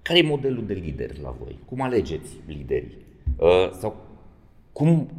care 0.02 0.20
e 0.20 0.22
modelul 0.22 0.66
de 0.66 0.74
lider 0.74 1.18
la 1.18 1.36
voi? 1.40 1.60
Cum 1.66 1.82
alegeți 1.82 2.38
liderii? 2.46 2.98
Uh, 3.38 3.72
sau 3.72 4.06
cum, 4.74 5.10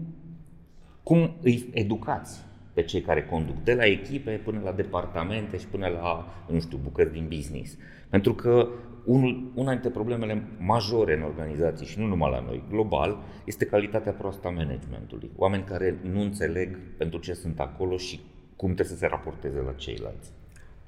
cum 1.02 1.34
îi 1.42 1.68
educați 1.72 2.46
pe 2.72 2.82
cei 2.82 3.00
care 3.00 3.24
conduc, 3.24 3.62
de 3.62 3.74
la 3.74 3.84
echipe 3.84 4.40
până 4.44 4.60
la 4.64 4.72
departamente 4.72 5.56
și 5.56 5.66
până 5.66 5.86
la, 5.86 6.34
nu 6.50 6.60
știu, 6.60 6.78
bucăți 6.82 7.12
din 7.12 7.26
business. 7.28 7.76
Pentru 8.08 8.34
că 8.34 8.68
unul, 9.04 9.50
una 9.54 9.70
dintre 9.70 9.90
problemele 9.90 10.42
majore 10.58 11.16
în 11.16 11.22
organizații 11.22 11.86
și 11.86 11.98
nu 11.98 12.06
numai 12.06 12.30
la 12.30 12.40
noi, 12.40 12.62
global, 12.70 13.18
este 13.44 13.64
calitatea 13.64 14.12
proastă 14.12 14.46
a 14.46 14.50
managementului. 14.50 15.30
Oameni 15.36 15.64
care 15.64 15.98
nu 16.12 16.20
înțeleg 16.20 16.78
pentru 16.96 17.18
ce 17.18 17.32
sunt 17.32 17.60
acolo 17.60 17.96
și 17.96 18.20
cum 18.58 18.74
trebuie 18.74 18.96
să 18.96 19.00
se 19.02 19.06
raporteze 19.06 19.60
la 19.66 19.72
ceilalți. 19.72 20.30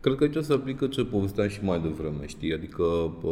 Cred 0.00 0.16
că 0.16 0.24
aici 0.24 0.44
se 0.44 0.52
aplică 0.52 0.86
ce 0.86 1.04
povesteam 1.04 1.48
și 1.48 1.64
mai 1.64 1.80
devreme, 1.80 2.26
știi? 2.26 2.52
Adică 2.52 2.84
pă, 3.20 3.30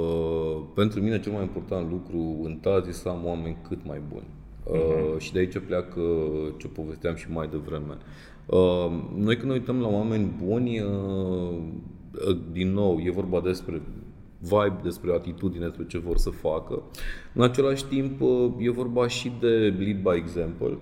pentru 0.74 1.00
mine 1.00 1.20
cel 1.20 1.32
mai 1.32 1.42
important 1.42 1.90
lucru 1.90 2.40
în 2.44 2.58
TAZ 2.60 2.86
este 2.86 3.02
să 3.02 3.08
am 3.08 3.26
oameni 3.26 3.56
cât 3.68 3.84
mai 3.84 4.00
buni. 4.08 4.26
Uh-huh. 4.26 5.14
Uh, 5.14 5.18
și 5.18 5.32
de 5.32 5.38
aici 5.38 5.58
pleacă 5.58 6.00
ce 6.56 6.68
povesteam 6.68 7.14
și 7.14 7.30
mai 7.30 7.48
devreme. 7.48 7.96
Uh, 8.46 8.90
noi 9.16 9.36
când 9.36 9.50
ne 9.50 9.58
uităm 9.58 9.80
la 9.80 9.88
oameni 9.88 10.32
buni, 10.44 10.80
uh, 10.80 11.58
uh, 12.28 12.38
din 12.52 12.72
nou, 12.72 12.98
e 12.98 13.10
vorba 13.10 13.40
despre 13.40 13.82
vibe, 14.38 14.80
despre 14.82 15.12
atitudine, 15.12 15.64
despre 15.64 15.86
ce 15.86 15.98
vor 15.98 16.16
să 16.16 16.30
facă. 16.30 16.82
În 17.34 17.42
același 17.42 17.84
timp, 17.84 18.20
e 18.58 18.70
vorba 18.70 19.06
și 19.06 19.32
de 19.40 19.74
lead 19.78 20.02
by 20.02 20.14
example 20.14 20.78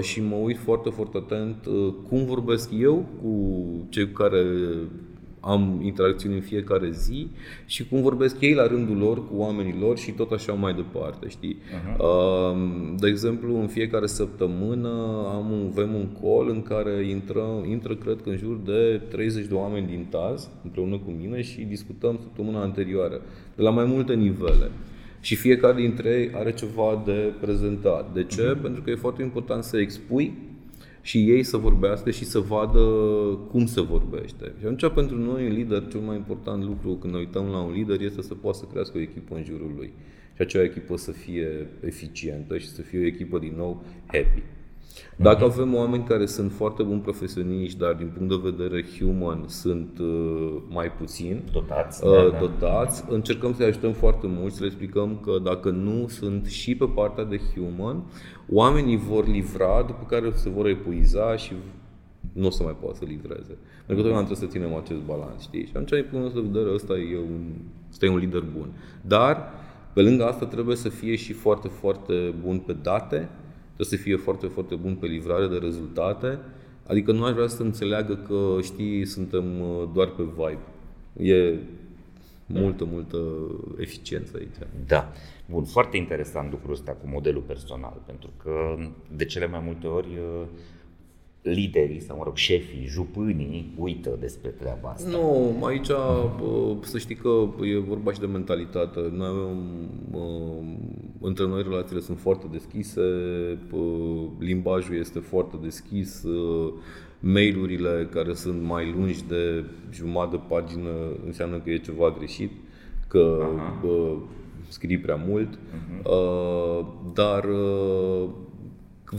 și 0.00 0.22
mă 0.22 0.34
uit 0.34 0.58
foarte, 0.58 0.90
foarte 0.90 1.16
atent 1.16 1.56
cum 2.08 2.24
vorbesc 2.24 2.70
eu 2.80 3.06
cu 3.22 3.64
cei 3.88 4.10
care 4.10 4.44
am 5.44 5.80
interacțiuni 5.82 6.34
în 6.34 6.40
fiecare 6.40 6.90
zi 6.90 7.30
și 7.66 7.88
cum 7.88 8.02
vorbesc 8.02 8.40
ei 8.40 8.54
la 8.54 8.66
rândul 8.66 8.96
lor 8.96 9.28
cu 9.28 9.34
oamenii 9.36 9.76
lor 9.80 9.98
și 9.98 10.10
tot 10.10 10.30
așa 10.30 10.52
mai 10.52 10.74
departe, 10.74 11.28
știi? 11.28 11.56
Uh-huh. 11.56 11.96
De 12.98 13.08
exemplu, 13.08 13.60
în 13.60 13.66
fiecare 13.66 14.06
săptămână 14.06 14.88
am 15.34 15.50
un, 15.50 15.68
avem 15.70 15.94
un 15.94 16.08
call 16.20 16.48
în 16.50 16.62
care 16.62 17.08
intră, 17.08 17.44
intră, 17.70 17.94
cred 17.94 18.20
că 18.22 18.30
în 18.30 18.36
jur 18.36 18.56
de 18.64 19.00
30 19.10 19.46
de 19.46 19.54
oameni 19.54 19.86
din 19.86 20.06
TAZ 20.10 20.48
împreună 20.64 20.98
cu 20.98 21.10
mine 21.10 21.42
și 21.42 21.60
discutăm 21.60 22.18
săptămâna 22.22 22.60
anterioară, 22.60 23.20
de 23.56 23.62
la 23.62 23.70
mai 23.70 23.84
multe 23.84 24.14
nivele. 24.14 24.70
Și 25.24 25.34
fiecare 25.34 25.80
dintre 25.80 26.08
ei 26.08 26.30
are 26.34 26.52
ceva 26.52 27.02
de 27.04 27.32
prezentat. 27.40 28.12
De 28.12 28.24
ce? 28.24 28.52
Uh-huh. 28.52 28.62
Pentru 28.62 28.82
că 28.82 28.90
e 28.90 28.94
foarte 28.94 29.22
important 29.22 29.64
să 29.64 29.78
expui 29.78 30.32
și 31.00 31.30
ei 31.30 31.42
să 31.42 31.56
vorbească 31.56 32.10
și 32.10 32.24
să 32.24 32.38
vadă 32.38 32.80
cum 33.50 33.66
se 33.66 33.80
vorbește. 33.80 34.52
Și 34.58 34.64
atunci, 34.64 34.92
pentru 34.94 35.18
noi, 35.18 35.46
un 35.46 35.52
lider, 35.52 35.86
cel 35.90 36.00
mai 36.00 36.16
important 36.16 36.64
lucru 36.64 36.94
când 36.94 37.12
ne 37.12 37.18
uităm 37.18 37.46
la 37.46 37.58
un 37.58 37.72
lider 37.72 38.00
este 38.00 38.22
să 38.22 38.34
poată 38.34 38.58
să 38.58 38.64
crească 38.70 38.98
o 38.98 39.00
echipă 39.00 39.34
în 39.34 39.44
jurul 39.44 39.72
lui. 39.76 39.92
Și 40.34 40.42
acea 40.42 40.62
echipă 40.62 40.96
să 40.96 41.10
fie 41.10 41.66
eficientă 41.80 42.58
și 42.58 42.68
să 42.68 42.82
fie 42.82 42.98
o 42.98 43.06
echipă, 43.06 43.38
din 43.38 43.54
nou, 43.56 43.84
happy. 44.06 44.42
Dacă 45.16 45.44
avem 45.44 45.74
oameni 45.74 46.04
care 46.04 46.26
sunt 46.26 46.52
foarte 46.52 46.82
buni 46.82 47.00
profesioniști, 47.00 47.78
dar 47.78 47.92
din 47.92 48.12
punct 48.16 48.28
de 48.28 48.50
vedere 48.50 48.84
human 48.98 49.44
sunt 49.46 49.98
uh, 49.98 50.62
mai 50.68 50.92
puțin 50.92 51.42
dotați, 51.52 52.06
uh, 52.06 52.12
da, 52.12 52.30
da. 52.30 52.38
dotați 52.38 53.04
încercăm 53.08 53.54
să-i 53.54 53.66
ajutăm 53.66 53.92
foarte 53.92 54.26
mult, 54.26 54.52
să 54.52 54.60
le 54.60 54.66
explicăm 54.66 55.18
că 55.24 55.38
dacă 55.42 55.70
nu 55.70 56.08
sunt 56.08 56.46
și 56.46 56.74
pe 56.74 56.84
partea 56.94 57.24
de 57.24 57.40
human, 57.54 58.02
oamenii 58.48 58.96
vor 58.96 59.26
livra, 59.26 59.84
după 59.86 60.04
care 60.08 60.32
se 60.34 60.48
vor 60.48 60.66
epuiza 60.66 61.36
și 61.36 61.52
nu 62.32 62.46
o 62.46 62.50
să 62.50 62.62
mai 62.62 62.76
poată 62.80 62.96
să 62.96 63.04
livreze. 63.04 63.56
Pentru 63.86 63.86
că 63.86 63.94
totdeauna 63.94 64.24
trebuie 64.24 64.48
să 64.48 64.56
ținem 64.56 64.74
acest 64.74 65.00
balans, 65.00 65.42
știi? 65.42 65.64
Și 65.64 65.72
atunci, 65.74 65.90
din 65.90 66.06
punctul 66.10 66.42
de 66.42 66.48
vedere, 66.48 66.74
ăsta 66.74 66.92
e 66.92 67.18
un, 67.18 67.44
ăsta 67.90 68.06
e 68.06 68.08
un 68.08 68.16
lider 68.16 68.44
bun. 68.56 68.68
Dar, 69.00 69.52
pe 69.92 70.02
lângă 70.02 70.24
asta, 70.24 70.46
trebuie 70.46 70.76
să 70.76 70.88
fie 70.88 71.16
și 71.16 71.32
foarte, 71.32 71.68
foarte 71.68 72.34
bun 72.42 72.58
pe 72.58 72.72
date, 72.82 73.28
trebuie 73.74 73.98
să 73.98 74.04
fie 74.04 74.16
foarte, 74.16 74.46
foarte 74.46 74.74
bun 74.74 74.94
pe 74.94 75.06
livrare 75.06 75.46
de 75.46 75.56
rezultate. 75.56 76.38
Adică 76.86 77.12
nu 77.12 77.24
aș 77.24 77.32
vrea 77.32 77.46
să 77.46 77.62
înțeleagă 77.62 78.14
că, 78.14 78.58
știi, 78.62 79.04
suntem 79.04 79.60
uh, 79.60 79.88
doar 79.94 80.08
pe 80.08 80.22
vibe. 80.22 80.58
E 81.32 81.58
multă, 82.46 82.84
multă 82.84 83.18
eficiență 83.78 84.36
aici. 84.36 84.68
Da. 84.86 85.12
Bun, 85.50 85.64
foarte 85.64 85.96
interesant 85.96 86.50
lucrul 86.50 86.72
ăsta 86.72 86.92
cu 86.92 87.08
modelul 87.08 87.42
personal, 87.42 88.02
pentru 88.06 88.30
că 88.42 88.76
de 89.16 89.24
cele 89.24 89.46
mai 89.46 89.62
multe 89.64 89.86
ori 89.86 90.08
uh, 90.08 90.46
liderii 91.44 92.00
sau, 92.00 92.16
mă 92.16 92.22
rog, 92.24 92.36
șefii, 92.36 92.86
jupânii 92.86 93.74
uită 93.78 94.16
despre 94.20 94.48
treaba 94.48 94.88
asta. 94.88 95.10
Nu, 95.10 95.64
aici 95.64 95.90
să 96.80 96.98
știi 96.98 97.14
că 97.14 97.46
e 97.62 97.78
vorba 97.78 98.12
și 98.12 98.20
de 98.20 98.26
mentalitate. 98.26 99.00
Noi 99.12 99.26
avem, 99.26 99.58
între 101.20 101.46
noi 101.46 101.62
relațiile 101.62 102.00
sunt 102.00 102.18
foarte 102.18 102.46
deschise, 102.52 103.00
limbajul 104.38 104.96
este 104.98 105.18
foarte 105.18 105.56
deschis, 105.62 106.24
mailurile 107.20 108.08
care 108.12 108.34
sunt 108.34 108.62
mai 108.62 108.92
lungi 108.96 109.24
de 109.28 109.64
jumătate 109.92 110.36
de 110.36 110.42
pagină 110.48 110.90
înseamnă 111.26 111.58
că 111.58 111.70
e 111.70 111.76
ceva 111.76 112.14
greșit, 112.18 112.50
că 113.08 113.46
Aha. 113.56 113.80
scrii 114.68 114.98
prea 114.98 115.22
mult, 115.26 115.58
uh-huh. 115.58 116.02
dar 117.14 117.44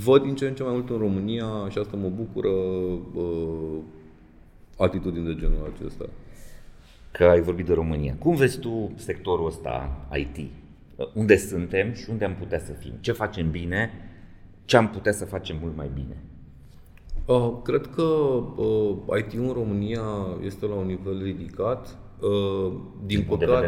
văd 0.04 0.24
din 0.24 0.36
ce 0.36 0.48
în 0.48 0.56
ce 0.56 0.64
mai 0.64 0.72
mult 0.72 0.90
în 0.90 0.98
România 0.98 1.70
și 1.70 1.78
asta 1.78 1.98
mă 1.98 2.10
bucură 2.10 2.50
uh, 2.50 3.78
atitudini 4.78 5.26
de 5.26 5.36
genul 5.36 5.74
acesta. 5.76 6.06
Că 7.12 7.24
ai 7.24 7.42
vorbit 7.42 7.66
de 7.66 7.74
România. 7.74 8.16
Cum 8.20 8.36
vezi 8.36 8.60
tu 8.60 8.92
sectorul 8.96 9.46
ăsta 9.46 10.06
IT? 10.14 10.52
Unde 11.14 11.38
suntem 11.38 11.94
și 11.94 12.10
unde 12.10 12.26
am 12.26 12.36
putea 12.36 12.60
să 12.60 12.72
fim? 12.72 12.94
Ce 13.00 13.12
facem 13.12 13.52
bine? 13.52 13.92
Ce 14.66 14.78
am 14.78 14.90
putea 14.90 15.12
să 15.12 15.26
facem 15.26 15.58
mult 15.62 15.76
mai 15.76 15.90
bine? 15.94 16.18
Uh, 17.26 17.54
cred 17.64 17.88
că 17.96 18.02
uh, 18.02 18.98
IT 19.18 19.34
în 19.34 19.52
România 19.54 20.04
este 20.44 20.66
la 20.66 20.74
un 20.74 20.86
nivel 20.86 21.24
ridicat. 21.24 21.98
Uh, 22.20 22.72
din, 23.06 23.18
din 23.18 23.26
păcate, 23.30 23.68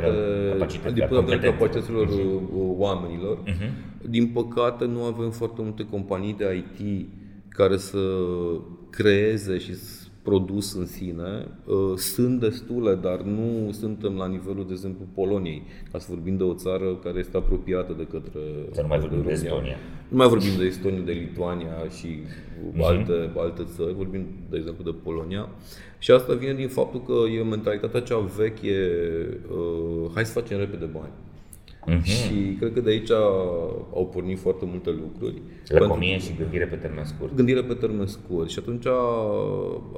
din 0.94 1.06
punct 1.10 1.26
de 1.26 1.36
vedere 1.36 1.52
capacităților 1.52 2.08
uh-huh. 2.08 2.78
oamenilor, 2.78 3.38
uh-huh. 3.44 3.72
din 4.10 4.28
păcate 4.28 4.86
nu 4.86 5.04
avem 5.04 5.30
foarte 5.30 5.62
multe 5.62 5.86
companii 5.86 6.34
de 6.34 6.64
IT 6.78 7.08
care 7.50 7.78
să 7.78 8.00
creeze 8.90 9.58
și 9.58 9.76
produs 10.28 10.74
în 10.74 10.86
sine. 10.86 11.48
Uh, 11.66 11.96
sunt 11.96 12.40
destule, 12.40 12.96
dar 12.96 13.22
nu 13.22 13.72
suntem 13.72 14.14
la 14.16 14.28
nivelul, 14.28 14.66
de 14.68 14.74
exemplu, 14.74 15.06
Poloniei, 15.14 15.62
ca 15.92 16.00
să 16.00 16.08
vorbim 16.10 16.38
de 16.38 16.44
o 16.44 16.54
țară 16.54 16.96
care 17.04 17.20
este 17.20 17.38
apropiată 17.38 17.94
de 17.98 18.08
către 18.12 18.42
Să 18.72 18.82
nu 18.82 18.88
mai 18.88 19.00
vorbim 19.00 19.22
de 19.22 19.32
Estonia. 19.32 19.78
Nu 20.08 20.18
mai 20.18 20.28
vorbim 20.28 20.58
de 20.58 20.66
Estonia, 20.66 21.02
de 21.02 21.12
Lituania 21.12 21.76
și 21.98 22.08
uh-huh. 22.08 22.82
alte, 22.82 23.32
alte 23.38 23.64
țări, 23.76 23.94
vorbim, 23.94 24.26
de 24.50 24.58
exemplu, 24.58 24.84
de 24.84 24.98
Polonia. 25.04 25.50
Și 26.00 26.12
asta 26.12 26.34
vine 26.34 26.54
din 26.54 26.68
faptul 26.68 27.02
că 27.04 27.18
e 27.38 27.44
mentalitatea 27.44 28.00
cea 28.00 28.20
veche, 28.38 28.78
uh, 29.52 30.12
hai 30.14 30.26
să 30.26 30.40
facem 30.40 30.58
repede 30.58 30.86
bani. 30.86 31.14
Uh-huh. 31.88 32.04
Și 32.04 32.56
cred 32.60 32.74
că 32.74 32.80
de 32.80 32.90
aici 32.90 33.12
au 33.94 34.10
pornit 34.14 34.40
foarte 34.40 34.66
multe 34.66 34.90
lucruri. 34.90 35.42
Lăcomie 35.68 36.20
și 36.20 36.36
gândire 36.38 36.66
pe 36.66 36.76
termen 36.76 37.06
scurt. 37.06 37.36
Gândire 37.36 37.64
pe 37.64 37.74
termen 37.74 38.08
scurt. 38.08 38.50
Și 38.50 38.60
atunci 38.60 38.86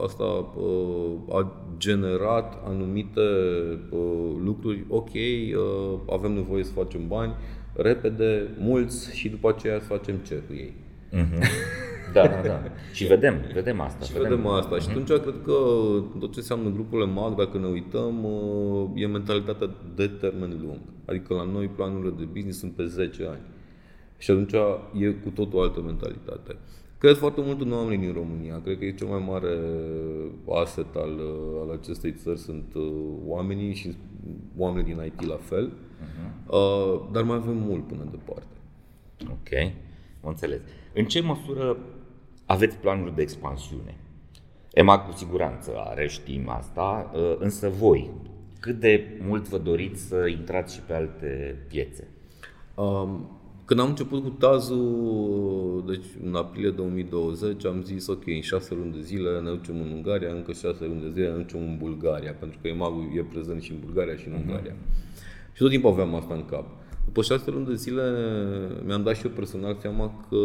asta 0.04 0.24
uh, 0.24 1.36
a 1.36 1.66
generat 1.78 2.58
anumite 2.68 3.22
uh, 3.90 4.32
lucruri. 4.44 4.86
Ok, 4.88 5.14
uh, 5.14 6.00
avem 6.10 6.32
nevoie 6.32 6.64
să 6.64 6.72
facem 6.72 7.08
bani, 7.08 7.34
repede, 7.74 8.48
mulți 8.60 9.16
și 9.16 9.30
după 9.30 9.50
aceea 9.50 9.80
să 9.80 9.86
facem 9.86 10.16
ce 10.16 10.36
cu 10.36 10.54
ei. 10.54 10.74
Uh-huh. 11.12 11.44
Da, 12.14 12.28
da, 12.28 12.42
da. 12.44 12.62
Și 12.94 13.06
vedem, 13.06 13.36
vedem 13.54 13.82
asta. 13.82 14.06
Și 14.06 14.12
vedem, 14.12 14.30
vedem 14.30 14.48
asta. 14.48 14.76
Uh-huh. 14.76 14.82
Și 14.82 14.88
mhm. 14.88 15.00
atunci 15.00 15.22
cred 15.22 15.36
că 15.44 15.54
tot 16.20 16.32
ce 16.32 16.40
înseamnă 16.40 16.70
grupurile 16.70 17.12
MAG, 17.12 17.36
dacă 17.36 17.58
ne 17.58 17.68
uităm, 17.68 18.24
uh, 18.24 18.90
e 18.96 19.08
mentalitatea 19.08 19.70
de 19.96 20.08
termen 20.08 20.60
lung. 20.62 20.80
Adică 21.06 21.34
la 21.34 21.44
noi 21.44 21.68
planurile 21.68 22.14
de 22.18 22.24
business 22.24 22.60
sunt 22.60 22.72
pe 22.72 22.86
10 22.86 23.26
ani. 23.26 23.42
Și 24.18 24.32
atunci 24.32 24.54
e 25.04 25.08
cu 25.08 25.30
tot 25.30 25.54
o 25.54 25.62
altă 25.62 25.82
mentalitate. 25.82 26.56
Cred 26.98 27.16
foarte 27.16 27.42
mult 27.42 27.62
în 27.62 27.72
oamenii 27.72 28.06
din 28.06 28.14
România. 28.14 28.62
Cred 28.64 28.78
că 28.78 28.86
e 28.86 28.94
cel 28.94 29.08
mai 29.08 29.24
mare 29.28 29.58
asset 30.62 30.96
al, 30.96 31.20
al 31.62 31.78
acestei 31.82 32.12
țări 32.12 32.40
sunt 32.40 32.74
uh, 32.76 32.92
oamenii 33.26 33.74
și 33.74 33.96
oamenii 34.58 34.94
din 34.94 35.04
IT 35.06 35.28
la 35.28 35.38
fel. 35.42 35.72
Uh-huh. 35.72 36.48
Uh, 36.48 37.10
dar 37.12 37.24
mai 37.24 37.36
avem 37.36 37.58
mult 37.58 37.88
până 37.88 38.08
departe. 38.12 38.56
Ok, 39.24 39.74
am 40.24 40.30
înțeles. 40.30 40.60
În 40.94 41.06
ce 41.06 41.22
măsură 41.22 41.78
aveți 42.52 42.78
planuri 42.78 43.16
de 43.16 43.22
expansiune? 43.22 43.98
EMAG 44.74 45.06
cu 45.06 45.18
siguranță 45.18 45.72
are, 45.78 46.08
știm 46.08 46.50
asta, 46.50 47.12
uh, 47.14 47.36
însă 47.40 47.70
voi, 47.70 48.10
cât 48.60 48.80
de 48.80 49.22
mult 49.28 49.48
vă 49.48 49.58
doriți 49.58 50.02
să 50.02 50.28
intrați 50.28 50.76
și 50.76 50.82
pe 50.82 50.94
alte 50.94 51.56
piețe? 51.68 52.08
Um, 52.76 53.30
când 53.66 53.80
am 53.80 53.88
început 53.88 54.24
cu 54.24 54.30
Tazul, 54.30 55.84
deci 55.88 56.06
în 56.24 56.36
aprilie 56.36 56.70
2020, 56.70 57.66
am 57.66 57.84
zis 57.84 58.08
ok, 58.08 58.28
în 58.28 58.42
șase 58.42 58.74
luni 58.74 58.94
de 58.94 59.02
zile 59.02 59.40
ne 59.40 59.50
ducem 59.50 59.82
în 59.82 59.92
Ungaria, 59.92 60.32
încă 60.34 60.52
șase 60.52 60.86
luni 60.86 61.02
de 61.02 61.10
zile 61.12 61.30
ne 61.30 61.42
ducem 61.42 61.60
în 61.60 61.78
Bulgaria, 61.78 62.34
pentru 62.34 62.60
că 62.62 62.68
EMAG-ul 62.68 63.12
e 63.16 63.22
prezent 63.22 63.62
și 63.62 63.72
în 63.72 63.78
Bulgaria 63.86 64.16
și 64.16 64.28
în 64.28 64.34
uh-huh. 64.34 64.46
Ungaria. 64.46 64.76
Și 65.54 65.62
tot 65.62 65.70
timpul 65.70 65.92
aveam 65.92 66.16
asta 66.16 66.34
în 66.34 66.46
cap. 66.46 66.66
După 67.10 67.22
șase 67.22 67.52
luni 67.52 67.66
de 67.66 67.76
zile 67.76 68.04
mi-am 68.86 69.04
dat 69.04 69.16
și 69.16 69.26
eu 69.26 69.32
personal 69.32 69.78
seama 69.82 70.26
că 70.30 70.36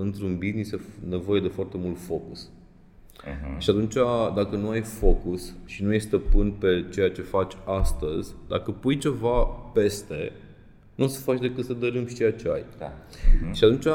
într-un 0.00 0.38
business 0.38 0.72
e 0.72 0.80
nevoie 1.08 1.40
de 1.40 1.48
foarte 1.48 1.76
mult 1.78 1.98
focus. 1.98 2.50
Uh-huh. 3.20 3.58
Și 3.58 3.70
atunci, 3.70 3.94
dacă 4.34 4.56
nu 4.56 4.68
ai 4.68 4.80
focus 4.80 5.54
și 5.64 5.82
nu 5.82 5.94
ești 5.94 6.08
stăpân 6.08 6.50
pe 6.50 6.86
ceea 6.92 7.10
ce 7.10 7.22
faci 7.22 7.52
astăzi, 7.64 8.34
dacă 8.48 8.70
pui 8.70 8.98
ceva 8.98 9.42
peste, 9.72 10.32
nu 10.94 11.04
o 11.04 11.08
să 11.08 11.20
faci 11.20 11.40
decât 11.40 11.64
să 11.64 11.72
dărâm 11.72 12.06
și 12.06 12.14
ceea 12.14 12.32
ce 12.32 12.48
ai. 12.48 12.64
Da. 12.78 12.92
Uh-huh. 12.92 13.52
Și 13.52 13.64
atunci 13.64 13.86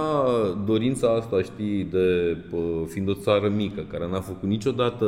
dorința 0.66 1.16
asta, 1.16 1.42
știi, 1.42 1.84
de 1.84 2.38
fiind 2.88 3.10
o 3.10 3.14
țară 3.14 3.50
mică, 3.50 3.86
care 3.92 4.08
n-a 4.08 4.20
făcut 4.20 4.50
niciodată 4.50 5.06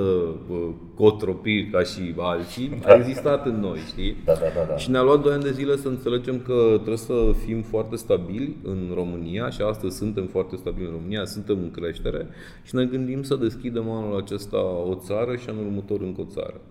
cotropiri 0.96 1.70
ca 1.70 1.84
și 1.84 2.14
alții, 2.18 2.80
da. 2.82 2.90
a 2.90 2.96
existat 2.96 3.46
în 3.46 3.60
noi, 3.60 3.80
știi? 3.88 4.16
Da, 4.26 4.34
da, 4.34 4.40
da, 4.56 4.66
da. 4.70 4.78
Și 4.78 4.92
ne-a 4.92 5.02
luat 5.02 5.22
2 5.22 5.34
ani 5.34 5.44
de 5.44 5.52
zile 5.52 5.76
să 5.76 5.88
înțelegem 5.88 6.40
că 6.40 6.72
trebuie 6.74 6.98
să 6.98 7.34
fim 7.46 7.62
foarte 7.62 7.96
stabili 7.96 8.56
în 8.64 8.92
România 8.94 9.50
și 9.50 9.62
astăzi 9.62 9.98
suntem 9.98 10.28
foarte 10.28 10.56
stabili 10.56 10.86
în 10.86 10.92
România, 10.92 11.26
suntem 11.26 11.58
în 11.62 11.72
creștere 11.72 12.28
și 12.64 12.76
ne 12.76 12.86
gândim 12.86 13.24
să 13.24 13.36
deschidem 13.36 13.90
anul 13.90 14.20
acesta 14.20 14.64
o 14.66 14.96
țară 14.96 15.36
și 15.36 15.50
anul 15.50 15.66
următor 15.66 16.02
încă 16.02 16.22
o 16.22 16.26
țară. 16.30 16.62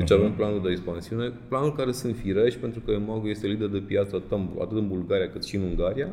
Deci 0.00 0.10
avem 0.10 0.32
planul 0.32 0.62
de 0.62 0.70
expansiune, 0.70 1.32
planul 1.48 1.72
care 1.72 1.92
sunt 1.92 2.16
firești 2.16 2.58
pentru 2.58 2.80
că 2.80 2.90
Emago 2.90 3.28
este 3.28 3.46
lider 3.46 3.68
de 3.68 3.78
piață 3.78 4.22
atât 4.60 4.76
în 4.76 4.88
Bulgaria 4.88 5.30
cât 5.30 5.44
și 5.44 5.56
în 5.56 5.62
Ungaria 5.62 6.08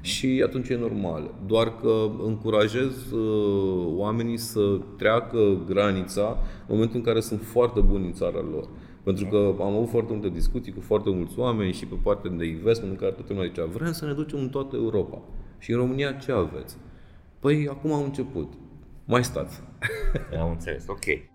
și 0.00 0.42
atunci 0.44 0.68
e 0.68 0.76
normal. 0.76 1.34
Doar 1.46 1.76
că 1.76 2.10
încurajez 2.24 3.10
uh, 3.10 3.92
oamenii 3.96 4.36
să 4.36 4.78
treacă 4.96 5.38
granița 5.66 6.38
în 6.66 6.74
momentul 6.74 6.96
în 6.96 7.02
care 7.02 7.20
sunt 7.20 7.40
foarte 7.42 7.80
buni 7.80 8.06
în 8.06 8.12
țara 8.12 8.44
lor. 8.50 8.68
Pentru 9.02 9.26
că 9.26 9.54
am 9.60 9.74
avut 9.74 9.88
foarte 9.88 10.12
multe 10.12 10.28
discuții 10.28 10.72
cu 10.72 10.80
foarte 10.80 11.10
mulți 11.10 11.38
oameni 11.38 11.72
și 11.72 11.86
pe 11.86 11.96
partea 12.02 12.30
de 12.30 12.44
investment 12.44 12.92
în 12.92 12.98
care 12.98 13.12
toată 13.12 13.32
lumea 13.32 13.48
zicea 13.48 13.64
vrem 13.64 13.92
să 13.92 14.06
ne 14.06 14.12
ducem 14.12 14.38
în 14.38 14.48
toată 14.48 14.76
Europa. 14.76 15.22
Și 15.58 15.70
în 15.70 15.78
România 15.78 16.12
ce 16.12 16.32
aveți? 16.32 16.76
Păi 17.38 17.68
acum 17.70 17.92
am 17.92 18.02
început. 18.02 18.52
Mai 19.04 19.24
stați. 19.24 19.62
Am 20.40 20.50
înțeles, 20.50 20.84
ok. 20.88 21.34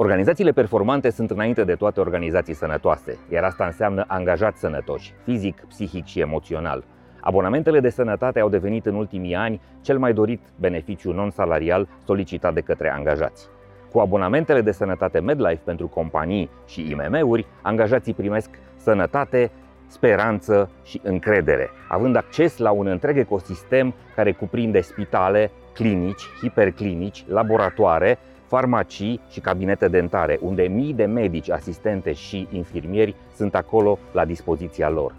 Organizațiile 0.00 0.52
performante 0.52 1.10
sunt 1.10 1.30
înainte 1.30 1.64
de 1.64 1.74
toate 1.74 2.00
organizații 2.00 2.54
sănătoase, 2.54 3.18
iar 3.32 3.44
asta 3.44 3.64
înseamnă 3.64 4.04
angajați 4.06 4.60
sănătoși, 4.60 5.14
fizic, 5.24 5.64
psihic 5.68 6.04
și 6.04 6.20
emoțional. 6.20 6.84
Abonamentele 7.20 7.80
de 7.80 7.90
sănătate 7.90 8.40
au 8.40 8.48
devenit 8.48 8.86
în 8.86 8.94
ultimii 8.94 9.34
ani 9.34 9.60
cel 9.80 9.98
mai 9.98 10.12
dorit 10.12 10.40
beneficiu 10.56 11.12
non-salarial 11.12 11.88
solicitat 12.04 12.54
de 12.54 12.60
către 12.60 12.90
angajați. 12.90 13.48
Cu 13.92 13.98
abonamentele 13.98 14.60
de 14.60 14.72
sănătate 14.72 15.18
MedLife 15.18 15.62
pentru 15.64 15.88
companii 15.88 16.50
și 16.66 16.90
IMM-uri, 16.90 17.46
angajații 17.62 18.14
primesc 18.14 18.50
sănătate, 18.76 19.50
speranță 19.86 20.70
și 20.84 21.00
încredere, 21.02 21.70
având 21.88 22.16
acces 22.16 22.58
la 22.58 22.70
un 22.70 22.86
întreg 22.86 23.18
ecosistem 23.18 23.94
care 24.14 24.32
cuprinde 24.32 24.80
spitale, 24.80 25.50
clinici, 25.74 26.22
hiperclinici, 26.40 27.24
laboratoare, 27.28 28.18
farmacii 28.48 29.20
și 29.30 29.40
cabinete 29.40 29.88
dentare, 29.88 30.38
unde 30.42 30.62
mii 30.62 30.94
de 30.94 31.04
medici, 31.04 31.50
asistente 31.50 32.12
și 32.12 32.48
infirmieri 32.50 33.14
sunt 33.34 33.54
acolo 33.54 33.98
la 34.12 34.24
dispoziția 34.24 34.88
lor. 34.88 35.14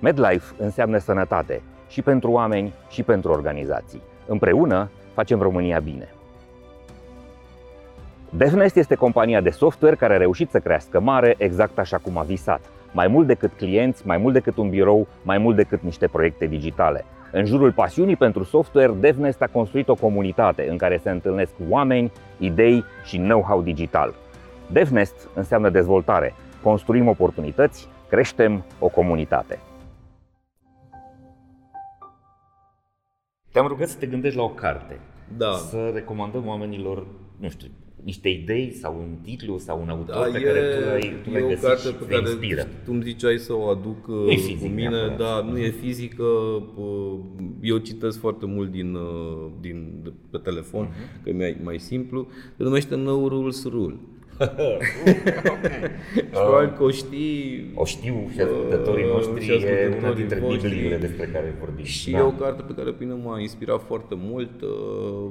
MedLife 0.00 0.54
înseamnă 0.58 0.98
sănătate 0.98 1.62
și 1.88 2.02
pentru 2.02 2.30
oameni 2.30 2.72
și 2.88 3.02
pentru 3.02 3.30
organizații. 3.30 4.02
Împreună 4.26 4.90
facem 5.14 5.40
România 5.40 5.78
bine. 5.78 6.08
DevNest 8.30 8.76
este 8.76 8.94
compania 8.94 9.40
de 9.40 9.50
software 9.50 9.96
care 9.96 10.14
a 10.14 10.16
reușit 10.16 10.50
să 10.50 10.58
crească 10.58 11.00
mare 11.00 11.34
exact 11.38 11.78
așa 11.78 11.98
cum 11.98 12.18
a 12.18 12.22
visat. 12.22 12.60
Mai 12.92 13.08
mult 13.08 13.26
decât 13.26 13.52
clienți, 13.56 14.06
mai 14.06 14.16
mult 14.16 14.32
decât 14.34 14.56
un 14.56 14.68
birou, 14.68 15.06
mai 15.22 15.38
mult 15.38 15.56
decât 15.56 15.82
niște 15.82 16.06
proiecte 16.06 16.46
digitale. 16.46 17.04
În 17.36 17.44
jurul 17.44 17.72
pasiunii 17.72 18.16
pentru 18.16 18.42
software, 18.42 18.92
DevNest 18.92 19.42
a 19.42 19.46
construit 19.46 19.88
o 19.88 19.94
comunitate 19.94 20.68
în 20.68 20.76
care 20.76 20.96
se 21.02 21.10
întâlnesc 21.10 21.52
oameni, 21.68 22.12
idei 22.38 22.84
și 23.04 23.16
know-how 23.16 23.62
digital. 23.62 24.14
DevNest 24.70 25.28
înseamnă 25.34 25.70
dezvoltare. 25.70 26.34
Construim 26.62 27.08
oportunități, 27.08 27.88
creștem 28.08 28.64
o 28.78 28.88
comunitate. 28.88 29.58
Te-am 33.52 33.66
rugat 33.66 33.88
să 33.88 33.98
te 33.98 34.06
gândești 34.06 34.36
la 34.36 34.42
o 34.42 34.48
carte. 34.48 35.00
Da. 35.36 35.52
Să 35.52 35.90
recomandăm 35.94 36.46
oamenilor, 36.46 37.06
nu 37.40 37.48
știu, 37.48 37.68
niște 38.04 38.28
idei 38.28 38.72
sau 38.72 38.96
un 38.98 39.16
titlu 39.22 39.58
sau 39.58 39.80
un 39.82 39.88
autor 39.88 40.14
da, 40.14 40.20
pe 40.20 40.38
e, 40.38 40.42
care 40.42 40.60
tu 40.60 40.84
l-ai, 40.84 41.12
tu 41.22 41.30
l-ai 41.30 41.42
găsit 41.48 41.78
și 41.78 41.94
pe 41.94 42.04
care 42.04 42.20
inspiră. 42.20 42.62
Tu 42.84 42.92
îmi 42.92 43.02
ziceai 43.02 43.38
să 43.38 43.52
o 43.54 43.68
aduc 43.68 44.06
nu 44.06 44.24
uh, 44.26 44.34
fizic, 44.34 44.60
cu 44.60 44.66
mine, 44.66 45.14
da, 45.18 45.40
nu 45.50 45.58
e 45.58 45.70
fizică. 45.70 46.22
Uh, 46.22 47.18
eu 47.60 47.76
citesc 47.76 48.18
foarte 48.18 48.46
mult 48.46 48.70
din, 48.70 48.94
uh, 48.94 49.50
din, 49.60 50.00
de, 50.02 50.12
pe 50.30 50.38
telefon, 50.38 50.88
uh-huh. 50.88 51.22
că 51.22 51.28
e 51.28 51.32
mai, 51.32 51.56
mai 51.62 51.78
simplu. 51.78 52.28
Se 52.56 52.62
numește 52.62 52.94
No 52.94 53.28
Rules 53.28 53.64
Rule. 53.64 53.96
Probabil 56.30 56.76
că 56.76 56.82
o 56.82 56.90
știi. 56.90 57.70
O 57.74 57.84
știu 57.84 58.30
și 58.32 58.40
ascultătorii 58.40 59.06
noștri, 59.06 59.44
și 59.44 59.50
ascultătorii 59.50 59.94
e 59.94 59.98
una 59.98 60.12
dintre 60.12 60.42
Bibliile 60.48 60.96
despre 60.96 61.26
care 61.26 61.56
vorbim. 61.58 61.84
Și 61.84 62.10
da. 62.10 62.18
e 62.18 62.20
o 62.20 62.30
carte 62.30 62.62
pe 62.62 62.72
care 62.72 62.90
pe 62.90 63.04
mine 63.04 63.14
m-a 63.24 63.40
inspirat 63.40 63.82
foarte 63.86 64.14
mult, 64.18 64.50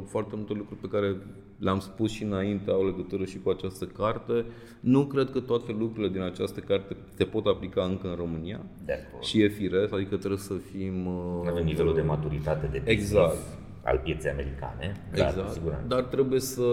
foarte 0.05 0.33
multe 0.35 0.53
lucruri 0.53 0.79
pe 0.79 0.87
care 0.87 1.15
le-am 1.59 1.79
spus 1.79 2.11
și 2.11 2.23
înainte, 2.23 2.71
au 2.71 2.85
legătură 2.85 3.25
și 3.25 3.39
cu 3.39 3.49
această 3.49 3.85
carte. 3.85 4.45
Nu 4.79 5.05
cred 5.05 5.29
că 5.29 5.39
toate 5.39 5.75
lucrurile 5.79 6.11
din 6.11 6.21
această 6.21 6.59
carte 6.59 6.95
se 7.15 7.23
pot 7.23 7.45
aplica 7.45 7.83
încă 7.83 8.07
în 8.07 8.15
România. 8.15 8.59
De 8.85 8.99
și 9.21 9.41
e 9.41 9.47
firesc, 9.47 9.93
adică 9.93 10.17
trebuie 10.17 10.39
să 10.39 10.53
fim... 10.53 11.07
Avem 11.47 11.65
nivelul 11.65 11.93
de 11.93 12.01
maturitate 12.01 12.67
de 12.71 12.77
business. 12.77 13.01
Exact 13.01 13.61
al 13.83 13.99
pieței 14.03 14.31
americane. 14.31 15.01
Exact. 15.11 15.35
Dar, 15.35 15.47
siguranță. 15.47 15.87
dar 15.87 16.01
trebuie 16.01 16.39
să 16.39 16.63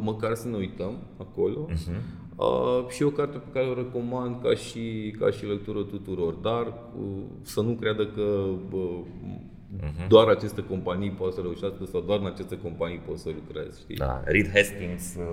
măcar 0.00 0.34
să 0.34 0.48
ne 0.48 0.56
uităm 0.56 0.96
acolo. 1.16 1.68
Uh-huh. 1.70 2.18
Uh, 2.36 2.88
și 2.88 3.02
o 3.02 3.10
carte 3.10 3.38
pe 3.38 3.50
care 3.52 3.66
o 3.66 3.74
recomand 3.74 4.42
ca 4.42 4.54
și, 4.54 5.14
ca 5.18 5.30
și 5.30 5.44
lectură 5.44 5.82
tuturor, 5.82 6.32
dar 6.32 6.66
uh, 6.66 7.22
să 7.42 7.60
nu 7.60 7.72
creadă 7.72 8.06
că 8.06 8.22
uh, 8.72 9.00
uh-huh. 9.78 10.08
doar 10.08 10.28
aceste 10.28 10.62
companii 10.62 11.10
pot 11.10 11.32
să 11.32 11.40
reușească 11.40 11.84
sau 11.84 12.00
doar 12.00 12.18
în 12.18 12.26
aceste 12.26 12.58
companii 12.58 12.98
pot 12.98 13.18
să 13.18 13.28
lucrezi. 13.28 13.80
Știi? 13.80 13.96
Da. 13.96 14.22
Reed 14.24 14.50
Hastings, 14.54 15.14
uh, 15.14 15.24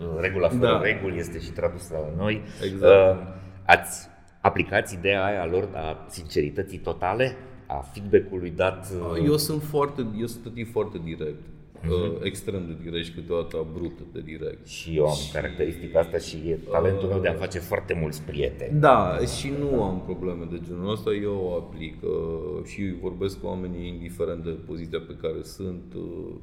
uh, 0.00 0.20
Regula 0.20 0.48
fără 0.48 0.60
da. 0.60 0.80
reguli, 0.80 1.18
este 1.18 1.38
și 1.40 1.50
tradusă 1.50 1.92
la 1.92 2.22
noi. 2.22 2.42
Exact. 2.64 3.18
Uh, 3.18 3.26
ați 3.66 4.08
aplicați 4.40 4.94
ideea 4.94 5.24
aia 5.24 5.46
lor 5.46 5.68
a 5.74 6.06
sincerității 6.08 6.78
totale? 6.78 7.36
a 7.72 7.84
feedback-ului 7.92 8.50
dat? 8.50 8.88
Uh, 8.90 9.24
eu 9.24 9.36
sunt 9.36 9.62
foarte, 9.62 10.06
eu 10.18 10.26
sunt 10.26 10.54
tip 10.54 10.70
foarte 10.70 11.00
direct. 11.04 11.40
Uh-huh. 11.82 12.22
extrem 12.22 12.66
de 12.66 12.76
direct 12.82 13.04
și 13.04 13.12
câteodată 13.12 13.56
abrupt 13.56 14.00
de 14.12 14.20
direct. 14.20 14.66
Și 14.66 14.96
eu 14.96 15.06
am 15.06 15.14
și, 15.14 15.32
caracteristica 15.32 15.98
asta 15.98 16.18
și 16.18 16.36
e 16.36 16.58
talentul 16.70 17.04
uh, 17.04 17.10
meu 17.10 17.20
de 17.20 17.28
a 17.28 17.34
face 17.34 17.58
foarte 17.58 17.94
mulți 17.94 18.22
prieteni. 18.22 18.80
Da, 18.80 19.18
și 19.38 19.52
nu 19.58 19.82
am 19.82 20.02
probleme 20.04 20.48
de 20.50 20.60
genul 20.66 20.90
ăsta, 20.90 21.10
eu 21.10 21.34
o 21.44 21.54
aplic 21.54 22.02
uh, 22.02 22.64
și 22.64 22.94
vorbesc 23.00 23.40
cu 23.40 23.46
oamenii 23.46 23.88
indiferent 23.88 24.44
de 24.44 24.50
poziția 24.50 25.00
pe 25.06 25.16
care 25.20 25.42
sunt, 25.42 25.94
uh, 25.96 26.34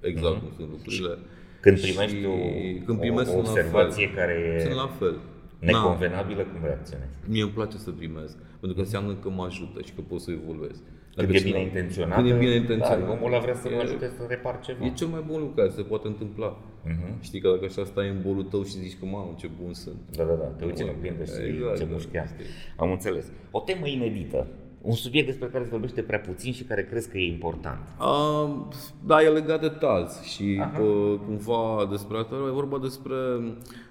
exact 0.00 0.36
uh-huh. 0.36 0.40
cum 0.40 0.50
sunt 0.56 0.68
lucrurile. 0.70 1.18
Când 1.60 1.80
primești 1.80 2.16
și, 2.16 2.24
o, 2.24 2.36
când 2.84 2.98
primești 2.98 3.32
o, 3.32 3.36
o 3.36 3.38
observație 3.38 4.10
care 4.10 4.54
e... 4.56 4.60
Sunt 4.60 4.74
la 4.74 4.90
fel. 4.98 5.16
Neconvenabilă, 5.58 6.42
cum 6.42 6.60
reacționezi? 6.62 7.10
Mie 7.28 7.42
îmi 7.42 7.50
place 7.50 7.76
să 7.76 7.90
primesc, 7.90 8.36
pentru 8.60 8.76
că 8.76 8.80
înseamnă 8.80 9.14
că 9.14 9.28
mă 9.30 9.44
ajută 9.44 9.80
și 9.80 9.92
că 9.92 10.00
pot 10.00 10.20
să 10.20 10.30
evoluez. 10.30 10.76
Când 11.16 11.28
Adică 11.28 11.38
e 11.38 11.42
bine 11.42 11.56
cineva- 11.58 11.76
intenționat, 11.76 12.16
Când 12.16 12.30
e 12.30 12.38
bine 12.44 12.54
intenționat. 12.54 13.04
da, 13.06 13.10
omul 13.12 13.26
ăla 13.32 13.38
vrea 13.46 13.54
să 13.54 13.68
mă 13.68 13.76
E- 13.76 13.80
ajute 13.86 14.06
să 14.16 14.22
repar 14.28 14.60
ceva. 14.60 14.84
E 14.84 14.90
cel 15.00 15.06
mai 15.06 15.22
bun 15.26 15.38
lucru 15.40 15.54
care 15.54 15.70
se 15.78 15.82
poate 15.82 16.06
întâmpla. 16.06 16.50
Mhm. 16.84 17.22
Știi 17.22 17.40
că 17.40 17.48
dacă 17.48 17.64
așa 17.64 17.84
stai 17.84 18.08
în 18.08 18.18
bolul 18.26 18.42
tău 18.42 18.62
și 18.62 18.76
zici 18.84 18.98
că 18.98 19.04
mamă 19.06 19.34
ce 19.36 19.48
bun 19.62 19.72
sunt. 19.74 19.96
Da, 20.16 20.24
da, 20.24 20.32
da, 20.42 20.44
te 20.58 20.64
uiți 20.64 20.82
în 20.82 20.88
oglindă 20.96 21.24
și 21.24 21.32
Exact, 21.48 21.76
ce 21.78 21.84
da, 21.84 21.90
mușchea. 21.92 22.24
știi. 22.26 22.44
Am 22.76 22.90
înțeles. 22.90 23.26
O 23.50 23.60
temă 23.60 23.86
inedită, 23.86 24.46
un 24.84 24.94
subiect 24.94 25.26
despre 25.26 25.48
care 25.48 25.64
se 25.64 25.70
vorbește 25.70 26.02
prea 26.02 26.18
puțin 26.18 26.52
și 26.52 26.64
care 26.64 26.84
crezi 26.84 27.10
că 27.10 27.18
e 27.18 27.32
important. 27.32 27.80
Um, 28.00 28.68
da, 29.06 29.22
e 29.22 29.28
legat 29.28 29.60
de 29.60 29.68
taz 29.68 30.22
și 30.22 30.58
Aha. 30.60 30.80
uh, 30.80 31.18
cumva 31.26 31.86
despre 31.90 32.18
asta 32.18 32.34
e 32.34 32.50
vorba 32.50 32.78
despre 32.78 33.14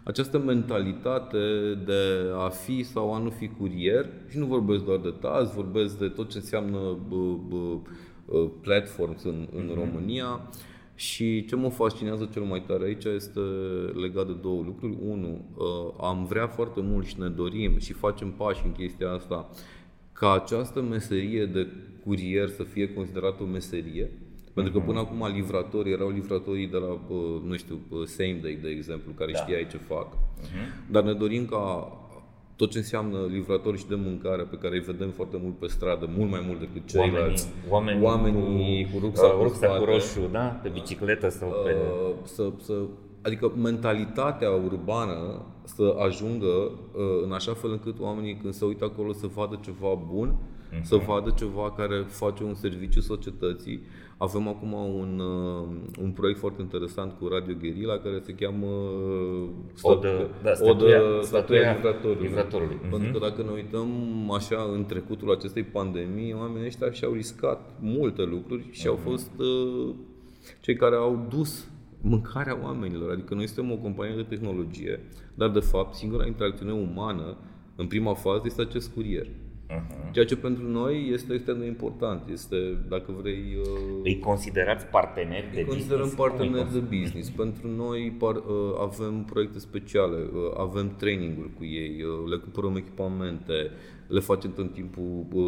această 0.04 0.40
mentalitate 0.40 1.38
de 1.86 2.32
a 2.46 2.50
fi 2.50 2.84
sau 2.84 3.14
a 3.14 3.18
nu 3.18 3.30
fi 3.30 3.48
curier 3.48 4.10
și 4.30 4.38
nu 4.38 4.46
vorbesc 4.46 4.84
doar 4.84 4.98
de 4.98 5.14
taz, 5.20 5.54
vorbesc 5.54 5.98
de 5.98 6.08
tot 6.08 6.30
ce 6.30 6.38
înseamnă 6.38 6.98
bă, 7.08 7.36
bă, 7.48 7.78
uh, 8.26 8.50
platforms 8.62 9.24
în, 9.24 9.48
în 9.56 9.72
România 9.76 10.50
și 10.96 11.46
ce 11.46 11.56
mă 11.56 11.70
fascinează 11.70 12.30
cel 12.34 12.42
mai 12.42 12.64
tare 12.68 12.86
aici 12.86 13.04
este 13.04 13.40
legat 14.02 14.26
de 14.26 14.34
două 14.42 14.62
lucruri. 14.66 14.98
Unu, 15.08 15.46
uh, 15.56 15.94
am 16.02 16.26
vrea 16.26 16.48
foarte 16.48 16.82
mult 16.82 17.06
și 17.06 17.20
ne 17.20 17.28
dorim 17.28 17.78
și 17.78 17.94
facem 17.94 18.32
pași 18.32 18.62
în 18.66 18.72
chestia 18.72 19.12
asta 19.12 19.50
ca 20.14 20.34
această 20.34 20.82
meserie 20.82 21.46
de 21.46 21.68
curier 22.06 22.50
să 22.50 22.64
fie 22.64 22.94
considerată 22.94 23.44
o 23.44 23.46
meserie. 23.46 24.12
Pentru 24.54 24.74
că 24.74 24.80
până 24.80 25.00
acum 25.00 25.28
livratorii 25.34 25.92
erau 25.94 26.10
livratorii 26.10 26.68
de 26.68 26.78
la, 26.78 27.00
bă, 27.08 27.16
nu 27.46 27.56
știu, 27.56 27.80
bă, 27.90 28.06
Same 28.06 28.40
Day, 28.42 28.60
de 28.62 28.70
exemplu, 28.70 29.12
care 29.18 29.32
Da. 29.32 29.38
știai 29.38 29.68
ce 29.72 29.78
fac. 29.78 30.08
Dar 30.92 31.04
ne 31.04 31.14
dorim 31.14 31.46
ca 31.46 31.92
tot 32.56 32.72
ce 32.72 32.78
înseamnă 32.78 33.18
livratori 33.30 33.78
și 33.78 33.88
de 33.88 33.96
mâncare 33.96 34.44
pe 34.44 34.58
care 34.62 34.76
îi 34.76 34.82
vedem 34.82 35.10
foarte 35.10 35.38
mult 35.42 35.58
pe 35.58 35.68
stradă, 35.68 36.10
mult 36.18 36.30
mai 36.30 36.44
mult 36.48 36.60
decât 36.60 36.88
ceilalți, 36.88 37.50
oamenii, 37.70 38.04
oamenii 38.04 38.88
cu 38.92 38.96
uh, 38.96 39.02
rucsac 39.02 39.32
cu 39.32 39.44
rucsacul 39.44 39.78
spate, 39.78 39.92
roșu, 39.92 40.30
da? 40.32 40.46
Pe 40.64 40.70
bicicletă 40.70 41.30
sau 41.30 41.50
pe... 41.66 41.72
Uh, 41.72 42.14
să, 42.24 42.52
să, 42.62 42.74
adică 43.24 43.52
mentalitatea 43.62 44.50
urbană 44.50 45.46
să 45.64 45.96
ajungă 46.08 46.46
uh, 46.48 47.02
în 47.24 47.32
așa 47.32 47.54
fel 47.54 47.72
încât 47.72 48.00
oamenii 48.00 48.36
când 48.42 48.54
se 48.54 48.66
uită 48.66 48.84
acolo 48.86 49.12
să 49.14 49.28
vadă 49.36 49.60
ceva 49.64 50.02
bun, 50.14 50.36
să 50.82 50.96
vadă 50.96 51.34
ceva 51.38 51.72
care 51.78 52.04
face 52.08 52.44
un 52.44 52.54
serviciu 52.54 53.00
societății. 53.02 53.80
Avem 54.18 54.48
acum 54.48 54.74
un, 54.74 55.20
uh, 55.20 55.68
un 56.02 56.12
proiect 56.12 56.40
foarte 56.40 56.62
interesant 56.62 57.14
cu 57.20 57.28
Radio 57.28 57.56
Guerilla 57.60 57.98
care 57.98 58.20
se 58.26 58.34
cheamă 58.34 58.66
uh, 58.68 59.50
Odă- 59.82 60.30
da, 60.44 60.52
Odă- 60.52 60.56
statuia- 60.56 61.22
statuia 61.22 61.22
statuia 61.22 61.72
livratorului. 61.72 62.28
livratorului. 62.28 62.80
Pentru 62.90 63.12
că 63.12 63.20
dacă 63.20 63.42
ne 63.42 63.52
uităm 63.52 63.88
așa 64.32 64.70
în 64.74 64.86
trecutul 64.86 65.32
acestei 65.32 65.64
pandemii, 65.64 66.34
oamenii 66.34 66.68
ăștia 66.68 66.92
și-au 66.92 67.12
riscat 67.14 67.70
multe 67.80 68.24
lucruri 68.24 68.68
și 68.72 68.88
au 68.88 68.96
fost 68.96 69.32
uh, 69.40 69.94
cei 70.62 70.76
care 70.76 70.96
au 70.96 71.26
dus 71.30 71.68
mâncarea 72.04 72.60
oamenilor. 72.64 73.12
Adică 73.12 73.34
noi 73.34 73.48
suntem 73.48 73.72
o 73.72 73.78
companie 73.78 74.16
de 74.16 74.36
tehnologie, 74.36 75.00
dar 75.34 75.50
de 75.50 75.60
fapt 75.60 75.94
singura 75.94 76.26
interacțiune 76.26 76.72
umană 76.72 77.38
în 77.76 77.88
prima 77.88 78.14
fază 78.14 78.42
este 78.46 78.62
acest 78.62 78.94
curier. 78.94 79.28
Mhm. 79.70 80.12
Ceea 80.12 80.26
ce 80.26 80.36
pentru 80.36 80.70
noi 80.70 81.10
este 81.14 81.34
extrem 81.34 81.60
de 81.60 81.66
important. 81.66 82.30
Este, 82.32 82.56
dacă 82.90 83.12
vrei, 83.22 83.44
uh, 83.60 84.00
Îi 84.04 84.20
considerați 84.20 84.86
parteneri 84.86 85.48
de 85.54 85.60
îi 85.60 85.66
considerăm 85.66 86.00
business? 86.00 86.16
Cum 86.16 86.24
îi 86.24 86.30
parteneri 86.30 86.72
de 86.72 86.80
considerați? 86.80 87.02
business. 87.02 87.30
Pentru 87.30 87.68
noi 87.68 88.16
par, 88.20 88.36
uh, 88.36 88.44
avem 88.80 89.24
proiecte 89.24 89.60
speciale, 89.60 90.18
uh, 90.18 90.54
avem 90.58 90.96
training-uri 90.98 91.54
cu 91.58 91.64
ei, 91.64 92.04
uh, 92.04 92.30
le 92.30 92.38
cumpărăm 92.38 92.76
echipamente, 92.76 93.72
le 94.14 94.20
facem 94.20 94.52
tot 94.54 94.74
timpul 94.74 95.26
uh, 95.34 95.42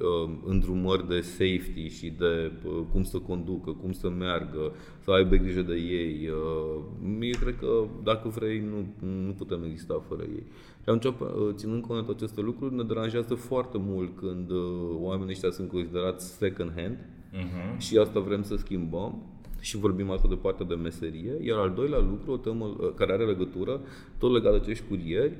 uh, 0.00 0.30
îndrumări 0.44 1.08
de 1.08 1.20
safety 1.20 1.88
și 1.88 2.12
de 2.18 2.52
uh, 2.66 2.80
cum 2.92 3.02
să 3.02 3.18
conducă, 3.18 3.70
cum 3.70 3.92
să 3.92 4.08
meargă, 4.10 4.72
să 5.04 5.10
aibă 5.10 5.36
grijă 5.36 5.62
de 5.62 5.74
ei. 5.74 6.28
Uh, 6.28 6.82
eu 7.20 7.38
cred 7.40 7.56
că 7.58 7.84
dacă 8.02 8.28
vrei, 8.28 8.58
nu, 8.70 9.06
nu 9.26 9.32
putem 9.32 9.64
exista 9.64 10.02
fără 10.08 10.22
ei. 10.22 10.42
Și 10.82 10.88
atunci, 10.88 11.04
uh, 11.04 11.54
ținând 11.54 11.82
cont 11.82 12.06
de 12.06 12.12
aceste 12.16 12.40
lucruri, 12.40 12.74
ne 12.74 12.82
deranjează 12.82 13.34
foarte 13.34 13.78
mult 13.80 14.18
când 14.18 14.50
uh, 14.50 14.60
oamenii 14.94 15.32
ăștia 15.32 15.50
sunt 15.50 15.68
considerați 15.70 16.36
second 16.36 16.72
hand, 16.76 16.98
Mhm. 17.32 17.78
și 17.78 17.96
asta 17.98 18.20
vrem 18.20 18.42
să 18.42 18.56
schimbăm 18.56 19.22
și 19.60 19.76
vorbim 19.76 20.10
asta 20.10 20.28
de 20.28 20.34
partea 20.34 20.66
de 20.66 20.74
meserie. 20.74 21.32
Iar 21.42 21.58
al 21.58 21.72
doilea 21.76 21.98
lucru, 21.98 22.32
o 22.32 22.36
temă 22.36 22.64
uh, 22.64 22.92
care 22.94 23.12
are 23.12 23.24
legătură, 23.26 23.80
tot 24.18 24.32
legat 24.32 24.52
de 24.52 24.58
acești 24.58 24.84
curieri, 24.88 25.36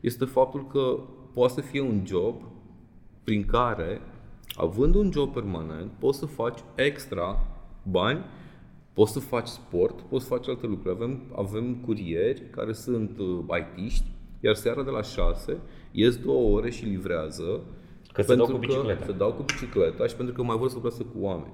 este 0.00 0.24
faptul 0.24 0.66
că 0.66 0.98
poate 1.32 1.52
să 1.52 1.60
fie 1.60 1.80
un 1.80 2.02
job 2.06 2.42
prin 3.24 3.44
care, 3.44 4.00
având 4.54 4.94
un 4.94 5.10
job 5.12 5.32
permanent, 5.32 5.90
poți 5.98 6.18
să 6.18 6.26
faci 6.26 6.58
extra 6.74 7.46
bani, 7.82 8.24
poți 8.92 9.12
să 9.12 9.18
faci 9.18 9.46
sport, 9.46 10.00
poți 10.00 10.24
să 10.24 10.34
faci 10.34 10.48
alte 10.48 10.66
lucruri. 10.66 10.94
Avem, 10.94 11.22
avem 11.36 11.74
curieri 11.74 12.50
care 12.50 12.72
sunt 12.72 13.18
uh, 13.18 13.58
IT-ști, 13.58 14.10
iar 14.40 14.54
seara 14.54 14.82
de 14.82 14.90
la 14.90 15.02
6 15.02 15.58
ies 15.90 16.16
două 16.16 16.56
ore 16.56 16.70
și 16.70 16.84
livrează 16.84 17.60
Că 18.12 18.22
se 18.22 18.34
dau 18.34 18.46
pentru 18.46 18.54
cu 18.54 18.58
bicicleta. 18.66 19.04
Că 19.04 19.10
se 19.10 19.18
dau 19.18 19.32
cu 19.32 19.42
bicicleta 19.42 20.06
și 20.06 20.16
pentru 20.16 20.34
că 20.34 20.42
mai 20.42 20.56
vor 20.56 20.68
să 20.68 20.72
vorbească 20.72 21.02
cu 21.02 21.24
oameni. 21.24 21.52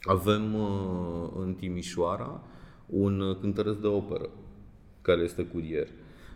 Avem 0.00 0.54
uh, 0.54 1.30
în 1.36 1.54
Timișoara 1.54 2.42
un 2.86 3.20
uh, 3.20 3.36
cântăresc 3.40 3.78
de 3.78 3.86
operă 3.86 4.28
care 5.02 5.22
este 5.22 5.42
curier. 5.42 5.88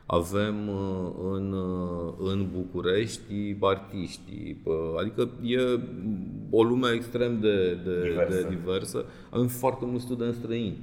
Avem 0.07 0.69
uh, 0.69 1.11
în, 1.33 1.53
uh, 1.53 2.13
în 2.19 2.47
București 2.53 3.57
artiști, 3.61 4.57
uh, 4.65 4.75
adică 4.99 5.31
e 5.43 5.81
o 6.51 6.63
lume 6.63 6.91
extrem 6.91 7.41
de, 7.41 7.75
de, 7.85 8.09
Diversă. 8.09 8.43
de 8.43 8.49
diversă. 8.49 9.05
Avem 9.31 9.47
foarte 9.47 9.85
mulți 9.85 10.05
studenți 10.05 10.39
străini, 10.39 10.79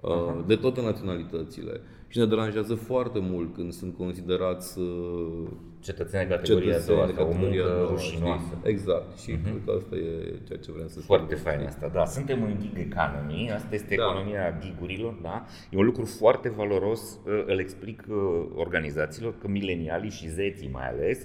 uh, 0.00 0.44
de 0.46 0.56
toate 0.56 0.82
naționalitățile. 0.82 1.80
Și 2.08 2.18
ne 2.18 2.26
deranjează 2.26 2.74
foarte 2.74 3.18
mult 3.18 3.54
când 3.54 3.72
sunt 3.72 3.96
considerați 3.96 4.78
uh, 4.78 5.48
Cetățeni 5.84 6.28
de 6.28 6.34
categoria 6.34 6.76
a 6.76 6.80
doua, 6.86 7.06
cetățeni, 7.06 7.16
sau 7.16 7.26
o 7.26 7.28
categoria 7.30 7.62
a 7.64 7.66
muncă 7.68 7.78
doua, 7.78 7.90
rușinoasă. 7.90 8.44
știi? 8.58 8.70
Exact. 8.72 9.18
Și 9.18 9.30
cred 9.44 9.60
că 9.64 9.70
asta 9.78 9.94
e 9.96 10.38
ceea 10.46 10.58
ce 10.58 10.72
vrem 10.72 10.88
să 10.88 11.00
Foarte 11.00 11.34
schimbăm. 11.34 11.52
fain 11.54 11.66
asta, 11.66 11.86
da. 11.92 12.04
Suntem 12.04 12.42
în 12.42 12.54
gig 12.60 12.76
economy, 12.88 13.50
asta 13.52 13.74
este 13.74 13.94
Da. 13.94 14.02
economia 14.04 14.58
gigurilor, 14.60 15.12
da. 15.22 15.44
E 15.70 15.76
un 15.76 15.84
lucru 15.84 16.04
foarte 16.04 16.48
valoros, 16.48 17.02
uh, 17.26 17.44
îl 17.46 17.58
explic 17.58 18.04
uh, 18.08 18.16
organizațiilor 18.54 19.34
că 19.40 19.48
milenialii 19.48 20.10
și 20.10 20.28
zeții 20.28 20.68
mai 20.72 20.88
ales 20.88 21.18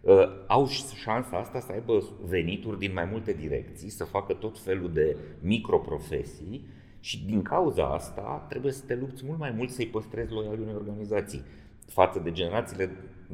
uh, 0.00 0.28
au 0.46 0.66
și 0.66 0.82
șansa 0.94 1.36
asta 1.36 1.60
să 1.60 1.72
aibă 1.72 2.02
venituri 2.28 2.78
din 2.78 2.90
mai 2.94 3.08
multe 3.10 3.32
direcții, 3.32 3.88
să 3.90 4.04
facă 4.04 4.32
tot 4.32 4.58
felul 4.58 4.90
de 4.92 5.16
microprofesii 5.40 6.66
și 7.00 7.24
din 7.26 7.42
cauza 7.42 7.84
asta 7.86 8.46
trebuie 8.48 8.72
să 8.72 8.82
te 8.86 8.94
lupți 8.94 9.24
mult 9.26 9.38
mai 9.38 9.50
mult 9.56 9.70
să-i 9.70 9.86
păstrezi 9.86 10.32
loiali 10.32 10.60
unei 10.62 10.74
organizații 10.74 11.42
față 11.86 12.20
de 12.24 12.32
generațiile 12.32 12.90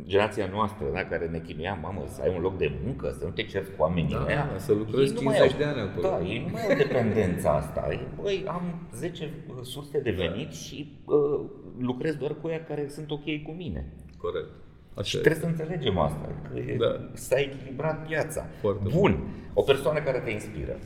generația 0.07 0.49
noastră, 0.53 0.85
da, 0.93 1.05
care 1.05 1.27
ne 1.27 1.39
chinuia, 1.41 1.79
mamă, 1.83 2.05
să 2.07 2.21
ai 2.23 2.33
un 2.37 2.41
loc 2.43 2.59
de 2.59 2.73
muncă, 2.85 3.15
să 3.19 3.25
nu 3.25 3.31
te 3.31 3.43
cerți 3.43 3.71
cu 3.71 3.83
oamenii 3.83 4.11
Da, 4.15 4.25
ăia. 4.29 4.49
da, 4.53 4.59
să 4.59 4.73
lucrezi 4.73 5.13
Ei 5.13 5.19
nu 5.19 5.23
mai 5.23 5.35
50 5.37 5.53
au- 5.53 5.59
de 5.59 5.65
ani 5.65 5.81
acolo. 5.89 6.09
Da, 6.09 6.29
ei 6.29 6.43
nu 6.47 6.51
mai 6.53 6.63
au 6.71 6.77
dependența 6.77 7.51
asta. 7.51 7.87
Ei, 7.91 8.01
Băi, 8.23 8.45
am 8.49 8.63
10 8.95 9.31
surse 9.63 10.01
de 10.01 10.11
venit 10.11 10.53
și 10.53 10.93
uh, 11.05 11.41
lucrez 11.79 12.15
doar 12.15 12.35
cu 12.41 12.49
ea 12.49 12.65
care 12.65 12.87
sunt 12.89 13.11
ok 13.11 13.25
cu 13.43 13.51
mine. 13.57 13.93
Corect. 14.19 14.49
Și 14.95 14.99
Așa 14.99 15.19
e. 15.19 15.21
trebuie 15.21 15.43
să 15.43 15.49
înțelegem 15.49 15.99
asta, 15.99 16.29
că 16.53 16.59
e, 16.59 16.77
Da. 16.77 17.09
s-a 17.13 17.39
echilibrat 17.41 18.07
piața. 18.07 18.47
Foarte 18.61 18.89
Bun, 18.95 19.19
o 19.55 19.63
persoană 19.63 20.01
care 20.01 20.19
te 20.19 20.31
inspiră. 20.31 20.77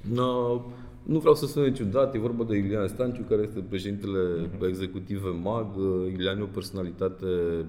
No, 0.00 0.60
nu 1.02 1.18
vreau 1.18 1.34
să 1.34 1.46
sune 1.46 1.72
ciudat, 1.72 2.14
e 2.14 2.18
vorba 2.18 2.44
de 2.44 2.56
Iulian 2.56 2.86
Stanciu, 2.88 3.22
care 3.28 3.42
este 3.42 3.60
președintele 3.68 4.48
executiv 4.68 5.22
MAG. 5.42 5.76
Iulian 6.12 6.38
e 6.38 6.42
o 6.42 6.46
personalitate 6.46 7.24
uh, 7.24 7.64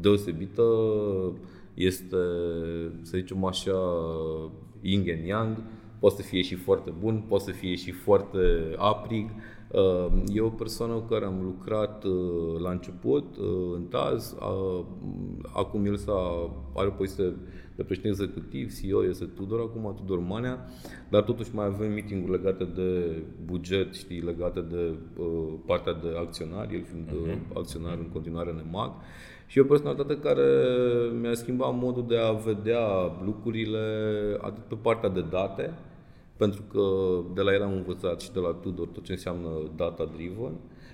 deosebită, 0.00 0.62
este, 1.74 2.16
să 3.02 3.16
zicem 3.16 3.44
așa, 3.44 3.78
yin 4.80 5.04
and 5.16 5.26
yang, 5.26 5.56
poate 5.98 6.16
să 6.16 6.22
fie 6.22 6.42
și 6.42 6.54
foarte 6.54 6.92
bun, 7.00 7.24
poate 7.28 7.44
să 7.44 7.50
fie 7.50 7.74
și 7.74 7.90
foarte 7.90 8.38
aprig. 8.76 9.30
Uh, 9.70 10.06
E 10.26 10.40
o 10.40 10.48
persoană 10.48 10.92
cu 10.92 11.06
care 11.08 11.24
am 11.24 11.42
lucrat 11.42 12.04
uh, 12.04 12.60
la 12.60 12.70
început, 12.70 13.36
uh, 13.36 13.74
în 13.74 13.82
TAZ, 13.82 14.36
uh, 14.40 14.84
acum 15.52 15.86
el 15.86 15.96
s-a, 15.96 16.50
are 16.74 16.86
o 16.86 16.90
poziție 16.90 17.36
de 17.78 17.84
președinte 17.84 18.22
executiv, 18.22 18.80
CEO 18.80 19.04
este 19.04 19.24
Tudor, 19.24 19.60
acum 19.60 19.94
Tudor 19.96 20.18
Manea, 20.18 20.68
dar 21.08 21.22
totuși 21.22 21.54
mai 21.54 21.66
avem 21.66 21.92
meeting 21.92 22.28
legate 22.28 22.64
de 22.64 23.22
buget, 23.44 23.94
știi, 23.94 24.20
legate 24.20 24.60
de 24.60 24.94
uh, 25.16 25.26
partea 25.66 25.92
de 25.92 26.08
acționari, 26.16 26.74
el 26.74 26.84
fiind 26.84 27.10
uh, 27.10 27.34
acționar 27.54 27.98
în 27.98 28.08
continuare 28.12 28.50
în 28.50 28.62
EMAG. 28.68 28.92
Și 29.46 29.58
e 29.58 29.62
o 29.62 29.64
personalitate 29.64 30.18
care 30.18 30.46
mi-a 31.20 31.34
schimbat 31.34 31.74
modul 31.74 32.04
de 32.08 32.16
a 32.16 32.32
vedea 32.32 32.86
lucrurile 33.24 33.84
atât 34.40 34.64
pe 34.64 34.76
partea 34.82 35.08
de 35.08 35.24
date, 35.30 35.74
pentru 36.36 36.62
că 36.62 36.82
de 37.34 37.40
la 37.40 37.52
el 37.52 37.62
am 37.62 37.72
învățat 37.72 38.20
și 38.20 38.32
de 38.32 38.40
la 38.40 38.52
Tudor 38.52 38.88
tot 38.88 39.04
ce 39.04 39.12
înseamnă 39.12 39.48
data-driven 39.76 40.52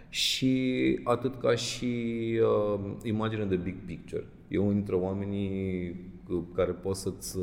și 0.08 0.54
atât 1.04 1.40
ca 1.40 1.54
și 1.54 1.94
uh, 2.42 2.80
imagine 3.02 3.44
de 3.44 3.56
big 3.56 3.76
picture. 3.86 4.26
E 4.48 4.58
unul 4.58 4.72
dintre 4.72 4.94
oamenii 4.94 5.90
cu 5.90 6.13
care 6.54 6.70
poți 6.70 7.00
să-ți 7.00 7.38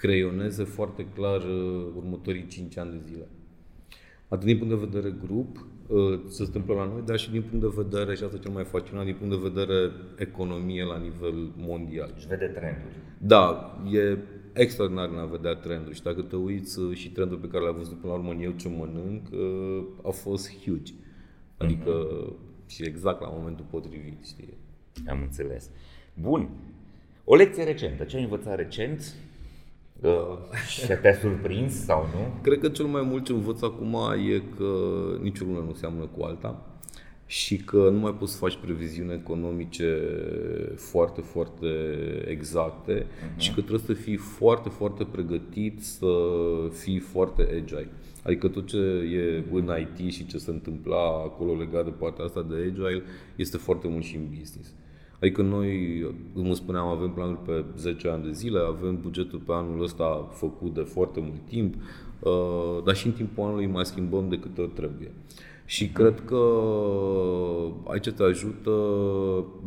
creioneze 0.00 0.64
foarte 0.64 1.06
clar 1.14 1.42
uh, 1.42 1.86
următorii 1.96 2.46
5 2.46 2.76
ani 2.76 2.90
de 2.90 3.00
zile. 3.06 3.28
Atât 4.28 4.46
din 4.46 4.58
punct 4.58 4.74
de 4.74 4.86
vedere 4.88 5.14
grup, 5.26 5.66
uh, 5.86 6.20
ce 6.26 6.32
se 6.32 6.42
întâmplă 6.42 6.74
la 6.74 6.84
noi, 6.84 7.02
dar 7.04 7.18
și 7.18 7.30
din 7.30 7.42
punct 7.42 7.60
de 7.60 7.82
vedere, 7.82 8.14
și 8.14 8.24
asta 8.24 8.38
cel 8.38 8.50
mai 8.50 8.64
fascinant, 8.64 9.04
din 9.04 9.14
punct 9.14 9.32
de 9.34 9.48
vedere 9.48 9.90
economie 10.18 10.84
la 10.84 10.98
nivel 10.98 11.52
mondial. 11.56 12.14
Și 12.18 12.26
vede 12.26 12.46
trenduri. 12.46 12.94
Da, 13.18 13.76
e 13.92 14.18
extraordinar 14.52 15.08
în 15.08 15.18
a 15.18 15.24
vedea 15.24 15.54
trenduri 15.54 15.94
și 15.94 16.02
dacă 16.02 16.22
te 16.22 16.36
uiți 16.36 16.78
uh, 16.78 16.96
și 16.96 17.10
trendul 17.10 17.38
pe 17.38 17.48
care 17.48 17.64
l-a 17.64 17.72
văzut 17.72 18.00
până 18.00 18.12
la 18.12 18.18
urmă 18.18 18.30
în 18.30 18.42
Eu 18.42 18.50
ce 18.50 18.68
mănânc, 18.68 19.26
a 20.02 20.10
fost 20.10 20.58
huge. 20.64 20.92
Adică 21.56 22.06
uh-huh. 22.06 22.66
și 22.66 22.82
exact 22.84 23.20
la 23.20 23.28
momentul 23.28 23.64
potrivit, 23.70 24.24
știi? 24.24 24.56
Am 25.08 25.20
înțeles. 25.22 25.70
Bun. 26.20 26.48
O 27.32 27.34
lecție 27.34 27.64
recentă. 27.64 28.04
Ce 28.04 28.16
ai 28.16 28.22
învățat 28.22 28.56
recent? 28.56 29.14
Și 30.68 30.86
te-a 30.86 31.14
surprins 31.14 31.84
sau 31.84 32.08
nu? 32.14 32.40
Cred 32.42 32.58
că 32.58 32.68
cel 32.68 32.84
mai 32.84 33.02
mult 33.02 33.24
ce 33.24 33.32
învăț 33.32 33.62
acum 33.62 33.96
e 34.30 34.42
că 34.56 34.72
nicio 35.22 35.44
lună 35.44 35.64
nu 35.66 35.74
seamănă 35.74 36.08
cu 36.16 36.24
alta 36.24 36.66
și 37.26 37.56
că 37.56 37.90
nu 37.90 37.98
mai 37.98 38.14
poți 38.14 38.32
să 38.32 38.38
faci 38.38 38.56
previziuni 38.56 39.12
economice 39.12 39.98
foarte, 40.76 41.20
foarte 41.20 41.66
exacte 42.26 43.02
uh-huh. 43.02 43.36
și 43.36 43.54
că 43.54 43.60
trebuie 43.60 43.86
să 43.86 43.92
fii 43.92 44.16
foarte, 44.16 44.68
foarte 44.68 45.04
pregătit 45.04 45.82
să 45.82 46.12
fii 46.72 46.98
foarte 46.98 47.42
agile. 47.42 47.88
Adică 48.22 48.48
tot 48.48 48.66
ce 48.66 48.78
e 49.14 49.44
în 49.52 49.70
IT 49.80 50.12
și 50.12 50.26
ce 50.26 50.38
se 50.38 50.50
întâmpla 50.50 51.06
acolo 51.06 51.54
legat 51.54 51.84
de 51.84 51.90
partea 51.90 52.24
asta 52.24 52.46
de 52.48 52.54
agile 52.56 53.02
este 53.36 53.56
foarte 53.56 53.88
mult 53.88 54.04
și 54.04 54.16
în 54.16 54.26
business. 54.38 54.74
Adică 55.20 55.42
noi, 55.42 56.04
cum 56.34 56.54
spuneam, 56.54 56.86
avem 56.86 57.10
planuri 57.10 57.38
pe 57.46 57.64
10 57.76 58.08
ani 58.08 58.22
de 58.22 58.32
zile, 58.32 58.58
avem 58.58 58.98
bugetul 59.02 59.38
pe 59.38 59.52
anul 59.52 59.82
ăsta 59.82 60.28
făcut 60.32 60.74
de 60.74 60.80
foarte 60.80 61.20
mult 61.20 61.40
timp, 61.48 61.74
uh, 62.18 62.82
dar 62.84 62.94
și 62.94 63.06
în 63.06 63.12
timpul 63.12 63.44
anului 63.44 63.66
mai 63.66 63.84
schimbăm 63.84 64.28
de 64.28 64.38
câte 64.38 64.60
ori 64.60 64.70
trebuie. 64.70 65.10
Și 65.64 65.88
cred 65.88 66.22
că 66.24 66.42
aici 67.84 68.08
te 68.08 68.22
ajută 68.22 68.70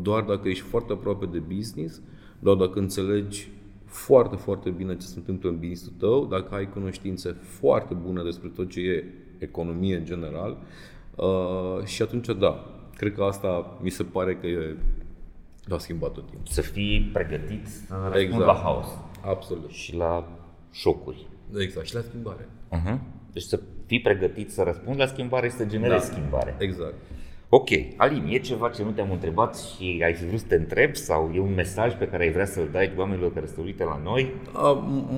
doar 0.02 0.24
dacă 0.24 0.48
ești 0.48 0.64
foarte 0.64 0.94
aproape 0.94 1.26
de 1.26 1.42
business, 1.56 2.02
doar 2.40 2.56
dacă 2.56 2.80
înțelegi 2.80 3.50
foarte, 3.86 4.36
foarte 4.36 4.70
bine 4.70 4.98
ce 4.98 5.06
se 5.06 5.18
întâmplă 5.18 5.50
în 5.50 5.56
business 5.56 5.92
tău, 5.98 6.26
dacă 6.26 6.56
ai 6.56 6.70
cunoștințe 6.70 7.36
foarte 7.42 7.94
bune 7.94 8.24
despre 8.24 8.52
tot 8.56 8.70
ce 8.70 8.80
e 8.80 9.04
economie 9.38 9.96
în 9.96 10.06
general. 10.06 10.58
Uh, 11.16 11.84
și 11.86 12.02
atunci, 12.02 12.28
da, 12.40 12.66
cred 12.96 13.14
că 13.14 13.24
asta 13.24 13.80
mi 13.82 13.90
se 13.90 14.04
pare 14.04 14.36
că 14.36 14.48
e 14.48 14.76
a 15.70 15.78
schimbat 15.78 16.12
tot 16.12 16.30
timpul. 16.30 16.48
Să 16.52 16.62
fii 16.62 17.10
pregătit 17.14 17.68
să 17.68 17.94
răspund 18.12 18.24
exact. 18.24 18.46
la 18.46 18.60
haos. 18.64 18.88
Absolut. 19.26 19.70
Și 19.70 19.96
la 19.96 20.28
șocuri. 20.72 21.28
Exact, 21.58 21.86
și 21.86 21.96
la 21.96 22.02
schimbare. 22.02 22.48
Uh-huh. 22.72 22.98
Deci 23.32 23.44
să 23.44 23.60
fii 23.86 24.02
pregătit 24.02 24.52
să 24.52 24.64
răspunzi 24.64 25.00
la 25.00 25.06
schimbare 25.06 25.50
și 25.50 25.56
să 25.56 25.66
generezi 25.66 26.08
da. 26.08 26.14
schimbare. 26.16 26.56
Exact. 26.60 26.94
Ok, 27.50 27.70
Alin, 27.98 28.28
e 28.30 28.38
ceva 28.38 28.70
ce 28.70 28.84
nu 28.84 28.92
te-am 28.92 29.12
întrebat 29.12 29.58
și 29.58 30.02
ai 30.04 30.14
fi 30.14 30.26
vrut 30.26 30.40
să 30.40 30.46
te 30.48 30.56
întrebi 30.56 30.96
sau 30.96 31.32
e 31.34 31.40
un 31.40 31.54
mesaj 31.54 31.98
pe 31.98 32.08
care 32.08 32.24
ai 32.24 32.32
vrea 32.32 32.46
să-l 32.46 32.70
dai 32.72 32.94
oamenilor 32.98 33.34
care 33.34 33.46
se 33.46 33.62
uită 33.62 33.84
la 33.84 34.02
noi? 34.04 34.32
A, 34.54 34.72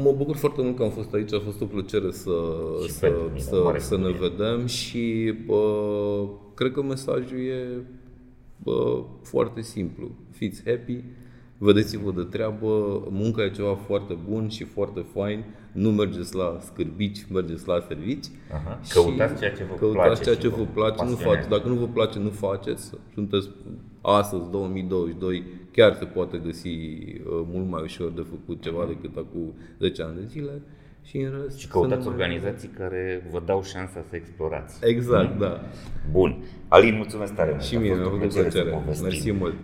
mă 0.04 0.14
bucur 0.18 0.36
foarte 0.36 0.62
mult 0.62 0.76
că 0.76 0.84
am 0.84 0.90
fost 0.90 1.14
aici, 1.14 1.34
a 1.34 1.40
fost 1.40 1.62
o 1.62 1.66
plăcere 1.66 2.12
să, 2.12 2.32
să, 2.88 3.14
mine, 3.28 3.40
să, 3.40 3.76
să 3.78 3.98
ne 3.98 4.12
vedem 4.12 4.66
și 4.66 5.34
bă, 5.46 6.28
cred 6.54 6.72
că 6.72 6.82
mesajul 6.82 7.40
e 7.40 7.86
bă, 8.58 9.04
foarte 9.22 9.62
simplu. 9.62 10.12
Fiți 10.38 10.64
happy, 10.66 11.04
vedeți-vă 11.58 12.12
de 12.12 12.24
treabă, 12.24 12.68
munca 13.10 13.44
e 13.44 13.50
ceva 13.50 13.76
foarte 13.76 14.18
bun 14.30 14.50
și 14.50 14.64
foarte 14.64 15.06
fain, 15.14 15.44
nu 15.72 15.92
mergeți 15.92 16.36
la 16.36 16.58
scârbici, 16.62 17.26
mergeți 17.32 17.68
la 17.68 17.86
servici. 17.88 18.26
Aha. 18.54 18.80
Căutați 18.90 19.40
ceea 19.40 19.52
ce 19.52 19.64
vă 19.64 19.76
căutați 19.76 20.06
place. 20.06 20.24
ceea 20.24 20.36
ce 20.36 20.48
vă 20.48 20.64
place, 20.74 21.04
nu 21.04 21.16
faceți. 21.16 21.50
Dacă 21.50 21.68
nu 21.68 21.76
vă 21.76 21.88
place, 21.88 22.20
nu 22.20 22.30
faceți. 22.30 22.92
Sunteți 23.14 23.50
astăzi, 24.02 24.50
2022, 24.52 25.44
chiar 25.72 25.96
se 25.96 26.06
poate 26.06 26.38
găsi 26.38 26.68
uh, 26.68 27.42
mult 27.52 27.70
mai 27.70 27.82
ușor 27.82 28.12
de 28.12 28.26
făcut 28.30 28.62
ceva 28.62 28.86
uh-huh. 28.86 28.88
decât 28.88 29.18
acum 29.18 29.54
10 29.80 30.02
ani 30.02 30.16
de 30.16 30.26
zile. 30.28 30.62
Și, 31.04 31.18
în 31.18 31.32
rest, 31.42 31.58
și 31.58 31.68
căutați 31.68 32.08
organizații 32.08 32.70
mai... 32.78 32.78
care 32.78 33.28
vă 33.32 33.42
dau 33.46 33.64
șansa 33.64 34.06
să 34.10 34.16
explorați. 34.16 34.80
Exact, 34.86 35.34
mm? 35.34 35.40
da. 35.40 35.62
Bun. 36.12 36.44
Alin, 36.68 36.96
mulțumesc 36.96 37.34
tare 37.34 37.50
mult. 37.50 37.64
Și 37.64 37.78
mie, 37.78 37.94
mi-a 37.94 38.04
făcut 38.04 38.34
plăcere. 38.34 38.84
Mersi 39.02 39.32
mult. 39.32 39.56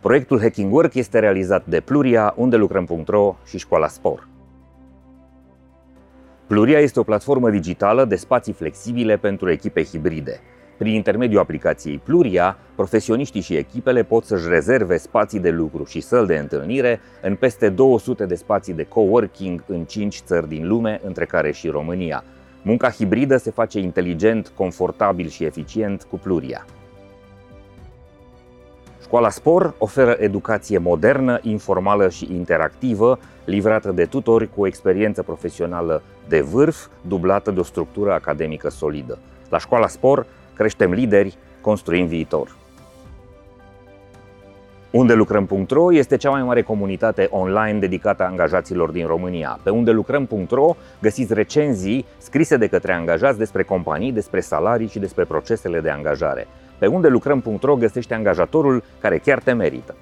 Proiectul 0.00 0.40
Hacking 0.40 0.72
Work 0.72 0.94
este 0.94 1.18
realizat 1.18 1.66
de 1.66 1.80
Pluria, 1.80 2.34
unde 2.36 2.56
lucrăm.ro 2.56 3.36
și 3.44 3.58
Școala 3.58 3.88
Spor. 3.88 4.28
Pluria 6.46 6.78
este 6.78 7.00
o 7.00 7.02
platformă 7.02 7.50
digitală 7.50 8.04
de 8.04 8.16
spații 8.16 8.52
flexibile 8.52 9.16
pentru 9.16 9.50
echipe 9.50 9.84
hibride. 9.84 10.40
Prin 10.78 10.94
intermediul 10.94 11.40
aplicației 11.40 12.00
Pluria, 12.04 12.56
profesioniștii 12.74 13.40
și 13.40 13.56
echipele 13.56 14.02
pot 14.02 14.24
să-și 14.24 14.48
rezerve 14.48 14.96
spații 14.96 15.40
de 15.40 15.50
lucru 15.50 15.84
și 15.84 16.00
săl 16.00 16.26
de 16.26 16.36
întâlnire 16.36 17.00
în 17.22 17.34
peste 17.34 17.68
200 17.68 18.26
de 18.26 18.34
spații 18.34 18.74
de 18.74 18.84
coworking 18.84 19.64
în 19.66 19.84
5 19.84 20.20
țări 20.24 20.48
din 20.48 20.68
lume, 20.68 21.00
între 21.04 21.24
care 21.24 21.52
și 21.52 21.68
România. 21.68 22.24
Munca 22.62 22.90
hibridă 22.90 23.36
se 23.36 23.50
face 23.50 23.78
inteligent, 23.78 24.52
confortabil 24.56 25.28
și 25.28 25.44
eficient 25.44 26.02
cu 26.02 26.18
Pluria. 26.18 26.64
Școala 29.10 29.30
Spor 29.30 29.74
oferă 29.78 30.16
educație 30.18 30.78
modernă, 30.78 31.38
informală 31.42 32.08
și 32.08 32.28
interactivă, 32.32 33.18
livrată 33.44 33.90
de 33.90 34.04
tutori 34.04 34.48
cu 34.54 34.60
o 34.60 34.66
experiență 34.66 35.22
profesională 35.22 36.02
de 36.28 36.40
vârf, 36.40 36.86
dublată 37.00 37.50
de 37.50 37.60
o 37.60 37.62
structură 37.62 38.12
academică 38.12 38.68
solidă. 38.68 39.18
La 39.48 39.58
Școala 39.58 39.86
Spor 39.86 40.26
creștem 40.54 40.92
lideri, 40.92 41.36
construim 41.60 42.06
viitor. 42.06 42.56
Unde 44.90 45.14
lucrăm.ro 45.14 45.92
este 45.92 46.16
cea 46.16 46.30
mai 46.30 46.42
mare 46.42 46.62
comunitate 46.62 47.28
online 47.30 47.78
dedicată 47.78 48.22
angajaților 48.22 48.90
din 48.90 49.06
România. 49.06 49.58
Pe 49.62 49.70
unde 49.70 49.90
lucrăm.ro 49.90 50.76
găsiți 51.00 51.34
recenzii 51.34 52.04
scrise 52.18 52.56
de 52.56 52.66
către 52.66 52.92
angajați 52.92 53.38
despre 53.38 53.62
companii, 53.62 54.12
despre 54.12 54.40
salarii 54.40 54.88
și 54.88 54.98
despre 54.98 55.24
procesele 55.24 55.80
de 55.80 55.90
angajare. 55.90 56.46
Pe 56.80 56.86
unde 56.86 57.08
lucrăm.ro 57.08 57.76
găsește 57.76 58.14
angajatorul 58.14 58.84
care 59.00 59.18
chiar 59.18 59.42
te 59.42 59.52
merită. 59.52 59.96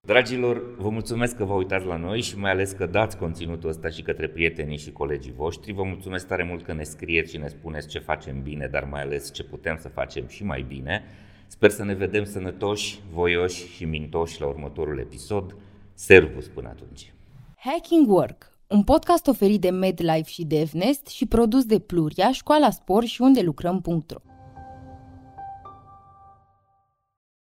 Dragilor, 0.00 0.74
vă 0.78 0.88
mulțumesc 0.88 1.36
că 1.36 1.44
vă 1.44 1.52
uitați 1.52 1.86
la 1.86 1.96
noi 1.96 2.20
și 2.20 2.38
mai 2.38 2.50
ales 2.50 2.72
că 2.72 2.86
dați 2.86 3.16
conținutul 3.16 3.68
ăsta 3.68 3.88
și 3.88 4.02
către 4.02 4.28
prietenii 4.28 4.78
și 4.78 4.92
colegii 4.92 5.32
voștri. 5.32 5.72
Vă 5.72 5.82
mulțumesc 5.82 6.26
tare 6.26 6.42
mult 6.42 6.64
că 6.64 6.72
ne 6.72 6.82
scrieți 6.82 7.32
și 7.32 7.38
ne 7.38 7.48
spuneți 7.48 7.88
ce 7.88 7.98
facem 7.98 8.42
bine, 8.42 8.66
dar 8.66 8.84
mai 8.84 9.00
ales 9.00 9.32
ce 9.32 9.44
putem 9.44 9.76
să 9.80 9.88
facem 9.88 10.26
și 10.26 10.44
mai 10.44 10.64
bine. 10.68 11.04
Sper 11.46 11.70
să 11.70 11.84
ne 11.84 11.94
vedem 11.94 12.24
sănătoși, 12.24 13.00
voioși 13.12 13.66
și 13.66 13.84
mintoși 13.84 14.40
la 14.40 14.46
următorul 14.46 14.98
episod. 14.98 15.56
Servus 15.94 16.48
până 16.48 16.68
atunci! 16.68 17.12
Hacking 17.56 18.10
Work, 18.10 18.49
un 18.70 18.82
podcast 18.82 19.26
oferit 19.26 19.60
de 19.60 19.70
MedLife 19.70 20.30
și 20.30 20.44
DevNest 20.44 21.06
și 21.06 21.26
produs 21.26 21.64
de 21.64 21.78
Pluria, 21.78 22.32
Școala 22.32 22.70
Spor 22.70 23.04
și 23.04 23.22
unde 23.22 23.40
lucrăm.ro 23.40 24.29